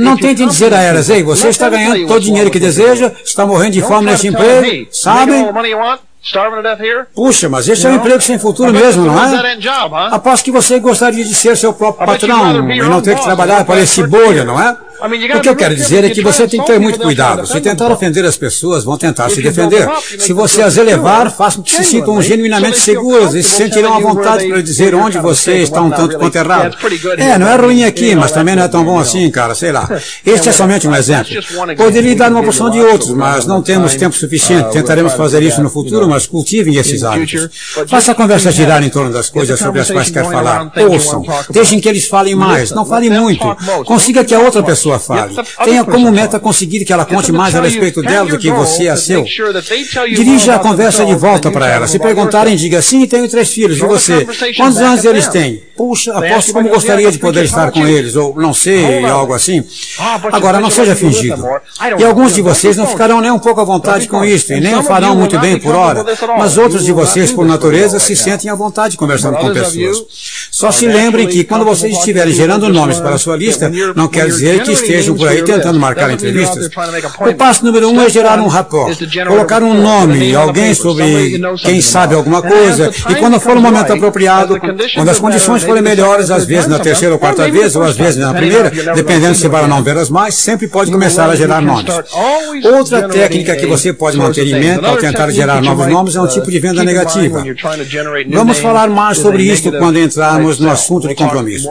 Não 0.00 0.16
tentem 0.16 0.46
dizer 0.46 0.72
a 0.72 0.80
elas, 0.82 1.08
ei, 1.10 1.22
você 1.22 1.48
está 1.48 1.68
ganhando 1.68 2.06
todo 2.06 2.16
o 2.18 2.20
dinheiro 2.20 2.50
que 2.50 2.58
deseja, 2.60 3.12
está 3.24 3.44
morrendo 3.46 3.72
de 3.72 3.82
fome 3.82 4.06
nesse 4.06 4.28
emprego, 4.28 4.86
sabem? 4.92 5.46
Puxa, 7.14 7.48
mas 7.48 7.68
esse 7.68 7.86
é 7.86 7.90
um 7.90 7.94
emprego 7.94 8.20
sem 8.20 8.38
futuro 8.38 8.72
mesmo, 8.72 9.04
não 9.06 9.14
é? 9.24 9.30
Aposto 10.14 10.44
que 10.44 10.50
você 10.50 10.78
gostaria 10.80 11.24
de 11.24 11.34
ser 11.34 11.56
seu 11.56 11.72
próprio 11.72 12.06
patrão 12.06 12.44
e 12.74 12.78
não 12.90 13.00
ter 13.00 13.14
que 13.16 13.22
trabalhar 13.24 13.64
para 13.64 13.80
esse 13.80 14.02
bolha, 14.06 14.44
não 14.44 14.60
é? 14.60 14.76
O 15.00 15.40
que 15.40 15.48
eu 15.48 15.56
quero 15.56 15.74
dizer 15.74 16.04
é 16.04 16.10
que 16.10 16.22
você 16.22 16.48
tem 16.48 16.60
que 16.60 16.66
ter 16.66 16.78
muito 16.80 16.98
cuidado. 16.98 17.46
Se 17.46 17.60
tentar 17.60 17.90
ofender 17.92 18.24
as 18.24 18.36
pessoas, 18.36 18.84
vão 18.84 18.96
tentar 18.96 19.30
se 19.30 19.40
defender. 19.40 19.88
Se 20.18 20.32
você 20.32 20.62
as 20.62 20.76
elevar, 20.76 21.30
faça 21.30 21.58
com 21.58 21.62
que 21.62 21.70
se 21.70 21.84
sintam 21.84 22.20
genuinamente 22.20 22.78
seguros 22.78 23.34
e 23.34 23.42
se 23.42 23.50
sentirão 23.50 23.94
à 23.94 24.00
vontade 24.00 24.48
para 24.48 24.62
dizer 24.62 24.94
onde 24.94 25.18
você 25.18 25.58
está 25.58 25.80
um 25.82 25.90
tanto 25.90 26.18
quanto 26.18 26.36
errado. 26.36 26.76
É, 27.16 27.38
não 27.38 27.48
é 27.48 27.56
ruim 27.56 27.84
aqui, 27.84 28.14
mas 28.14 28.32
também 28.32 28.56
não 28.56 28.64
é 28.64 28.68
tão 28.68 28.84
bom 28.84 28.98
assim, 28.98 29.30
cara, 29.30 29.54
sei 29.54 29.72
lá. 29.72 29.88
Este 30.24 30.48
é 30.48 30.52
somente 30.52 30.88
um 30.88 30.94
exemplo. 30.94 31.32
Poderia 31.76 32.16
dar 32.16 32.30
uma 32.32 32.42
porção 32.42 32.70
de 32.70 32.80
outros, 32.80 33.10
mas 33.10 33.46
não 33.46 33.62
temos 33.62 33.94
tempo 33.94 34.16
suficiente. 34.16 34.70
Tentaremos 34.72 35.12
fazer 35.14 35.42
isso 35.42 35.62
no 35.62 35.70
futuro, 35.70 36.08
mas 36.08 36.26
cultivem 36.26 36.76
esses 36.76 37.04
hábitos. 37.04 37.48
Faça 37.88 38.12
a 38.12 38.14
conversa 38.14 38.50
girar 38.50 38.82
em 38.82 38.88
torno 38.90 39.12
das 39.12 39.30
coisas 39.30 39.58
sobre 39.58 39.80
as 39.80 39.90
quais 39.90 40.10
quer 40.10 40.24
falar. 40.24 40.72
Ouçam. 40.88 41.24
Deixem 41.50 41.80
que 41.80 41.88
eles 41.88 42.06
falem 42.06 42.34
mais. 42.34 42.70
Não 42.72 42.84
falem 42.84 43.10
muito. 43.10 43.44
Consiga 43.84 44.24
que 44.24 44.34
a 44.34 44.40
outra 44.40 44.62
pessoa 44.62 44.87
fale. 44.96 45.34
Tenha 45.64 45.84
como 45.84 46.12
meta 46.12 46.38
conseguir 46.38 46.84
que 46.84 46.92
ela 46.92 47.04
conte 47.04 47.32
mais 47.32 47.56
a 47.56 47.60
respeito 47.60 48.00
dela 48.00 48.28
do 48.28 48.38
que 48.38 48.48
você 48.50 48.86
a 48.88 48.96
seu. 48.96 49.24
Dirija 50.14 50.54
a 50.54 50.58
conversa 50.60 51.04
de 51.04 51.16
volta 51.16 51.50
para 51.50 51.66
ela. 51.68 51.88
Se 51.88 51.98
perguntarem, 51.98 52.54
diga 52.54 52.80
sim, 52.80 53.04
tenho 53.06 53.28
três 53.28 53.50
filhos. 53.50 53.78
E 53.78 53.80
você? 53.80 54.24
Quantos 54.56 54.78
anos 54.78 55.04
eles 55.04 55.26
têm? 55.26 55.62
Puxa, 55.76 56.12
aposto 56.12 56.52
como 56.52 56.68
gostaria 56.68 57.10
de 57.10 57.18
poder 57.18 57.44
estar 57.44 57.70
com 57.70 57.86
eles, 57.86 58.16
ou 58.16 58.34
não 58.36 58.52
sei, 58.52 59.04
algo 59.04 59.32
assim. 59.32 59.64
Agora, 60.32 60.60
não 60.60 60.70
seja 60.70 60.94
fingido. 60.94 61.44
E 61.98 62.04
alguns 62.04 62.34
de 62.34 62.42
vocês 62.42 62.76
não 62.76 62.86
ficarão 62.86 63.20
nem 63.20 63.30
um 63.30 63.38
pouco 63.38 63.60
à 63.60 63.64
vontade 63.64 64.08
com 64.08 64.24
isto, 64.24 64.52
e 64.52 64.60
nem 64.60 64.76
o 64.76 64.82
farão 64.82 65.16
muito 65.16 65.38
bem 65.38 65.58
por 65.58 65.74
hora, 65.74 66.04
mas 66.36 66.58
outros 66.58 66.84
de 66.84 66.92
vocês, 66.92 67.32
por 67.32 67.46
natureza, 67.46 67.98
se 67.98 68.14
sentem 68.14 68.50
à 68.50 68.54
vontade 68.54 68.96
conversando 68.96 69.36
com 69.38 69.52
pessoas. 69.52 70.37
Só 70.58 70.72
se 70.72 70.88
lembrem 70.88 71.28
que 71.28 71.44
quando 71.44 71.64
vocês 71.64 71.96
estiverem 71.96 72.34
gerando 72.34 72.68
nomes 72.68 72.98
para 72.98 73.14
a 73.14 73.18
sua 73.18 73.36
lista, 73.36 73.70
não 73.94 74.08
quer 74.08 74.26
dizer 74.26 74.64
que 74.64 74.72
estejam 74.72 75.14
por 75.14 75.28
aí 75.28 75.44
tentando 75.44 75.78
marcar 75.78 76.10
entrevistas. 76.10 76.68
O 77.20 77.34
passo 77.36 77.64
número 77.64 77.88
um 77.88 78.02
é 78.02 78.10
gerar 78.10 78.40
um 78.40 78.48
rapport, 78.48 78.92
colocar 79.28 79.62
um 79.62 79.80
nome, 79.80 80.34
alguém 80.34 80.74
sobre 80.74 81.40
quem 81.62 81.80
sabe 81.80 82.16
alguma 82.16 82.42
coisa, 82.42 82.90
e 83.08 83.14
quando 83.14 83.38
for 83.38 83.56
o 83.56 83.60
momento 83.60 83.92
apropriado, 83.92 84.58
quando 84.96 85.08
as 85.08 85.20
condições 85.20 85.62
forem 85.62 85.80
melhores, 85.80 86.28
às 86.28 86.44
vezes 86.44 86.66
na 86.66 86.80
terceira 86.80 87.14
ou 87.14 87.20
quarta 87.20 87.48
vez, 87.48 87.76
ou 87.76 87.84
às 87.84 87.96
vezes 87.96 88.16
na 88.16 88.34
primeira, 88.34 88.68
dependendo 88.96 89.36
se 89.36 89.46
vai 89.46 89.62
ou 89.62 89.68
não 89.68 89.80
vê-las 89.80 90.10
mais, 90.10 90.34
sempre 90.34 90.66
pode 90.66 90.90
começar 90.90 91.30
a 91.30 91.36
gerar 91.36 91.62
nomes. 91.62 91.94
Outra 92.64 93.08
técnica 93.08 93.54
que 93.54 93.64
você 93.64 93.92
pode 93.92 94.16
manter 94.16 94.44
em 94.44 94.58
mente 94.58 94.84
ao 94.84 94.96
tentar 94.96 95.30
gerar 95.30 95.62
novos 95.62 95.86
nomes 95.86 96.16
é 96.16 96.20
um 96.20 96.26
tipo 96.26 96.50
de 96.50 96.58
venda 96.58 96.82
negativa. 96.82 97.44
Vamos 98.28 98.58
falar 98.58 98.88
mais 98.88 99.18
sobre 99.18 99.44
isso 99.44 99.70
quando 99.70 100.00
entrarmos 100.00 100.47
no 100.58 100.70
assunto 100.70 101.08
de 101.08 101.14
compromissos. 101.14 101.68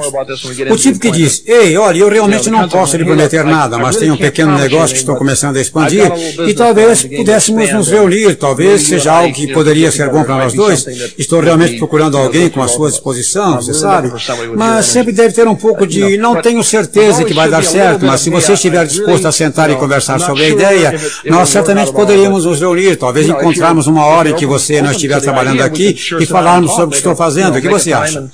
O 0.70 0.76
tipo 0.78 1.00
que 1.00 1.12
diz, 1.12 1.44
ei, 1.46 1.78
olha, 1.78 2.00
eu 2.00 2.10
realmente 2.10 2.50
não 2.50 2.68
posso 2.68 2.98
lhe 2.98 3.06
prometer 3.06 3.44
nada, 3.44 3.78
mas 3.78 3.96
tenho 3.98 4.14
um 4.14 4.18
pequeno 4.18 4.58
negócio 4.58 4.94
que 4.94 5.00
estou 5.00 5.16
começando 5.16 5.58
a 5.58 5.62
expandir 5.62 6.12
e 6.48 6.54
talvez 6.54 7.04
pudéssemos 7.04 7.72
nos 7.72 7.90
reunir, 7.90 8.36
talvez 8.36 8.84
seja 8.84 9.12
algo 9.14 9.34
que 9.34 9.52
poderia 9.54 9.92
ser 9.92 10.10
bom 10.10 10.24
para 10.24 10.36
nós 10.38 10.54
dois. 10.54 10.86
Estou 11.18 11.40
realmente 11.40 11.78
procurando 11.78 12.18
alguém 12.18 12.50
com 12.50 12.62
a 12.62 12.68
sua 12.68 12.90
disposição, 12.90 13.56
você 13.56 13.74
sabe? 13.74 14.12
Mas 14.56 14.86
sempre 14.86 15.12
deve 15.12 15.34
ter 15.34 15.48
um 15.48 15.56
pouco 15.56 15.88
de, 15.88 16.18
não 16.18 16.42
tenho 16.42 16.64
certeza 16.64 17.24
que 17.24 17.34
vai 17.34 17.50
dar 17.50 17.64
certo, 17.64 18.06
mas 18.06 18.22
se 18.22 18.30
você 18.30 18.54
estiver 18.54 18.86
disposto 18.86 19.28
a 19.28 19.32
sentar 19.32 19.70
e 19.70 19.76
conversar 19.76 20.20
sobre 20.20 20.44
a 20.46 20.50
ideia, 20.50 21.00
nós 21.26 21.50
certamente 21.50 21.92
poderíamos 21.92 22.46
nos 22.46 22.60
reunir, 22.60 22.96
talvez 22.96 23.28
encontrarmos 23.28 23.88
uma 23.88 24.06
hora 24.06 24.30
em 24.30 24.36
que 24.36 24.46
você 24.46 24.82
não 24.82 24.92
estiver 24.92 25.22
trabalhando 25.22 25.62
aqui 25.62 25.96
e 26.20 26.26
falarmos 26.26 26.72
sobre 26.72 26.88
o 26.88 26.90
que 26.90 26.98
estou 26.98 27.16
fazendo. 27.16 27.58
O 27.58 27.62
que 27.62 27.70
você 27.70 27.94
acha? 27.94 28.30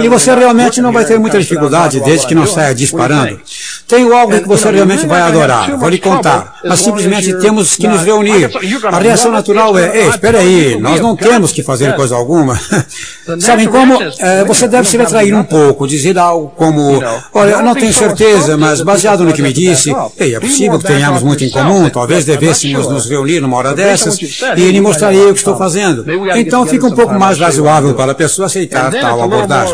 E 0.00 0.08
você 0.08 0.34
realmente 0.34 0.80
não 0.80 0.92
vai 0.92 1.04
ter 1.04 1.18
muita 1.18 1.38
dificuldade 1.38 2.00
desde 2.00 2.26
que 2.26 2.34
não 2.34 2.46
saia 2.46 2.74
disparando. 2.74 3.40
Tenho 3.86 4.14
algo 4.14 4.38
que 4.40 4.48
você 4.48 4.70
realmente 4.70 5.06
vai 5.06 5.20
adorar. 5.20 5.76
Vou 5.76 5.88
lhe 5.88 5.98
contar. 5.98 6.58
Mas 6.64 6.80
simplesmente 6.80 7.32
temos 7.40 7.76
que 7.76 7.86
nos 7.86 8.02
reunir. 8.02 8.50
A 8.90 8.98
reação 8.98 9.32
natural 9.32 9.78
é, 9.78 9.98
ei, 9.98 10.08
espera 10.08 10.38
aí, 10.38 10.78
nós 10.78 11.00
não 11.00 11.16
temos 11.16 11.52
que 11.52 11.62
fazer 11.62 11.94
coisa 11.94 12.14
alguma. 12.14 12.58
Sabem 13.40 13.68
como? 13.68 13.98
É, 14.18 14.44
você 14.44 14.66
deve 14.66 14.88
se 14.88 14.96
retrair 14.96 15.34
um 15.34 15.44
pouco, 15.44 15.86
dizer 15.86 16.18
algo 16.18 16.52
como, 16.56 17.02
olha, 17.32 17.50
eu 17.52 17.62
não 17.62 17.74
tenho 17.74 17.92
certeza, 17.92 18.56
mas 18.56 18.80
baseado 18.80 19.24
no 19.24 19.32
que 19.32 19.42
me 19.42 19.52
disse, 19.52 19.94
ei, 20.18 20.34
é 20.34 20.40
possível 20.40 20.78
que 20.78 20.86
tenhamos 20.86 21.22
muito 21.22 21.44
em 21.44 21.50
comum, 21.50 21.88
talvez 21.88 22.24
devêssemos 22.24 22.88
nos 22.88 23.08
reunir 23.08 23.40
numa 23.40 23.56
hora 23.56 23.74
dessas 23.74 24.18
e 24.56 24.62
ele 24.62 24.80
mostraria 24.80 25.28
o 25.28 25.32
que 25.32 25.38
estou 25.38 25.56
fazendo. 25.56 26.04
Então 26.36 26.66
fica 26.66 26.86
um 26.86 26.94
pouco 26.94 27.14
mais 27.18 27.38
razoável 27.38 27.94
para 27.94 28.12
a 28.12 28.14
pessoa 28.14 28.46
aceitar 28.46 28.90
tal 28.90 29.22
abordagem. 29.22 29.67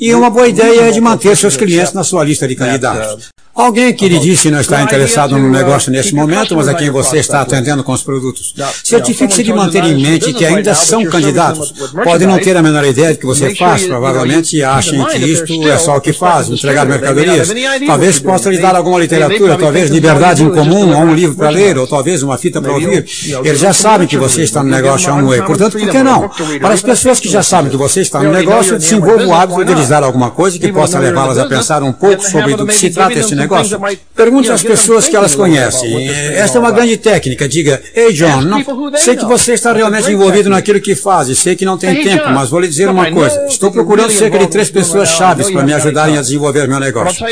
E 0.00 0.14
uma 0.14 0.30
boa 0.30 0.48
ideia 0.48 0.82
é 0.82 0.90
de 0.90 1.00
manter 1.00 1.36
seus 1.36 1.56
clientes 1.56 1.92
na 1.92 2.04
sua 2.04 2.24
lista 2.24 2.46
de 2.46 2.54
candidatos. 2.56 3.28
Alguém 3.58 3.92
que 3.92 4.08
lhe 4.08 4.20
disse 4.20 4.52
não 4.52 4.60
está 4.60 4.80
interessado 4.82 5.36
no 5.36 5.50
negócio 5.50 5.90
neste 5.90 6.14
momento, 6.14 6.54
mas 6.54 6.68
a 6.68 6.74
quem 6.74 6.90
você 6.90 7.18
está 7.18 7.40
atendendo 7.40 7.82
com 7.82 7.90
os 7.90 8.04
produtos. 8.04 8.54
Certifique-se 8.84 9.42
de 9.42 9.52
manter 9.52 9.82
em 9.82 10.00
mente 10.00 10.32
que 10.32 10.46
ainda 10.46 10.76
são 10.76 11.04
candidatos. 11.04 11.74
Podem 12.04 12.28
não 12.28 12.38
ter 12.38 12.56
a 12.56 12.62
menor 12.62 12.84
ideia 12.84 13.14
do 13.14 13.18
que 13.18 13.26
você 13.26 13.56
faz, 13.56 13.84
provavelmente 13.84 14.62
achem 14.62 15.04
que 15.06 15.18
isto 15.18 15.68
é 15.68 15.76
só 15.76 15.96
o 15.96 16.00
que 16.00 16.12
faz, 16.12 16.48
entregar 16.48 16.86
mercadorias. 16.86 17.52
Talvez 17.84 18.20
possa 18.20 18.48
lhe 18.48 18.58
dar 18.58 18.76
alguma 18.76 19.00
literatura, 19.00 19.58
talvez 19.58 19.90
liberdade 19.90 20.44
em 20.44 20.50
comum, 20.50 20.96
ou 20.96 21.02
um 21.02 21.14
livro 21.14 21.34
para 21.34 21.50
ler, 21.50 21.76
ou 21.78 21.86
talvez 21.88 22.22
uma 22.22 22.38
fita 22.38 22.62
para 22.62 22.72
ouvir. 22.72 23.04
Eles 23.42 23.58
já 23.58 23.72
sabem 23.72 24.06
que 24.06 24.16
você 24.16 24.42
está 24.42 24.62
no 24.62 24.70
negócio 24.70 25.12
há 25.12 25.16
um 25.16 25.26
way. 25.26 25.42
Portanto, 25.42 25.76
por 25.76 25.90
que 25.90 26.02
não? 26.04 26.30
Para 26.60 26.74
as 26.74 26.82
pessoas 26.82 27.18
que 27.18 27.28
já 27.28 27.42
sabem 27.42 27.72
que 27.72 27.76
você 27.76 28.02
está 28.02 28.22
no 28.22 28.30
negócio, 28.30 28.78
desenvolva 28.78 29.26
o 29.26 29.34
hábito 29.34 29.64
de 29.64 29.74
lhes 29.74 29.88
dar 29.88 30.04
alguma 30.04 30.30
coisa 30.30 30.56
que 30.60 30.72
possa 30.72 31.00
levá-las 31.00 31.38
a 31.38 31.46
pensar 31.46 31.82
um 31.82 31.92
pouco 31.92 32.22
sobre 32.22 32.54
do 32.54 32.64
que 32.64 32.72
se 32.72 32.90
trata 32.90 33.18
este 33.18 33.34
negócio 33.34 33.47
negócio. 33.48 33.80
Pergunte 34.14 34.50
às 34.50 34.62
pessoas 34.62 35.08
que 35.08 35.16
elas 35.16 35.34
conhecem. 35.34 36.08
Esta 36.08 36.58
é 36.58 36.60
uma 36.60 36.70
grande 36.70 36.96
técnica. 36.96 37.48
Diga, 37.48 37.80
ei 37.94 38.12
John, 38.12 38.42
não, 38.42 38.62
sei 38.96 39.16
que 39.16 39.24
você 39.24 39.54
está 39.54 39.72
realmente 39.72 40.10
envolvido 40.10 40.50
naquilo 40.50 40.80
que 40.80 40.94
faz 40.94 41.28
e 41.28 41.36
sei 41.36 41.56
que 41.56 41.64
não 41.64 41.78
tem 41.78 42.02
tempo, 42.02 42.28
mas 42.30 42.50
vou 42.50 42.60
lhe 42.60 42.68
dizer 42.68 42.88
uma 42.88 43.10
coisa. 43.10 43.46
Estou 43.48 43.70
procurando 43.70 44.10
cerca 44.10 44.38
de 44.38 44.46
três 44.48 44.70
pessoas 44.70 45.08
chaves 45.08 45.50
para 45.50 45.62
me 45.62 45.72
ajudarem 45.72 46.18
a 46.18 46.20
desenvolver 46.20 46.68
meu 46.68 46.80
negócio. 46.80 47.24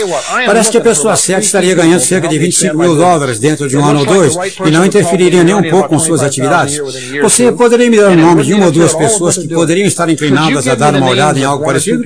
Parece 0.46 0.70
que 0.70 0.78
a 0.78 0.80
pessoa 0.80 1.16
certa 1.16 1.44
estaria 1.44 1.74
ganhando 1.74 2.00
cerca 2.00 2.28
de 2.28 2.38
25 2.38 2.76
mil 2.76 2.96
dólares 2.96 3.38
dentro 3.38 3.68
de 3.68 3.76
um 3.76 3.84
ano 3.84 4.00
ou 4.00 4.06
dois 4.06 4.34
e 4.64 4.70
não 4.70 4.84
interferiria 4.84 5.44
nem 5.44 5.54
um 5.54 5.70
pouco 5.70 5.90
com 5.90 5.98
suas 5.98 6.22
atividades. 6.22 6.78
Você 7.22 7.52
poderia 7.52 7.90
me 7.90 7.96
dar 7.96 8.10
o 8.10 8.16
nome 8.16 8.42
de 8.44 8.54
uma 8.54 8.66
ou 8.66 8.72
duas 8.72 8.94
pessoas 8.94 9.36
que 9.36 9.48
poderiam 9.48 9.86
estar 9.86 10.08
inclinadas 10.08 10.66
a 10.66 10.74
dar 10.74 10.94
uma 10.94 11.08
olhada 11.08 11.38
em 11.38 11.44
algo 11.44 11.64
parecido? 11.64 12.02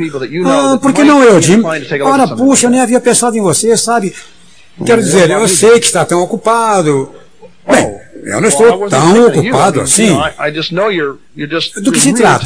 Ah, 0.46 0.78
por 0.80 0.92
que 0.92 1.04
não 1.04 1.22
eu, 1.22 1.40
Jim? 1.40 1.62
Ora, 2.02 2.28
puxa, 2.28 2.66
eu 2.66 2.70
nem 2.70 2.80
havia 2.80 3.00
pensado 3.00 3.36
em 3.36 3.40
você, 3.40 3.76
sabe? 3.76 3.99
Sabe? 4.01 4.14
Quero 4.84 5.03
dizer, 5.03 5.30
eu 5.30 5.46
sei 5.46 5.78
que 5.78 5.86
está 5.86 6.05
tão 6.05 6.22
ocupado. 6.22 7.14
Bem, 7.70 8.01
eu 8.24 8.40
não 8.40 8.48
estou 8.48 8.88
tão 8.88 9.26
ocupado 9.26 9.80
assim. 9.80 10.16
Do 11.82 11.92
que 11.92 12.00
se 12.00 12.12
trata? 12.12 12.44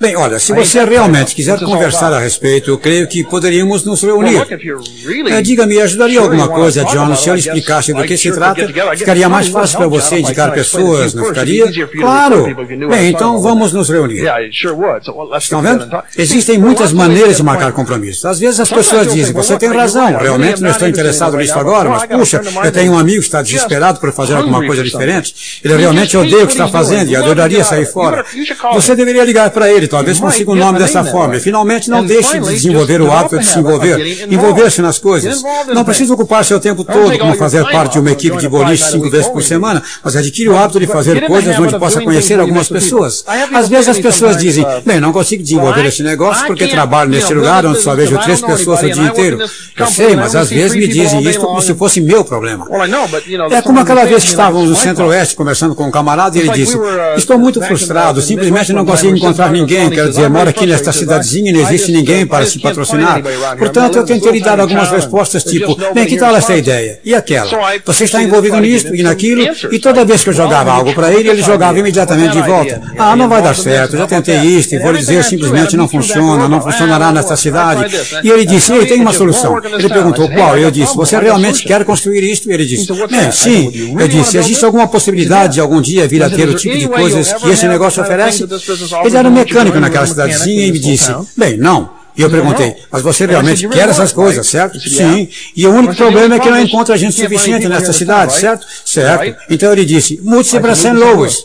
Bem, 0.00 0.16
olha, 0.16 0.38
se 0.38 0.52
você 0.52 0.84
realmente 0.84 1.34
quiser 1.34 1.58
conversar 1.60 2.12
a 2.12 2.18
respeito, 2.18 2.70
eu 2.70 2.78
creio 2.78 3.06
que 3.08 3.24
poderíamos 3.24 3.84
nos 3.84 4.02
reunir. 4.02 4.40
É, 5.30 5.42
Diga-me, 5.42 5.80
ajudaria 5.80 6.20
alguma 6.20 6.48
coisa, 6.48 6.84
John, 6.84 7.14
se 7.14 7.28
eu 7.28 7.34
lhe 7.34 7.40
explicasse 7.40 7.92
do 7.92 8.02
que 8.04 8.16
se 8.16 8.30
trata? 8.32 8.66
Ficaria 8.96 9.28
mais 9.28 9.48
fácil 9.48 9.78
para 9.78 9.88
você 9.88 10.18
indicar 10.18 10.52
pessoas, 10.52 11.14
não 11.14 11.24
ficaria? 11.26 11.64
Claro. 11.98 12.46
Bem, 12.88 13.08
então 13.10 13.40
vamos 13.40 13.72
nos 13.72 13.88
reunir. 13.88 14.24
Estão 15.38 15.62
vendo? 15.62 15.88
Existem 16.16 16.58
muitas 16.58 16.92
maneiras 16.92 17.36
de 17.36 17.42
marcar 17.42 17.72
compromissos. 17.72 18.24
Às 18.24 18.38
vezes 18.40 18.60
as 18.60 18.70
pessoas 18.70 19.12
dizem, 19.12 19.32
você 19.32 19.56
tem 19.58 19.70
razão, 19.72 20.16
realmente 20.16 20.62
não 20.62 20.70
estou 20.70 20.88
interessado 20.88 21.36
nisso 21.36 21.58
agora, 21.58 21.88
mas 21.88 22.04
puxa, 22.06 22.40
eu 22.64 22.72
tenho 22.72 22.92
um 22.92 22.98
amigo 22.98 23.20
que 23.20 23.26
está 23.26 23.42
desesperado 23.42 23.98
por 24.00 24.12
fazer 24.12 24.34
alguma 24.34 24.64
coisa 24.66 24.82
diferente. 24.82 24.93
Ele 25.64 25.76
realmente 25.76 26.16
odeia 26.16 26.44
o 26.44 26.46
que 26.46 26.52
está 26.52 26.68
fazendo 26.68 27.10
e 27.10 27.16
adoraria 27.16 27.64
sair 27.64 27.86
fora 27.86 28.04
fora. 28.04 28.24
Você 28.74 28.94
deveria 28.94 29.24
ligar 29.24 29.50
para 29.50 29.70
ele, 29.70 29.88
talvez 29.88 30.20
consiga 30.20 30.50
um 30.50 30.54
nome 30.54 30.78
dessa 30.78 31.04
forma. 31.04 31.36
E 31.36 31.40
finalmente 31.40 31.88
não 31.88 32.04
deixe 32.04 32.38
de 32.38 32.46
desenvolver 32.46 33.00
o 33.00 33.10
hábito 33.10 33.38
de 33.38 33.46
se 33.46 33.58
envolver. 33.58 34.26
Envolver-se 34.30 34.82
nas 34.82 34.98
coisas. 34.98 35.42
Não 35.72 35.84
precisa 35.84 36.12
ocupar 36.12 36.44
seu 36.44 36.60
tempo 36.60 36.84
todo 36.84 37.18
como 37.18 37.34
fazer 37.36 37.64
parte 37.70 37.94
de 37.94 38.00
uma 38.00 38.10
equipe 38.10 38.36
de 38.36 38.48
boliche 38.48 38.84
cinco 38.90 39.10
vezes 39.10 39.28
por 39.28 39.42
semana, 39.42 39.82
mas 40.02 40.16
adquire 40.16 40.48
o 40.48 40.56
hábito 40.56 40.80
de 40.80 40.86
fazer 40.86 41.26
coisas 41.26 41.58
onde 41.58 41.78
possa 41.78 42.00
conhecer 42.00 42.38
algumas 42.38 42.68
pessoas. 42.68 43.24
Às 43.52 43.68
vezes 43.68 43.88
as 43.88 43.98
pessoas 43.98 44.36
dizem, 44.36 44.66
bem, 44.84 45.00
não 45.00 45.12
consigo 45.12 45.42
desenvolver 45.42 45.86
esse 45.86 46.02
negócio 46.02 46.46
porque 46.46 46.66
trabalho 46.68 47.10
neste 47.10 47.32
lugar 47.32 47.64
onde 47.64 47.80
só 47.80 47.94
vejo 47.94 48.18
três 48.18 48.40
pessoas 48.40 48.82
o 48.82 48.90
dia 48.90 49.02
inteiro. 49.02 49.38
Eu 49.76 49.86
sei, 49.86 50.16
mas 50.16 50.34
às 50.34 50.50
vezes 50.50 50.76
me 50.76 50.86
dizem 50.86 51.22
isso 51.22 51.40
como 51.40 51.60
se 51.62 51.74
fosse 51.74 52.00
meu 52.00 52.24
problema. 52.24 52.66
É 53.50 53.62
como 53.62 53.80
aquela 53.80 54.04
vez 54.04 54.24
que 54.24 54.30
estávamos 54.30 54.70
no 54.70 54.76
Centro-Oeste 54.84 55.34
conversando 55.34 55.74
com 55.74 55.84
um 55.84 55.90
camarada 55.90 56.36
e 56.36 56.40
ele 56.40 56.50
disse, 56.50 56.76
estou 57.16 57.38
muito 57.38 57.60
frustrado 57.60 58.20
simplesmente 58.20 58.72
não 58.72 58.84
consigo 58.84 59.16
encontrar 59.16 59.50
ninguém. 59.50 59.90
Quer 59.90 60.08
dizer, 60.08 60.28
mora 60.28 60.50
aqui 60.50 60.66
nesta 60.66 60.92
cidadezinha 60.92 61.50
e 61.50 61.52
não 61.52 61.60
existe 61.60 61.92
ninguém 61.92 62.26
para 62.26 62.46
se 62.46 62.58
patrocinar. 62.58 63.22
Portanto, 63.58 63.98
eu 63.98 64.04
tentei 64.04 64.32
lhe 64.32 64.40
dar 64.40 64.58
algumas 64.60 64.90
respostas 64.90 65.44
tipo, 65.44 65.76
bem, 65.94 66.06
que 66.06 66.16
tal 66.16 66.34
esta 66.36 66.56
ideia? 66.56 67.00
E 67.04 67.14
aquela? 67.14 67.50
Você 67.84 68.04
está 68.04 68.22
envolvido 68.22 68.58
nisto 68.60 68.94
e 68.94 69.02
naquilo? 69.02 69.42
E 69.70 69.78
toda 69.78 70.04
vez 70.04 70.22
que 70.22 70.30
eu 70.30 70.34
jogava 70.34 70.72
algo 70.72 70.92
para 70.94 71.12
ele, 71.12 71.28
ele 71.28 71.42
jogava 71.42 71.78
imediatamente 71.78 72.32
de 72.32 72.42
volta. 72.42 72.80
Ah, 72.98 73.16
não 73.16 73.28
vai 73.28 73.42
dar 73.42 73.54
certo, 73.54 73.96
já 73.96 74.06
tentei 74.06 74.36
isto 74.38 74.74
e 74.74 74.78
vou 74.78 74.92
lhe 74.92 74.98
dizer 74.98 75.24
simplesmente 75.24 75.76
não 75.76 75.88
funciona, 75.88 76.48
não 76.48 76.60
funcionará 76.60 77.12
nesta 77.12 77.36
cidade. 77.36 77.94
E 78.22 78.30
ele 78.30 78.44
disse, 78.44 78.72
ei, 78.72 78.86
tem 78.86 79.00
uma 79.00 79.12
solução. 79.12 79.58
Ele 79.58 79.88
perguntou 79.88 80.28
qual? 80.30 80.58
Eu 80.58 80.70
disse, 80.70 80.96
você 80.96 81.18
realmente 81.18 81.64
quer 81.64 81.84
construir 81.84 82.22
isto? 82.22 82.50
E 82.50 82.54
ele 82.54 82.66
disse, 82.66 82.92
bem, 82.92 83.30
sim. 83.32 83.94
Eu 83.98 84.08
disse, 84.08 84.38
existe 84.38 84.64
alguma 84.64 84.73
possibilidade 84.88 85.54
de 85.54 85.60
algum 85.60 85.80
dia 85.80 86.08
vir 86.08 86.22
a 86.22 86.28
ter 86.28 86.48
o 86.48 86.54
tipo 86.54 86.76
de 86.76 86.88
coisas 86.88 87.32
que 87.34 87.50
esse 87.50 87.66
negócio 87.66 87.84
negócio 87.84 88.02
oferece? 88.02 88.44
Ele 89.04 89.16
era 89.16 89.28
um 89.28 89.32
mecânico 89.32 89.78
naquela 89.78 90.06
cidadezinha 90.06 90.66
e 90.66 90.72
me 90.72 90.78
disse, 90.78 91.14
bem, 91.36 91.56
não. 91.56 91.90
E 92.16 92.22
eu 92.22 92.30
perguntei, 92.30 92.76
mas 92.92 93.02
você 93.02 93.26
realmente 93.26 93.68
quer 93.68 93.88
essas 93.88 94.12
coisas, 94.12 94.46
certo? 94.46 94.78
Sim. 94.78 95.28
E 95.56 95.66
o 95.66 95.72
único 95.72 95.96
problema 95.96 96.36
é 96.36 96.38
que 96.38 96.48
não 96.48 96.60
encontra 96.60 96.96
gente 96.96 97.14
suficiente 97.14 97.68
nesta 97.68 97.92
cidade, 97.92 98.34
certo? 98.34 98.64
Certo. 98.84 99.36
Então 99.50 99.72
ele 99.72 99.84
disse, 99.84 100.20
mude-se 100.22 100.58
para 100.60 100.74
St. 100.74 100.92
Louis. 100.92 101.44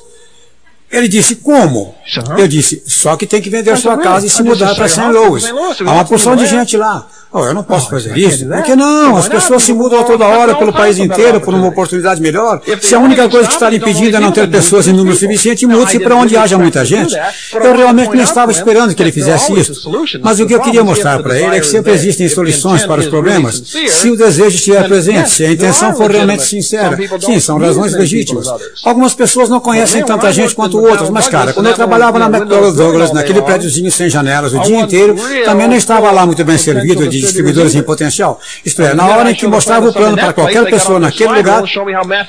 Ele 0.92 1.08
disse, 1.08 1.36
como? 1.36 1.94
Eu 2.38 2.48
disse, 2.48 2.82
só 2.86 3.16
que 3.16 3.28
tem 3.28 3.42
que 3.42 3.50
vender 3.50 3.78
sua 3.78 3.98
casa 3.98 4.26
e 4.26 4.30
se 4.30 4.42
mudar 4.42 4.74
para 4.76 4.88
St. 4.88 5.12
Louis. 5.12 5.46
Há 5.86 5.92
uma 5.92 6.06
porção 6.06 6.36
de 6.36 6.48
gente 6.48 6.76
lá. 6.78 7.08
Oh, 7.32 7.46
eu 7.46 7.54
não 7.54 7.62
posso 7.62 7.92
fazer 7.92 8.18
isso. 8.18 8.44
Por 8.44 8.64
que 8.64 8.76
não? 8.76 9.16
As 9.16 9.28
pessoas 9.28 9.62
se 9.62 9.72
mudam 9.72 10.04
toda 10.04 10.26
hora 10.26 10.56
pelo 10.56 10.74
país 10.74 10.98
inteiro 10.98 11.40
por 11.40 11.54
uma 11.54 11.68
oportunidade 11.68 12.20
melhor. 12.20 12.60
Se 12.82 12.96
a 12.96 13.00
única 13.00 13.30
coisa 13.30 13.48
que 13.48 13.54
está 13.54 13.72
impedindo 13.72 14.18
é 14.18 14.20
não 14.20 14.32
ter 14.32 14.50
pessoas 14.50 14.88
em 14.88 14.94
número 14.94 15.16
suficiente, 15.16 15.68
mude-se 15.68 16.00
para 16.00 16.16
onde 16.16 16.36
haja 16.36 16.58
muita 16.58 16.84
gente. 16.84 17.16
Eu 17.54 17.76
realmente 17.78 18.16
não 18.16 18.24
estava 18.24 18.52
esperando 18.52 18.96
que 18.96 19.04
ele 19.04 19.12
fizesse 19.12 19.54
isso. 19.54 19.92
Mas 20.24 20.40
o 20.40 20.48
que 20.48 20.56
eu 20.56 20.60
queria 20.60 20.84
mostrar 20.84 21.22
para 21.22 21.38
ele 21.38 21.56
é 21.56 21.60
que 21.60 21.68
sempre 21.68 21.94
existem 21.94 22.28
soluções 22.28 22.84
para 22.84 23.02
os 23.02 23.08
problemas, 23.08 23.62
se 23.90 24.10
o 24.10 24.16
desejo 24.16 24.56
estiver 24.56 24.88
presente, 24.88 25.30
se 25.30 25.46
a 25.46 25.52
intenção 25.52 25.94
for 25.96 26.10
realmente 26.10 26.42
sincera. 26.42 26.98
Sim, 27.22 27.40
são 27.40 27.60
razões 27.60 27.94
legítimas. 27.94 28.48
Algumas 28.84 29.14
pessoas 29.14 29.50
não 29.50 29.60
conhecem 29.60 30.04
tanta 30.04 30.32
gente 30.34 30.56
quanto 30.56 30.79
outras, 30.82 31.10
mas 31.10 31.28
cara, 31.28 31.54
quando 31.54 31.68
eu 31.68 31.74
trabalhava 31.74 32.20
na 32.20 32.26
McDonnell 32.26 32.74
Douglas, 32.74 33.12
naquele 33.12 33.42
prédiozinho 33.42 33.92
sem 33.92 34.10
janelas 34.10 34.54
o 34.54 34.60
dia 34.60 34.80
inteiro, 34.80 35.16
também 35.46 35.68
não 35.68 35.76
estava 35.76 36.12
lá 36.12 36.26
muito 36.26 36.44
bem 36.44 36.58
servido 36.58 37.08
de 37.08 37.20
distribuidores 37.20 37.76
em 37.76 37.82
potencial. 37.82 38.40
Isto 38.66 38.82
é, 38.82 38.94
na 38.94 39.08
hora 39.08 39.32
em 39.32 39.36
que 39.36 39.48
mostrava 39.48 39.90
o 39.90 39.94
plano 39.94 40.16
para 40.16 40.34
qualquer 40.34 40.66
pessoa 40.70 41.00
naquele 41.00 41.34
lugar, 41.34 41.64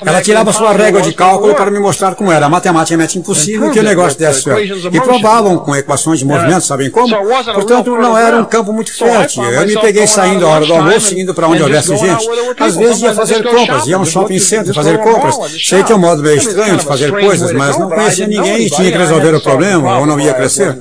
ela 0.05 0.21
tirava 0.21 0.51
sua 0.53 0.73
régua 0.73 1.01
de 1.01 1.13
cálculo 1.13 1.55
para 1.55 1.71
me 1.71 1.79
mostrar 1.79 2.15
como 2.15 2.31
era. 2.31 2.49
Matematicamente 2.49 3.17
impossível 3.17 3.71
que 3.71 3.79
o 3.79 3.83
negócio 3.83 4.17
desse 4.17 4.41
certo. 4.43 4.95
E 4.95 5.01
provavam 5.01 5.57
com 5.59 5.75
equações 5.75 6.19
de 6.19 6.25
movimento, 6.25 6.61
sabem 6.61 6.89
como? 6.89 7.15
Portanto, 7.53 7.95
não 7.97 8.17
era 8.17 8.37
um 8.37 8.45
campo 8.45 8.73
muito 8.73 8.95
fértil. 8.95 9.43
Eu 9.43 9.65
me 9.65 9.79
peguei 9.79 10.07
saindo 10.07 10.45
a 10.45 10.49
hora 10.49 10.65
do 10.65 10.73
almoço, 10.73 11.17
indo 11.17 11.33
para 11.33 11.47
onde 11.47 11.63
houvesse 11.63 11.95
gente. 11.95 12.27
Às 12.59 12.75
vezes 12.75 13.01
ia 13.01 13.13
fazer 13.13 13.43
compras, 13.43 13.87
ia 13.87 13.95
a 13.95 13.99
um 13.99 14.05
shopping 14.05 14.39
center 14.39 14.73
fazer 14.73 14.97
compras. 14.99 15.35
Sei 15.63 15.83
que 15.83 15.91
é 15.91 15.95
um 15.95 15.99
modo 15.99 16.21
meio 16.21 16.37
estranho 16.37 16.77
de 16.77 16.85
fazer 16.85 17.11
coisas, 17.11 17.51
mas 17.51 17.77
não 17.77 17.89
conhecia 17.89 18.27
ninguém 18.27 18.40
e 18.45 18.69
tinha 18.69 18.91
que 18.91 18.97
resolver 18.97 19.35
o 19.35 19.41
problema 19.41 19.99
ou 19.99 20.05
não 20.05 20.19
ia 20.19 20.33
crescer. 20.33 20.77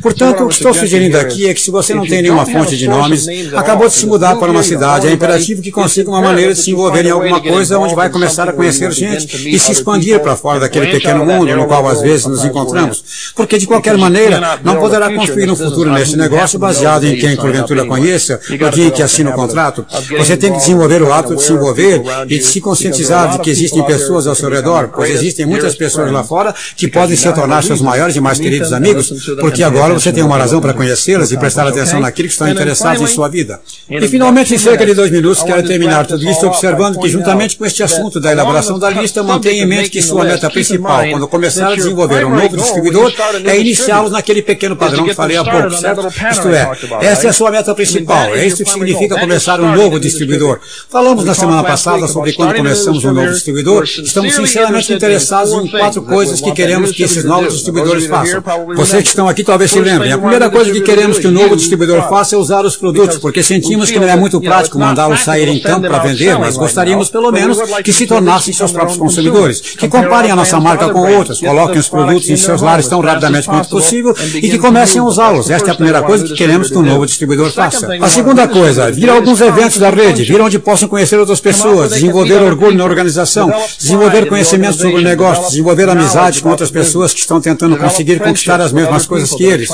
Portanto, 0.00 0.44
o 0.44 0.48
que 0.48 0.54
estou 0.54 0.72
sugerindo 0.74 1.18
aqui 1.18 1.48
é 1.48 1.54
que 1.54 1.60
se 1.60 1.70
você 1.70 1.94
não 1.94 2.06
tem 2.06 2.22
nenhuma 2.22 2.46
fonte 2.46 2.76
de 2.76 2.88
nomes, 2.88 3.26
acabou 3.54 3.88
de 3.88 3.94
se 3.94 4.06
mudar 4.06 4.36
para 4.36 4.50
uma 4.50 4.62
cidade, 4.62 5.06
é 5.06 5.12
imperativo 5.12 5.62
que 5.62 5.70
consiga 5.70 6.10
uma 6.10 6.20
maneira 6.20 6.54
de 6.54 6.60
se 6.60 6.70
envolver 6.70 7.04
em 7.04 7.10
alguma 7.10 7.40
coisa 7.40 7.78
onde 7.78 7.94
vai 7.94 8.08
começar 8.08 8.48
a 8.48 8.52
conhecer 8.52 8.90
gente 8.92 9.48
e 9.48 9.58
se 9.58 9.72
expandir 9.72 10.20
para 10.20 10.36
fora 10.36 10.60
daquele 10.60 10.86
pequeno 10.86 11.24
mundo 11.24 11.54
no 11.54 11.66
qual 11.66 11.88
às 11.88 12.00
vezes 12.00 12.26
nos 12.26 12.44
encontramos. 12.44 13.32
Porque 13.34 13.58
de 13.58 13.66
qualquer 13.66 13.96
maneira, 13.96 14.60
não 14.62 14.76
poderá 14.76 15.12
construir 15.12 15.50
um 15.50 15.56
futuro 15.56 15.90
nesse 15.92 16.16
negócio 16.16 16.58
baseado 16.58 17.04
em 17.04 17.16
quem 17.16 17.36
porventura 17.36 17.84
conheça, 17.84 18.40
no 18.48 18.70
dia 18.70 18.86
em 18.86 18.90
que 18.90 19.02
assina 19.02 19.30
o 19.30 19.34
contrato. 19.34 19.84
Você 20.18 20.36
tem 20.36 20.52
que 20.52 20.58
desenvolver 20.58 21.02
o 21.02 21.12
ato 21.12 21.36
de 21.36 21.42
se 21.42 21.52
envolver 21.52 22.02
e 22.26 22.38
de 22.38 22.44
se 22.44 22.60
conscientizar 22.60 23.32
de 23.32 23.38
que 23.40 23.50
existem 23.50 23.82
pessoas 23.84 24.26
ao 24.26 24.34
seu 24.34 24.50
redor, 24.50 24.88
pois 24.94 25.10
existem 25.10 25.46
muitas 25.46 25.74
pessoas 25.74 26.10
lá 26.10 26.22
fora 26.22 26.54
que 26.76 26.88
podem 26.92 27.16
se 27.16 27.32
tornar 27.32 27.62
seus 27.62 27.80
maiores 27.80 28.14
e 28.14 28.20
mais 28.20 28.38
queridos 28.38 28.72
amigos, 28.72 29.12
porque 29.40 29.62
agora 29.62 29.94
você 29.94 30.12
tem 30.12 30.22
uma 30.22 30.36
razão 30.36 30.60
para 30.60 30.74
conhecê-las 30.74 31.32
e 31.32 31.36
prestar 31.36 31.66
atenção 31.66 32.00
naquilo 32.00 32.28
que 32.28 32.32
estão 32.32 32.48
interessados 32.48 33.02
em 33.02 33.06
sua 33.06 33.28
vida. 33.28 33.60
E 33.88 34.06
finalmente, 34.08 34.54
em 34.54 34.58
cerca 34.58 34.84
de 34.84 34.94
dois 34.94 35.10
minutos, 35.10 35.42
quero 35.42 35.62
terminar 35.62 36.06
tudo 36.06 36.28
isso 36.28 36.46
observando 36.46 36.98
que, 37.00 37.08
juntamente 37.08 37.56
com 37.56 37.64
este 37.64 37.82
assunto 37.82 38.20
da 38.20 38.32
elaboração 38.32 38.78
da 38.78 38.90
lista, 38.90 39.22
mantenha 39.22 39.62
em 39.62 39.66
mente 39.66 39.90
que 39.90 40.02
sua 40.02 40.24
meta 40.24 40.50
principal, 40.50 41.02
quando 41.10 41.26
começar 41.28 41.72
a 41.72 41.74
desenvolver 41.74 42.24
um 42.24 42.34
novo 42.34 42.56
distribuidor, 42.56 43.12
é 43.44 43.58
iniciá-los 43.58 44.12
naquele 44.12 44.42
pequeno 44.42 44.76
padrão 44.76 45.04
que 45.04 45.14
falei 45.14 45.36
há 45.36 45.44
pouco, 45.44 45.70
certo? 45.70 46.06
Isto 46.30 46.48
é, 46.48 46.70
essa 47.00 47.26
é 47.26 47.30
a 47.30 47.32
sua 47.32 47.50
meta 47.50 47.74
principal, 47.74 48.34
é 48.34 48.46
isso 48.46 48.62
que 48.62 48.70
significa 48.70 49.18
começar 49.18 49.60
um 49.60 49.74
novo 49.74 49.98
distribuidor. 49.98 50.60
Falamos 50.88 51.24
na 51.24 51.34
semana 51.34 51.64
passada 51.64 52.06
sobre 52.06 52.32
quando 52.32 52.54
começamos 52.54 53.04
um 53.04 53.12
novo 53.12 53.32
distribuidor, 53.32 53.84
estamos 53.84 54.34
sinceramente 54.34 54.92
interessados 54.92 55.52
em 55.52 55.68
quatro 55.68 56.02
coisas 56.02 56.40
que 56.40 56.52
queremos 56.52 56.81
que 56.90 57.02
esses 57.02 57.24
novos 57.24 57.54
distribuidores 57.54 58.06
façam. 58.06 58.42
Vocês 58.74 59.02
que 59.02 59.08
estão 59.08 59.28
aqui 59.28 59.44
talvez 59.44 59.70
se 59.70 59.80
lembrem, 59.80 60.12
a 60.12 60.18
primeira 60.18 60.50
coisa 60.50 60.72
que 60.72 60.80
queremos 60.80 61.18
que 61.18 61.26
o 61.26 61.30
novo 61.30 61.56
distribuidor 61.56 62.08
faça 62.08 62.34
é 62.34 62.38
usar 62.38 62.64
os 62.64 62.76
produtos, 62.76 63.18
porque 63.18 63.42
sentimos 63.42 63.90
que 63.90 63.98
não 63.98 64.08
é 64.08 64.16
muito 64.16 64.40
prático 64.40 64.78
mandá-los 64.78 65.20
sair 65.20 65.48
em 65.48 65.60
campo 65.60 65.88
para 65.88 65.98
vender, 65.98 66.38
mas 66.38 66.56
gostaríamos 66.56 67.10
pelo 67.10 67.30
menos 67.30 67.58
que 67.84 67.92
se 67.92 68.06
tornassem 68.06 68.52
seus 68.52 68.72
próprios 68.72 68.98
consumidores, 68.98 69.60
que 69.60 69.88
comparem 69.88 70.30
a 70.30 70.36
nossa 70.36 70.58
marca 70.58 70.88
com 70.88 71.00
outras, 71.00 71.40
coloquem 71.40 71.78
os 71.78 71.88
produtos 71.88 72.28
em 72.28 72.36
seus 72.36 72.60
lares 72.62 72.88
tão 72.88 73.00
rapidamente 73.00 73.46
quanto 73.46 73.68
possível 73.68 74.14
e 74.34 74.50
que 74.50 74.58
comecem 74.58 75.00
a 75.00 75.04
usá-los. 75.04 75.50
Esta 75.50 75.70
é 75.70 75.72
a 75.72 75.74
primeira 75.74 76.02
coisa 76.02 76.24
que 76.24 76.34
queremos 76.34 76.70
que 76.70 76.78
um 76.78 76.82
novo 76.82 77.06
distribuidor 77.06 77.50
faça. 77.50 77.88
A 78.00 78.08
segunda 78.08 78.48
coisa, 78.48 78.90
vir 78.90 79.10
a 79.10 79.14
alguns 79.14 79.40
eventos 79.40 79.78
da 79.78 79.90
rede, 79.90 80.24
vir 80.24 80.40
onde 80.40 80.58
possam 80.58 80.88
conhecer 80.88 81.18
outras 81.18 81.40
pessoas, 81.40 81.92
desenvolver 81.92 82.42
orgulho 82.42 82.76
na 82.76 82.84
organização, 82.84 83.52
desenvolver 83.78 84.26
conhecimento 84.26 84.76
sobre 84.76 84.96
o 84.96 85.02
negócio, 85.02 85.48
desenvolver 85.48 85.88
amizades 85.88 86.40
com 86.40 86.48
outras 86.48 86.70
pessoas 86.72 87.12
que 87.12 87.20
estão 87.20 87.40
tentando 87.40 87.76
conseguir 87.76 88.18
conquistar 88.18 88.60
as 88.60 88.72
mesmas 88.72 89.06
coisas 89.06 89.30
que 89.30 89.44
eles. 89.44 89.68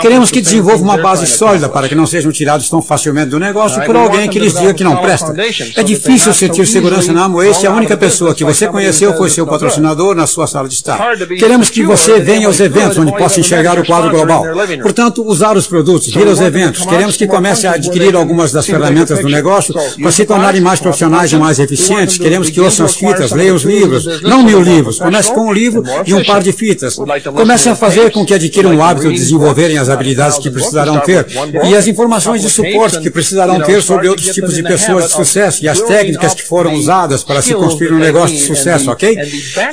Queremos 0.00 0.30
que 0.30 0.40
desenvolva 0.40 0.82
uma 0.82 0.98
base 0.98 1.26
sólida 1.26 1.68
para 1.68 1.88
que 1.88 1.94
não 1.94 2.06
sejam 2.06 2.30
tirados 2.30 2.68
tão 2.68 2.82
facilmente 2.82 3.30
do 3.30 3.38
negócio 3.38 3.82
por 3.84 3.96
alguém 3.96 4.28
que 4.28 4.38
lhes 4.38 4.54
diga 4.54 4.74
que 4.74 4.84
não 4.84 4.96
presta. 4.96 5.34
É 5.76 5.82
difícil 5.82 6.32
sentir 6.32 6.66
segurança 6.66 7.12
na 7.12 7.24
Amway 7.24 7.54
se 7.54 7.66
a 7.66 7.72
única 7.72 7.96
pessoa 7.96 8.34
que 8.34 8.44
você 8.44 8.68
conheceu 8.68 9.16
foi 9.16 9.30
seu 9.30 9.46
patrocinador 9.46 10.14
na 10.14 10.26
sua 10.26 10.46
sala 10.46 10.68
de 10.68 10.74
estar. 10.74 11.16
Queremos 11.38 11.70
que 11.70 11.82
você 11.82 12.20
venha 12.20 12.46
aos 12.46 12.60
eventos 12.60 12.98
onde 12.98 13.12
possa 13.16 13.40
enxergar 13.40 13.78
o 13.78 13.84
quadro 13.84 14.10
global. 14.10 14.44
Portanto, 14.82 15.24
usar 15.26 15.56
os 15.56 15.66
produtos, 15.66 16.12
vir 16.12 16.26
aos 16.28 16.40
eventos. 16.40 16.84
Queremos 16.84 17.16
que 17.16 17.26
comece 17.26 17.66
a 17.66 17.72
adquirir 17.72 18.14
algumas 18.14 18.52
das 18.52 18.66
ferramentas 18.66 19.18
do 19.20 19.28
negócio 19.28 19.74
para 20.00 20.12
se 20.12 20.24
tornarem 20.24 20.60
mais 20.60 20.80
profissionais 20.80 21.32
e 21.32 21.36
mais 21.36 21.58
eficientes. 21.58 22.18
Queremos 22.18 22.50
que 22.50 22.60
ouçam 22.60 22.84
as 22.86 22.94
fitas, 22.94 23.32
leiam 23.32 23.56
os 23.56 23.62
livros, 23.62 24.22
não 24.22 24.42
mil 24.42 24.60
livros. 24.60 24.98
Comece 24.98 25.32
com 25.32 25.48
um 25.48 25.52
livro 25.52 25.82
e 26.06 26.14
um 26.14 26.24
par 26.24 26.41
de 26.42 26.52
fitas. 26.52 26.96
Comece 27.34 27.68
a 27.68 27.76
fazer 27.76 28.10
com 28.10 28.24
que 28.24 28.34
adquiram 28.34 28.76
o 28.76 28.82
hábito 28.82 29.08
de 29.08 29.18
desenvolverem 29.18 29.78
as 29.78 29.88
habilidades 29.88 30.38
que 30.38 30.50
precisarão 30.50 31.00
ter 31.00 31.26
e 31.64 31.74
as 31.74 31.86
informações 31.86 32.42
de 32.42 32.50
suporte 32.50 33.00
que 33.00 33.10
precisarão 33.10 33.60
ter 33.60 33.82
sobre 33.82 34.08
outros 34.08 34.28
tipos 34.28 34.54
de 34.54 34.62
pessoas 34.62 35.06
de 35.06 35.12
sucesso 35.12 35.64
e 35.64 35.68
as 35.68 35.80
técnicas 35.80 36.34
que 36.34 36.42
foram 36.42 36.74
usadas 36.74 37.22
para 37.22 37.42
se 37.42 37.54
construir 37.54 37.92
um 37.92 37.98
negócio 37.98 38.36
de 38.36 38.42
sucesso, 38.42 38.90
ok? 38.90 39.16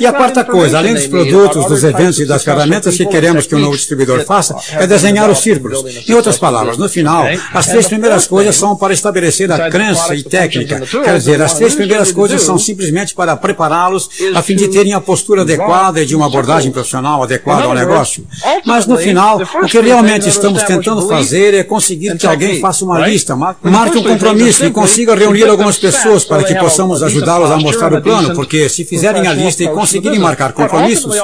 E 0.00 0.06
a 0.06 0.12
quarta 0.12 0.44
coisa, 0.44 0.78
além 0.78 0.94
dos 0.94 1.06
produtos, 1.06 1.66
dos 1.66 1.84
eventos 1.84 2.20
e 2.20 2.26
das 2.26 2.44
ferramentas 2.44 2.96
que 2.96 3.06
queremos 3.06 3.46
que 3.46 3.54
o 3.54 3.58
novo 3.58 3.76
distribuidor 3.76 4.24
faça, 4.24 4.54
é 4.72 4.86
desenhar 4.86 5.30
os 5.30 5.38
círculos. 5.38 5.84
Em 6.08 6.14
outras 6.14 6.38
palavras, 6.38 6.76
no 6.76 6.88
final, 6.88 7.24
as 7.52 7.66
três 7.66 7.86
primeiras 7.86 8.26
coisas 8.26 8.56
são 8.56 8.76
para 8.76 8.92
estabelecer 8.92 9.50
a 9.50 9.70
crença 9.70 10.14
e 10.14 10.22
técnica. 10.22 10.80
Quer 10.80 11.18
dizer, 11.18 11.42
as 11.42 11.54
três 11.54 11.74
primeiras 11.74 12.12
coisas 12.12 12.42
são 12.42 12.58
simplesmente 12.58 13.14
para 13.14 13.36
prepará-los 13.36 14.08
a 14.34 14.42
fim 14.42 14.56
de 14.56 14.68
terem 14.68 14.92
a 14.92 15.00
postura 15.00 15.42
adequada 15.42 16.00
e 16.00 16.06
de 16.06 16.14
uma 16.14 16.26
abordagem 16.26 16.49
profissional 16.70 17.22
adequada 17.22 17.64
ao 17.64 17.74
negócio. 17.74 18.26
Mas 18.64 18.86
no 18.86 18.96
final, 18.96 19.40
o 19.62 19.66
que 19.66 19.80
realmente 19.80 20.28
estamos 20.28 20.62
tentando 20.62 21.06
fazer 21.08 21.54
é 21.54 21.64
conseguir 21.64 22.16
que 22.16 22.26
alguém 22.26 22.60
faça 22.60 22.84
uma 22.84 23.06
lista, 23.06 23.36
marque 23.36 23.98
um 23.98 24.02
compromisso 24.02 24.64
e 24.64 24.70
consiga 24.70 25.14
reunir 25.14 25.48
algumas 25.48 25.78
pessoas 25.78 26.24
para 26.24 26.44
que 26.44 26.54
possamos 26.54 27.02
ajudá-los 27.02 27.50
a 27.50 27.56
mostrar 27.58 27.92
o 27.92 28.02
plano, 28.02 28.34
porque 28.34 28.68
se 28.68 28.84
fizerem 28.84 29.26
a 29.26 29.32
lista 29.32 29.64
e 29.64 29.68
conseguirem 29.68 30.18
marcar 30.18 30.52
compromissos, 30.52 31.14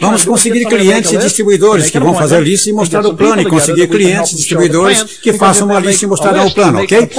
vamos 0.00 0.24
conseguir 0.24 0.66
clientes 0.66 1.12
e 1.12 1.16
distribuidores 1.16 1.90
que 1.90 1.98
vão 1.98 2.14
fazer 2.14 2.40
lista 2.42 2.70
e 2.70 2.72
mostrar 2.72 3.04
o 3.06 3.14
plano 3.14 3.42
e 3.42 3.44
conseguir 3.44 3.88
clientes 3.88 4.32
e 4.32 4.36
distribuidores 4.36 5.02
que 5.02 5.32
façam 5.32 5.66
uma 5.66 5.80
lista 5.80 6.04
e 6.04 6.08
mostrarão 6.08 6.46
o 6.46 6.54
plano, 6.54 6.82
ok? 6.82 7.10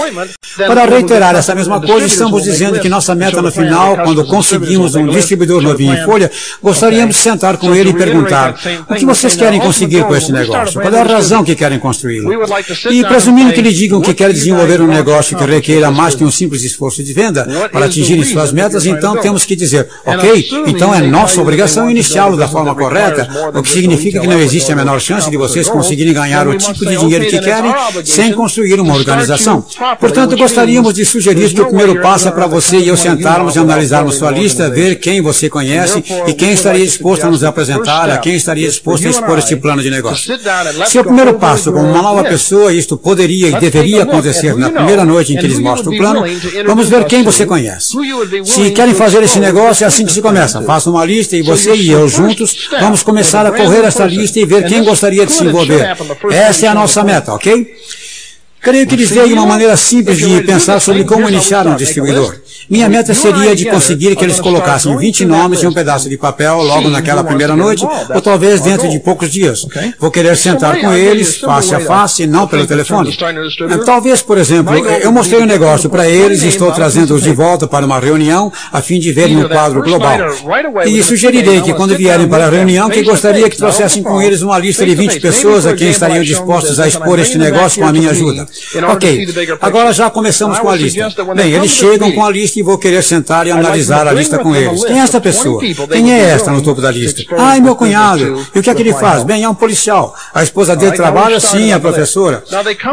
Para 0.55 0.85
reiterar 0.85 1.35
essa 1.35 1.53
mesma 1.53 1.81
coisa, 1.81 2.05
estamos 2.05 2.43
dizendo 2.43 2.79
que 2.79 2.89
nossa 2.89 3.13
meta 3.13 3.41
no 3.41 3.51
final, 3.51 3.97
quando 4.03 4.25
conseguimos 4.25 4.95
um 4.95 5.07
distribuidor 5.07 5.61
novinho 5.61 5.93
em 5.93 6.05
folha, 6.05 6.31
gostaríamos 6.61 7.15
de 7.15 7.21
sentar 7.21 7.56
com 7.57 7.75
ele 7.75 7.89
e 7.89 7.93
perguntar 7.93 8.55
o 8.89 8.95
que 8.95 9.05
vocês 9.05 9.35
querem 9.35 9.59
conseguir 9.59 10.03
com 10.03 10.15
este 10.15 10.31
negócio? 10.31 10.79
Qual 10.79 10.93
é 10.93 11.01
a 11.01 11.03
razão 11.03 11.43
que 11.43 11.55
querem 11.55 11.79
construí-lo? 11.79 12.31
E 12.89 13.03
presumindo 13.03 13.53
que 13.53 13.61
lhe 13.61 13.73
digam 13.73 14.01
que 14.01 14.13
querem 14.13 14.33
desenvolver 14.33 14.81
um 14.81 14.87
negócio 14.87 15.37
que 15.37 15.43
requeira 15.43 15.91
mais 15.91 16.15
que 16.15 16.23
um 16.23 16.31
simples 16.31 16.63
esforço 16.63 17.03
de 17.03 17.13
venda 17.13 17.69
para 17.71 17.85
atingirem 17.85 18.23
suas 18.23 18.51
metas, 18.51 18.85
então 18.85 19.17
temos 19.17 19.45
que 19.45 19.55
dizer, 19.55 19.87
ok, 20.05 20.47
então 20.67 20.93
é 20.93 21.01
nossa 21.01 21.41
obrigação 21.41 21.89
iniciá-lo 21.89 22.37
da 22.37 22.47
forma 22.47 22.73
correta, 22.75 23.27
o 23.53 23.61
que 23.61 23.69
significa 23.69 24.19
que 24.19 24.27
não 24.27 24.39
existe 24.39 24.71
a 24.71 24.75
menor 24.75 24.99
chance 24.99 25.29
de 25.29 25.37
vocês 25.37 25.67
conseguirem 25.67 26.13
ganhar 26.13 26.47
o 26.47 26.57
tipo 26.57 26.85
de 26.85 26.97
dinheiro 26.97 27.25
que 27.25 27.39
querem 27.39 27.73
sem 28.03 28.33
construir 28.33 28.79
uma 28.79 28.93
organização. 28.93 29.65
Portanto, 29.99 30.37
gostaríamos 30.37 30.93
de 30.93 31.05
sugerir 31.05 31.53
que 31.53 31.61
o 31.61 31.65
primeiro 31.67 32.01
passo 32.01 32.27
é 32.27 32.31
para 32.31 32.47
você 32.47 32.77
e 32.77 32.87
eu 32.87 32.97
sentarmos 32.97 33.55
e 33.55 33.59
analisarmos 33.59 34.15
sua 34.15 34.31
lista, 34.31 34.69
ver 34.69 34.95
quem 34.95 35.21
você 35.21 35.49
conhece 35.49 36.03
e 36.27 36.33
quem 36.33 36.51
estaria 36.51 36.85
disposto 36.85 37.25
a 37.25 37.29
nos 37.29 37.43
apresentar, 37.47 38.09
a 38.09 38.17
quem 38.17 38.35
estaria 38.35 38.67
disposto 38.67 39.07
a 39.07 39.09
expor 39.09 39.39
este 39.39 39.55
plano 39.55 39.81
de 39.81 39.89
negócio. 39.89 40.37
Se 40.85 40.99
o 40.99 41.03
primeiro 41.03 41.35
passo, 41.35 41.71
como 41.71 41.87
uma 41.87 42.01
nova 42.01 42.23
pessoa, 42.23 42.73
isto 42.73 42.97
poderia 42.97 43.49
e 43.49 43.59
deveria 43.59 44.03
acontecer 44.03 44.55
na 44.55 44.69
primeira 44.69 45.03
noite 45.03 45.33
em 45.33 45.37
que 45.37 45.45
eles 45.45 45.59
mostram 45.59 45.93
o 45.93 45.97
plano, 45.97 46.23
vamos 46.65 46.89
ver 46.89 47.05
quem 47.05 47.23
você 47.23 47.45
conhece. 47.45 47.97
Se 48.43 48.71
querem 48.71 48.93
fazer 48.93 49.23
esse 49.23 49.39
negócio, 49.39 49.83
é 49.83 49.87
assim 49.87 50.05
que 50.05 50.11
se 50.11 50.21
começa. 50.21 50.61
Faça 50.67 50.89
uma 50.89 51.05
lista 51.05 51.35
e 51.35 51.41
você 51.41 51.73
e 51.73 51.89
eu 51.89 52.07
juntos 52.07 52.69
vamos 52.79 53.03
começar 53.03 53.45
a 53.45 53.51
correr 53.51 53.83
essa 53.83 54.05
lista 54.05 54.39
e 54.39 54.45
ver 54.45 54.65
quem 54.67 54.83
gostaria 54.83 55.25
de 55.25 55.31
se 55.31 55.43
envolver. 55.43 55.95
Essa 56.31 56.65
é 56.65 56.69
a 56.69 56.73
nossa 56.73 57.03
meta, 57.03 57.33
ok? 57.33 57.75
Creio 58.61 58.87
que 58.87 58.95
lhes 58.95 59.11
dei 59.11 59.31
uma 59.33 59.45
maneira 59.45 59.77
simples 59.77 60.17
de 60.17 60.41
pensar 60.43 60.79
sobre 60.81 61.03
como 61.03 61.29
iniciar 61.29 61.67
um 61.67 61.75
distribuidor. 61.75 62.35
Minha 62.69 62.89
meta 62.89 63.13
seria 63.13 63.55
de 63.55 63.65
conseguir 63.65 64.15
que 64.15 64.23
eles 64.23 64.39
colocassem 64.39 64.95
20 64.95 65.25
nomes 65.25 65.63
em 65.63 65.67
um 65.67 65.73
pedaço 65.73 66.09
de 66.09 66.17
papel 66.17 66.61
logo 66.63 66.89
naquela 66.89 67.23
primeira 67.23 67.55
noite, 67.55 67.85
ou 68.13 68.21
talvez 68.21 68.61
dentro 68.61 68.89
de 68.89 68.99
poucos 68.99 69.31
dias. 69.31 69.65
Vou 69.99 70.11
querer 70.11 70.35
sentar 70.35 70.79
com 70.79 70.93
eles, 70.93 71.37
face 71.37 71.73
a 71.73 71.79
face, 71.79 72.27
não 72.27 72.47
pelo 72.47 72.67
telefone. 72.67 73.15
Talvez, 73.85 74.21
por 74.21 74.37
exemplo, 74.37 74.75
eu 74.75 75.11
mostrei 75.11 75.41
um 75.41 75.45
negócio 75.45 75.89
para 75.89 76.07
eles 76.07 76.43
e 76.43 76.49
estou 76.49 76.71
trazendo-os 76.71 77.23
de 77.23 77.31
volta 77.31 77.67
para 77.67 77.85
uma 77.85 77.99
reunião 77.99 78.51
a 78.71 78.81
fim 78.81 78.99
de 78.99 79.11
verem 79.13 79.43
o 79.43 79.49
quadro 79.49 79.81
global. 79.81 80.17
E 80.85 81.01
sugerirei 81.03 81.61
que 81.61 81.73
quando 81.73 81.95
vierem 81.95 82.27
para 82.27 82.47
a 82.47 82.49
reunião, 82.49 82.89
que 82.89 83.01
gostaria 83.03 83.49
que 83.49 83.57
trouxessem 83.57 84.03
com 84.03 84.21
eles 84.21 84.41
uma 84.41 84.59
lista 84.59 84.85
de 84.85 84.93
20 84.93 85.19
pessoas 85.19 85.65
a 85.65 85.73
quem 85.73 85.89
estariam 85.89 86.23
dispostos 86.23 86.79
a 86.79 86.87
expor 86.87 87.19
este 87.19 87.37
negócio 87.37 87.81
com 87.81 87.87
a 87.87 87.93
minha 87.93 88.09
ajuda. 88.09 88.45
Ok, 88.91 89.27
agora 89.61 89.93
já 89.93 90.09
começamos 90.09 90.59
com 90.59 90.69
a 90.69 90.75
lista. 90.75 91.09
Bem, 91.35 91.53
eles 91.53 91.71
chegam 91.71 92.11
com 92.11 92.25
a 92.25 92.29
lista 92.29 92.56
e 92.57 92.63
vou 92.63 92.75
querer 92.75 93.03
sentar 93.03 93.45
e 93.45 93.51
analisar 93.51 94.07
a 94.07 94.11
lista 94.11 94.39
com 94.39 94.55
eles. 94.55 94.83
Quem 94.83 94.99
é 94.99 95.03
esta 95.03 95.21
pessoa? 95.21 95.61
Quem 95.61 96.11
é 96.11 96.29
esta 96.29 96.51
no 96.51 96.63
topo 96.63 96.81
da 96.81 96.89
lista? 96.89 97.21
Ah, 97.37 97.55
é 97.55 97.59
meu 97.59 97.75
cunhado. 97.75 98.43
E 98.53 98.59
o 98.59 98.63
que 98.63 98.69
é 98.69 98.73
que 98.73 98.81
ele 98.81 98.93
faz? 98.93 99.23
Bem, 99.23 99.43
é 99.43 99.49
um 99.49 99.53
policial. 99.53 100.15
A 100.33 100.41
esposa 100.41 100.75
dele 100.75 100.95
trabalha? 100.95 101.39
Sim, 101.39 101.71
a 101.71 101.79
professora. 101.79 102.43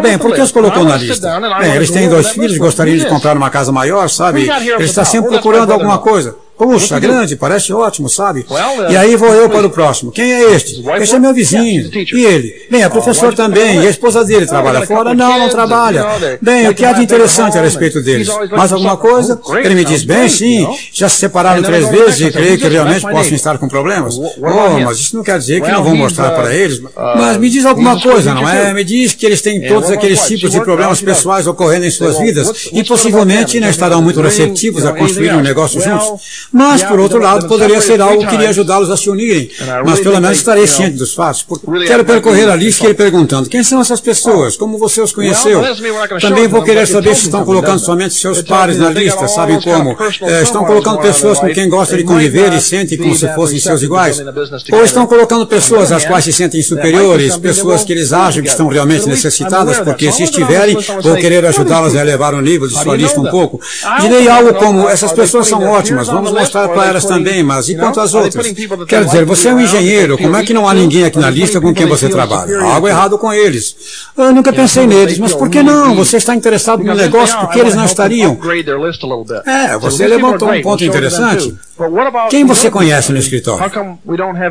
Bem, 0.02 0.18
por 0.18 0.34
que 0.34 0.40
os 0.42 0.52
colocou 0.52 0.84
na 0.84 0.98
lista? 0.98 1.40
Bem, 1.60 1.74
eles 1.76 1.90
têm 1.90 2.10
dois 2.10 2.28
filhos, 2.28 2.58
gostariam 2.58 2.98
de 2.98 3.06
comprar 3.06 3.36
uma 3.36 3.48
casa 3.48 3.72
maior, 3.72 4.08
sabe? 4.10 4.42
Ele 4.42 4.84
está 4.84 5.02
sempre 5.02 5.30
procurando 5.30 5.72
alguma 5.72 5.96
coisa. 5.96 6.36
Puxa, 6.56 6.98
grande, 7.00 7.34
parece 7.36 7.72
ótimo, 7.72 8.08
sabe? 8.08 8.46
E 8.88 8.96
aí 8.96 9.16
vou 9.16 9.28
eu 9.34 9.50
para 9.50 9.66
o 9.66 9.70
próximo. 9.70 10.12
Quem 10.12 10.32
é 10.32 10.54
este? 10.54 10.84
Este 11.00 11.16
é 11.16 11.18
meu 11.18 11.34
vizinho. 11.34 11.90
E 11.92 12.24
ele? 12.24 12.54
Bem, 12.70 12.82
é 12.82 12.88
professor 12.88 13.34
também. 13.34 13.82
E 13.82 13.86
a 13.86 13.90
esposa 13.90 14.24
dele 14.24 14.46
trabalha 14.46 14.86
fora? 14.86 15.14
Não, 15.14 15.38
não 15.38 15.48
trabalha. 15.48 16.06
Bem, 16.40 16.68
o 16.68 16.74
que 16.74 16.84
há 16.84 16.92
de 16.92 17.02
interessante 17.02 17.58
a 17.58 17.62
respeito 17.62 18.00
deles? 18.02 18.28
Mais 18.50 18.72
alguma 18.72 18.96
coisa? 18.96 19.40
Ele 19.64 19.74
me 19.74 19.84
diz, 19.84 20.04
bem, 20.04 20.28
sim, 20.28 20.66
já 20.92 21.08
se 21.08 21.16
separaram 21.16 21.62
três 21.62 21.88
vezes 21.88 22.20
e 22.20 22.30
creio 22.30 22.56
que 22.56 22.68
realmente 22.68 23.02
possam 23.02 23.34
estar 23.34 23.58
com 23.58 23.68
problemas. 23.68 24.16
Oh, 24.16 24.78
mas 24.84 24.98
isso 24.98 25.16
não 25.16 25.24
quer 25.24 25.38
dizer 25.38 25.60
que 25.60 25.70
não 25.70 25.82
vou 25.82 25.96
mostrar 25.96 26.30
para 26.30 26.54
eles. 26.54 26.80
Mas 27.16 27.36
me 27.36 27.50
diz 27.50 27.64
alguma 27.64 28.00
coisa, 28.00 28.32
não 28.32 28.48
é? 28.48 28.72
Me 28.72 28.84
diz 28.84 29.12
que 29.12 29.26
eles 29.26 29.42
têm 29.42 29.66
todos 29.66 29.90
aqueles 29.90 30.20
tipos 30.20 30.52
de 30.52 30.60
problemas 30.60 31.00
pessoais 31.00 31.46
ocorrendo 31.46 31.84
em 31.86 31.90
suas 31.90 32.18
vidas 32.18 32.68
e 32.72 32.84
possivelmente 32.84 33.58
não 33.58 33.68
estarão 33.68 34.00
muito 34.00 34.20
receptivos 34.20 34.86
a 34.86 34.92
construir 34.92 35.34
um 35.34 35.40
negócio 35.40 35.80
juntos. 35.80 36.43
Mas, 36.52 36.82
por 36.82 36.98
outro 37.00 37.18
lado, 37.18 37.48
poderia 37.48 37.80
ser 37.80 38.00
algo 38.00 38.26
que 38.26 38.34
iria 38.34 38.50
ajudá-los 38.50 38.90
a 38.90 38.96
se 38.96 39.10
unirem. 39.10 39.50
Mas 39.84 40.00
pelo 40.00 40.20
menos 40.20 40.38
estarei 40.38 40.66
ciente 40.66 40.96
dos 40.96 41.14
fatos. 41.14 41.46
Quero 41.86 42.04
percorrer 42.04 42.48
a 42.48 42.56
lista 42.56 42.86
e 42.86 42.90
ir 42.90 42.94
perguntando: 42.94 43.48
quem 43.48 43.62
são 43.62 43.80
essas 43.80 44.00
pessoas? 44.00 44.56
Como 44.56 44.78
você 44.78 45.00
os 45.00 45.12
conheceu? 45.12 45.62
Também 46.20 46.48
vou 46.48 46.62
querer 46.62 46.86
saber 46.86 47.14
se 47.14 47.24
estão 47.24 47.44
colocando 47.44 47.78
somente 47.78 48.14
seus 48.14 48.42
pares 48.42 48.78
na 48.78 48.90
lista, 48.90 49.26
sabem 49.28 49.60
como? 49.60 49.96
É, 50.22 50.42
estão 50.42 50.64
colocando 50.64 50.98
pessoas 50.98 51.38
com 51.38 51.48
quem 51.48 51.68
gosta 51.68 51.96
de 51.96 52.04
conviver 52.04 52.52
e 52.52 52.60
sentem 52.60 52.98
como 52.98 53.14
se 53.14 53.28
fossem 53.34 53.58
seus 53.58 53.82
iguais? 53.82 54.22
Ou 54.72 54.84
estão 54.84 55.06
colocando 55.06 55.46
pessoas 55.46 55.92
às 55.92 56.04
quais 56.04 56.24
se 56.24 56.32
sentem 56.32 56.62
superiores, 56.62 57.36
pessoas 57.36 57.84
que 57.84 57.92
eles 57.92 58.12
acham 58.12 58.42
que 58.42 58.48
estão 58.48 58.68
realmente 58.68 59.06
necessitadas, 59.06 59.78
porque 59.80 60.10
se 60.12 60.24
estiverem, 60.24 60.76
vou 61.02 61.16
querer 61.16 61.44
ajudá-las 61.46 61.94
a 61.96 62.00
elevar 62.00 62.34
o 62.34 62.40
nível 62.40 62.68
de 62.68 62.74
sua 62.74 62.96
lista 62.96 63.20
um 63.20 63.30
pouco. 63.30 63.60
Direi 64.00 64.28
algo 64.28 64.54
como: 64.54 64.88
essas 64.88 65.12
pessoas 65.12 65.46
são 65.46 65.62
ótimas, 65.64 66.06
vamos 66.06 66.32
mostrar 66.34 66.68
para 66.68 66.86
elas 66.88 67.04
também, 67.04 67.42
mas 67.42 67.68
e 67.68 67.74
quanto 67.76 68.00
às 68.00 68.12
outras? 68.14 68.34
Quero 68.86 69.04
dizer, 69.06 69.24
você 69.24 69.48
é 69.48 69.54
um 69.54 69.60
engenheiro, 69.60 70.18
como 70.18 70.36
é 70.36 70.44
que 70.44 70.52
não 70.54 70.68
há 70.68 70.74
ninguém 70.74 71.04
aqui 71.04 71.18
na 71.18 71.30
lista 71.30 71.60
com 71.60 71.72
quem 71.74 71.86
você 71.86 72.08
trabalha? 72.08 72.58
Há 72.60 72.74
algo 72.74 72.88
errado 72.88 73.18
com 73.18 73.32
eles. 73.32 73.76
Eu 74.16 74.32
nunca 74.32 74.52
pensei 74.52 74.86
neles, 74.86 75.18
mas 75.18 75.32
por 75.34 75.48
que 75.48 75.62
não? 75.62 75.94
Você 75.96 76.16
está 76.16 76.34
interessado 76.34 76.82
no 76.82 76.94
negócio, 76.94 77.38
por 77.38 77.50
que 77.50 77.58
eles 77.60 77.74
não 77.74 77.84
estariam? 77.84 78.36
É, 79.46 79.76
você 79.78 80.06
levantou 80.06 80.48
um 80.48 80.62
ponto 80.62 80.84
interessante. 80.84 81.54
Quem 82.30 82.44
você 82.44 82.70
conhece 82.70 83.10
no 83.12 83.18
escritório? 83.18 83.60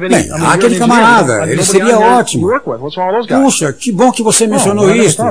Bem, 0.10 0.30
aquele 0.48 0.76
camarada, 0.80 1.34
ele 1.52 1.64
seria 1.64 1.98
ótimo. 2.00 2.48
Puxa, 3.42 3.72
que 3.74 3.92
bom 3.92 4.12
que 4.12 4.22
você 4.24 4.46
mencionou 4.48 4.94
isso. 4.96 5.22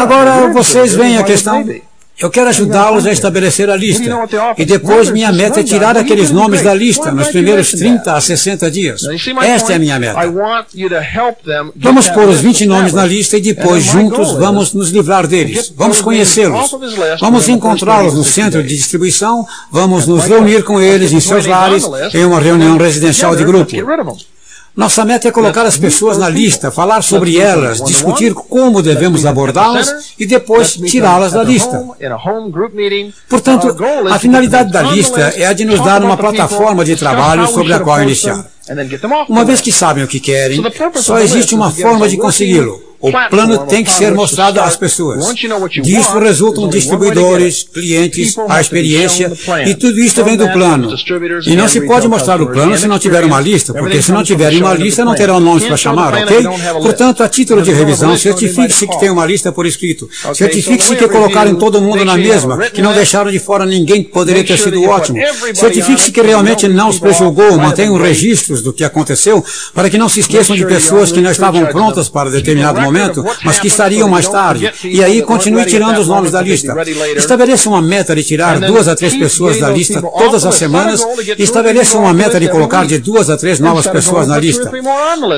Agora 0.00 0.48
vocês 0.52 0.94
veem 0.94 1.16
a 1.18 1.22
questão. 1.24 1.64
Eu 2.20 2.30
quero 2.30 2.48
ajudá-los 2.48 3.06
a 3.06 3.12
estabelecer 3.12 3.70
a 3.70 3.76
lista. 3.76 4.02
E 4.56 4.64
depois 4.64 5.10
minha 5.10 5.30
meta 5.30 5.60
é 5.60 5.62
tirar 5.62 5.96
aqueles 5.96 6.30
nomes 6.30 6.62
da 6.62 6.74
lista 6.74 7.12
nos 7.12 7.28
primeiros 7.28 7.70
30 7.70 8.12
a 8.12 8.20
60 8.20 8.70
dias. 8.70 9.02
Esta 9.42 9.72
é 9.72 9.76
a 9.76 9.78
minha 9.78 9.98
meta. 10.00 10.20
Vamos 11.76 12.08
pôr 12.08 12.28
os 12.28 12.40
20 12.40 12.66
nomes 12.66 12.92
na 12.92 13.06
lista 13.06 13.36
e 13.36 13.40
depois, 13.40 13.84
juntos, 13.84 14.32
vamos 14.32 14.74
nos 14.74 14.90
livrar 14.90 15.26
deles. 15.28 15.72
Vamos 15.76 16.00
conhecê-los. 16.00 16.74
Vamos 17.20 17.48
encontrá-los 17.48 18.14
no 18.14 18.24
centro 18.24 18.62
de 18.62 18.76
distribuição. 18.76 19.46
Vamos 19.70 20.06
nos 20.06 20.24
reunir 20.24 20.64
com 20.64 20.80
eles 20.80 21.12
em 21.12 21.20
seus 21.20 21.46
lares 21.46 21.84
em 22.12 22.24
uma 22.24 22.40
reunião 22.40 22.76
residencial 22.76 23.36
de 23.36 23.44
grupo. 23.44 23.70
Nossa 24.78 25.04
meta 25.04 25.26
é 25.26 25.32
colocar 25.32 25.66
as 25.66 25.76
pessoas 25.76 26.16
na 26.18 26.28
lista, 26.28 26.70
falar 26.70 27.02
sobre 27.02 27.36
elas, 27.36 27.82
discutir 27.82 28.32
como 28.32 28.80
devemos 28.80 29.26
abordá-las 29.26 30.14
e 30.16 30.24
depois 30.24 30.74
tirá-las 30.74 31.32
da 31.32 31.42
lista. 31.42 31.84
Portanto, 33.28 33.76
a 34.08 34.18
finalidade 34.20 34.70
da 34.70 34.82
lista 34.82 35.34
é 35.36 35.46
a 35.46 35.52
de 35.52 35.64
nos 35.64 35.80
dar 35.84 36.00
uma 36.04 36.16
plataforma 36.16 36.84
de 36.84 36.94
trabalho 36.94 37.48
sobre 37.48 37.72
a 37.72 37.80
qual 37.80 38.00
iniciar. 38.04 38.46
Uma 39.28 39.44
vez 39.44 39.60
que 39.60 39.72
sabem 39.72 40.04
o 40.04 40.06
que 40.06 40.20
querem, 40.20 40.62
só 40.94 41.18
existe 41.18 41.56
uma 41.56 41.72
forma 41.72 42.08
de 42.08 42.16
consegui-lo 42.16 42.87
o 43.00 43.12
plano 43.30 43.58
tem 43.66 43.84
que 43.84 43.90
ser 43.90 44.12
mostrado 44.12 44.60
às 44.60 44.76
pessoas. 44.76 45.24
Disso 45.82 46.18
resultam 46.18 46.68
distribuidores, 46.68 47.62
clientes, 47.62 48.36
a 48.48 48.60
experiência, 48.60 49.32
e 49.66 49.74
tudo 49.74 50.00
isso 50.00 50.22
vem 50.24 50.36
do 50.36 50.48
plano. 50.48 50.92
E 51.46 51.54
não 51.54 51.68
se 51.68 51.80
pode 51.82 52.08
mostrar 52.08 52.40
o 52.42 52.46
plano 52.46 52.76
se 52.76 52.88
não 52.88 52.98
tiver 52.98 53.24
uma 53.24 53.40
lista, 53.40 53.72
porque 53.72 54.02
se 54.02 54.10
não 54.10 54.24
tiverem 54.24 54.60
uma 54.60 54.74
lista, 54.74 55.04
não 55.04 55.14
terão 55.14 55.38
nomes 55.38 55.64
para 55.64 55.76
chamar, 55.76 56.14
ok? 56.14 56.42
Portanto, 56.82 57.22
a 57.22 57.28
título 57.28 57.62
de 57.62 57.72
revisão, 57.72 58.16
certifique-se 58.16 58.86
que 58.86 58.98
tem 58.98 59.10
uma 59.10 59.24
lista 59.24 59.52
por 59.52 59.66
escrito. 59.66 60.08
Certifique-se 60.34 60.96
que 60.96 61.08
colocaram 61.08 61.54
todo 61.54 61.80
mundo 61.80 62.04
na 62.04 62.16
mesma, 62.16 62.58
que 62.68 62.82
não 62.82 62.92
deixaram 62.92 63.30
de 63.30 63.38
fora 63.38 63.64
ninguém 63.64 64.02
que 64.02 64.10
poderia 64.10 64.44
ter 64.44 64.58
sido 64.58 64.82
ótimo. 64.84 65.18
Certifique-se 65.54 66.10
que 66.10 66.20
realmente 66.20 66.66
não 66.66 66.88
os 66.88 66.98
prejulgou, 66.98 67.56
mantenham 67.58 67.96
registros 67.96 68.60
do 68.60 68.72
que 68.72 68.82
aconteceu, 68.82 69.44
para 69.72 69.88
que 69.88 69.96
não 69.96 70.08
se 70.08 70.20
esqueçam 70.20 70.56
de 70.56 70.66
pessoas 70.66 71.12
que 71.12 71.20
não 71.20 71.30
estavam 71.30 71.64
prontas 71.66 72.08
para 72.08 72.28
determinado 72.28 72.80
momento 72.80 72.87
momento, 72.88 73.24
mas 73.44 73.58
que 73.58 73.68
estariam 73.68 74.08
mais 74.08 74.28
tarde. 74.28 74.72
E 74.84 75.02
aí 75.04 75.22
continue 75.22 75.64
tirando 75.66 75.98
os 75.98 76.08
nomes 76.08 76.32
da 76.32 76.40
lista. 76.40 76.74
Estabeleça 77.16 77.68
uma 77.68 77.82
meta 77.82 78.14
de 78.14 78.24
tirar 78.24 78.58
duas 78.58 78.88
a 78.88 78.96
três 78.96 79.14
pessoas 79.14 79.58
da 79.58 79.70
lista 79.70 80.02
todas 80.02 80.44
as 80.44 80.54
semanas 80.54 81.06
e 81.38 81.42
estabeleça 81.42 81.98
uma 81.98 82.14
meta 82.14 82.40
de 82.40 82.48
colocar 82.48 82.86
de 82.86 82.98
duas 82.98 83.30
a 83.30 83.36
três 83.36 83.60
novas 83.60 83.86
pessoas 83.86 84.26
na 84.26 84.38
lista. 84.38 84.70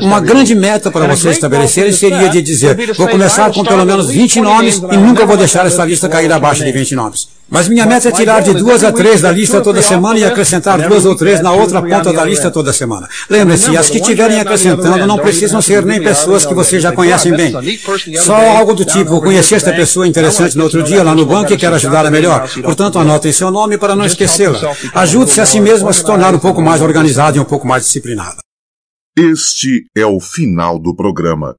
Uma 0.03 0.21
grande 0.21 0.55
meta 0.55 0.91
para 0.91 1.07
você 1.07 1.31
estabelecer 1.31 1.93
seria 1.93 2.29
de 2.29 2.41
dizer, 2.41 2.95
vou 2.97 3.09
começar 3.09 3.53
com 3.53 3.65
pelo 3.65 3.85
menos 3.85 4.09
20 4.09 4.41
nomes 4.41 4.77
e 4.77 4.97
nunca 4.97 5.27
vou 5.27 5.37
deixar 5.37 5.67
essa 5.67 5.85
lista 5.85 6.09
cair 6.09 6.33
abaixo 6.33 6.65
de 6.65 6.73
20 6.73 6.95
nomes. 6.95 7.29
Mas 7.51 7.69
minha 7.69 7.85
meta 7.85 8.09
é 8.09 8.13
tirar 8.13 8.41
de 8.41 8.55
duas 8.55 8.85
a 8.85 8.93
três 8.93 9.21
da 9.21 9.33
lista 9.33 9.61
toda 9.61 9.83
semana 9.83 10.21
e 10.21 10.25
acrescentar 10.25 10.89
duas 10.89 11.05
ou 11.05 11.17
três 11.17 11.41
na 11.41 11.51
outra 11.53 11.83
ponta 11.83 12.13
da 12.13 12.25
lista 12.25 12.49
toda 12.49 12.73
semana. 12.73 13.09
Lembre-se, 13.29 13.77
as 13.77 13.91
que 13.91 13.99
estiverem 13.99 14.39
acrescentando 14.39 15.05
não 15.05 15.19
precisam 15.19 15.61
ser 15.61 15.85
nem 15.85 16.01
pessoas 16.01 16.47
que 16.47 16.55
você 16.55 16.79
já 16.79 16.93
conhecem 16.93 17.33
bem. 17.41 17.79
Só 18.19 18.35
algo 18.35 18.75
do 18.75 18.85
tipo, 18.85 19.21
conheci 19.21 19.55
esta 19.55 19.73
pessoa 19.73 20.07
interessante 20.07 20.57
no 20.57 20.65
outro 20.65 20.83
dia 20.83 21.03
lá 21.03 21.15
no 21.15 21.25
banco 21.25 21.53
e 21.53 21.57
quero 21.57 21.75
ajudá-la 21.77 22.11
melhor. 22.11 22.49
Portanto, 22.63 22.99
anotem 22.99 23.33
seu 23.33 23.51
nome 23.51 23.79
para 23.79 23.97
não 23.97 24.05
esquecê-la. 24.05 24.59
Ajude-se 24.95 25.41
a 25.41 25.47
si 25.47 25.61
mesmo 25.61 25.89
a 25.89 25.93
se 25.93 26.05
tornar 26.05 26.35
um 26.35 26.39
pouco 26.39 26.61
mais 26.61 26.83
organizado 26.83 27.37
e 27.37 27.41
um 27.41 27.45
pouco 27.45 27.67
mais 27.67 27.85
disciplinado. 27.85 28.39
Este 29.17 29.87
é 29.97 30.07
o 30.07 30.21
final 30.21 30.79
do 30.79 30.95
programa. 30.95 31.57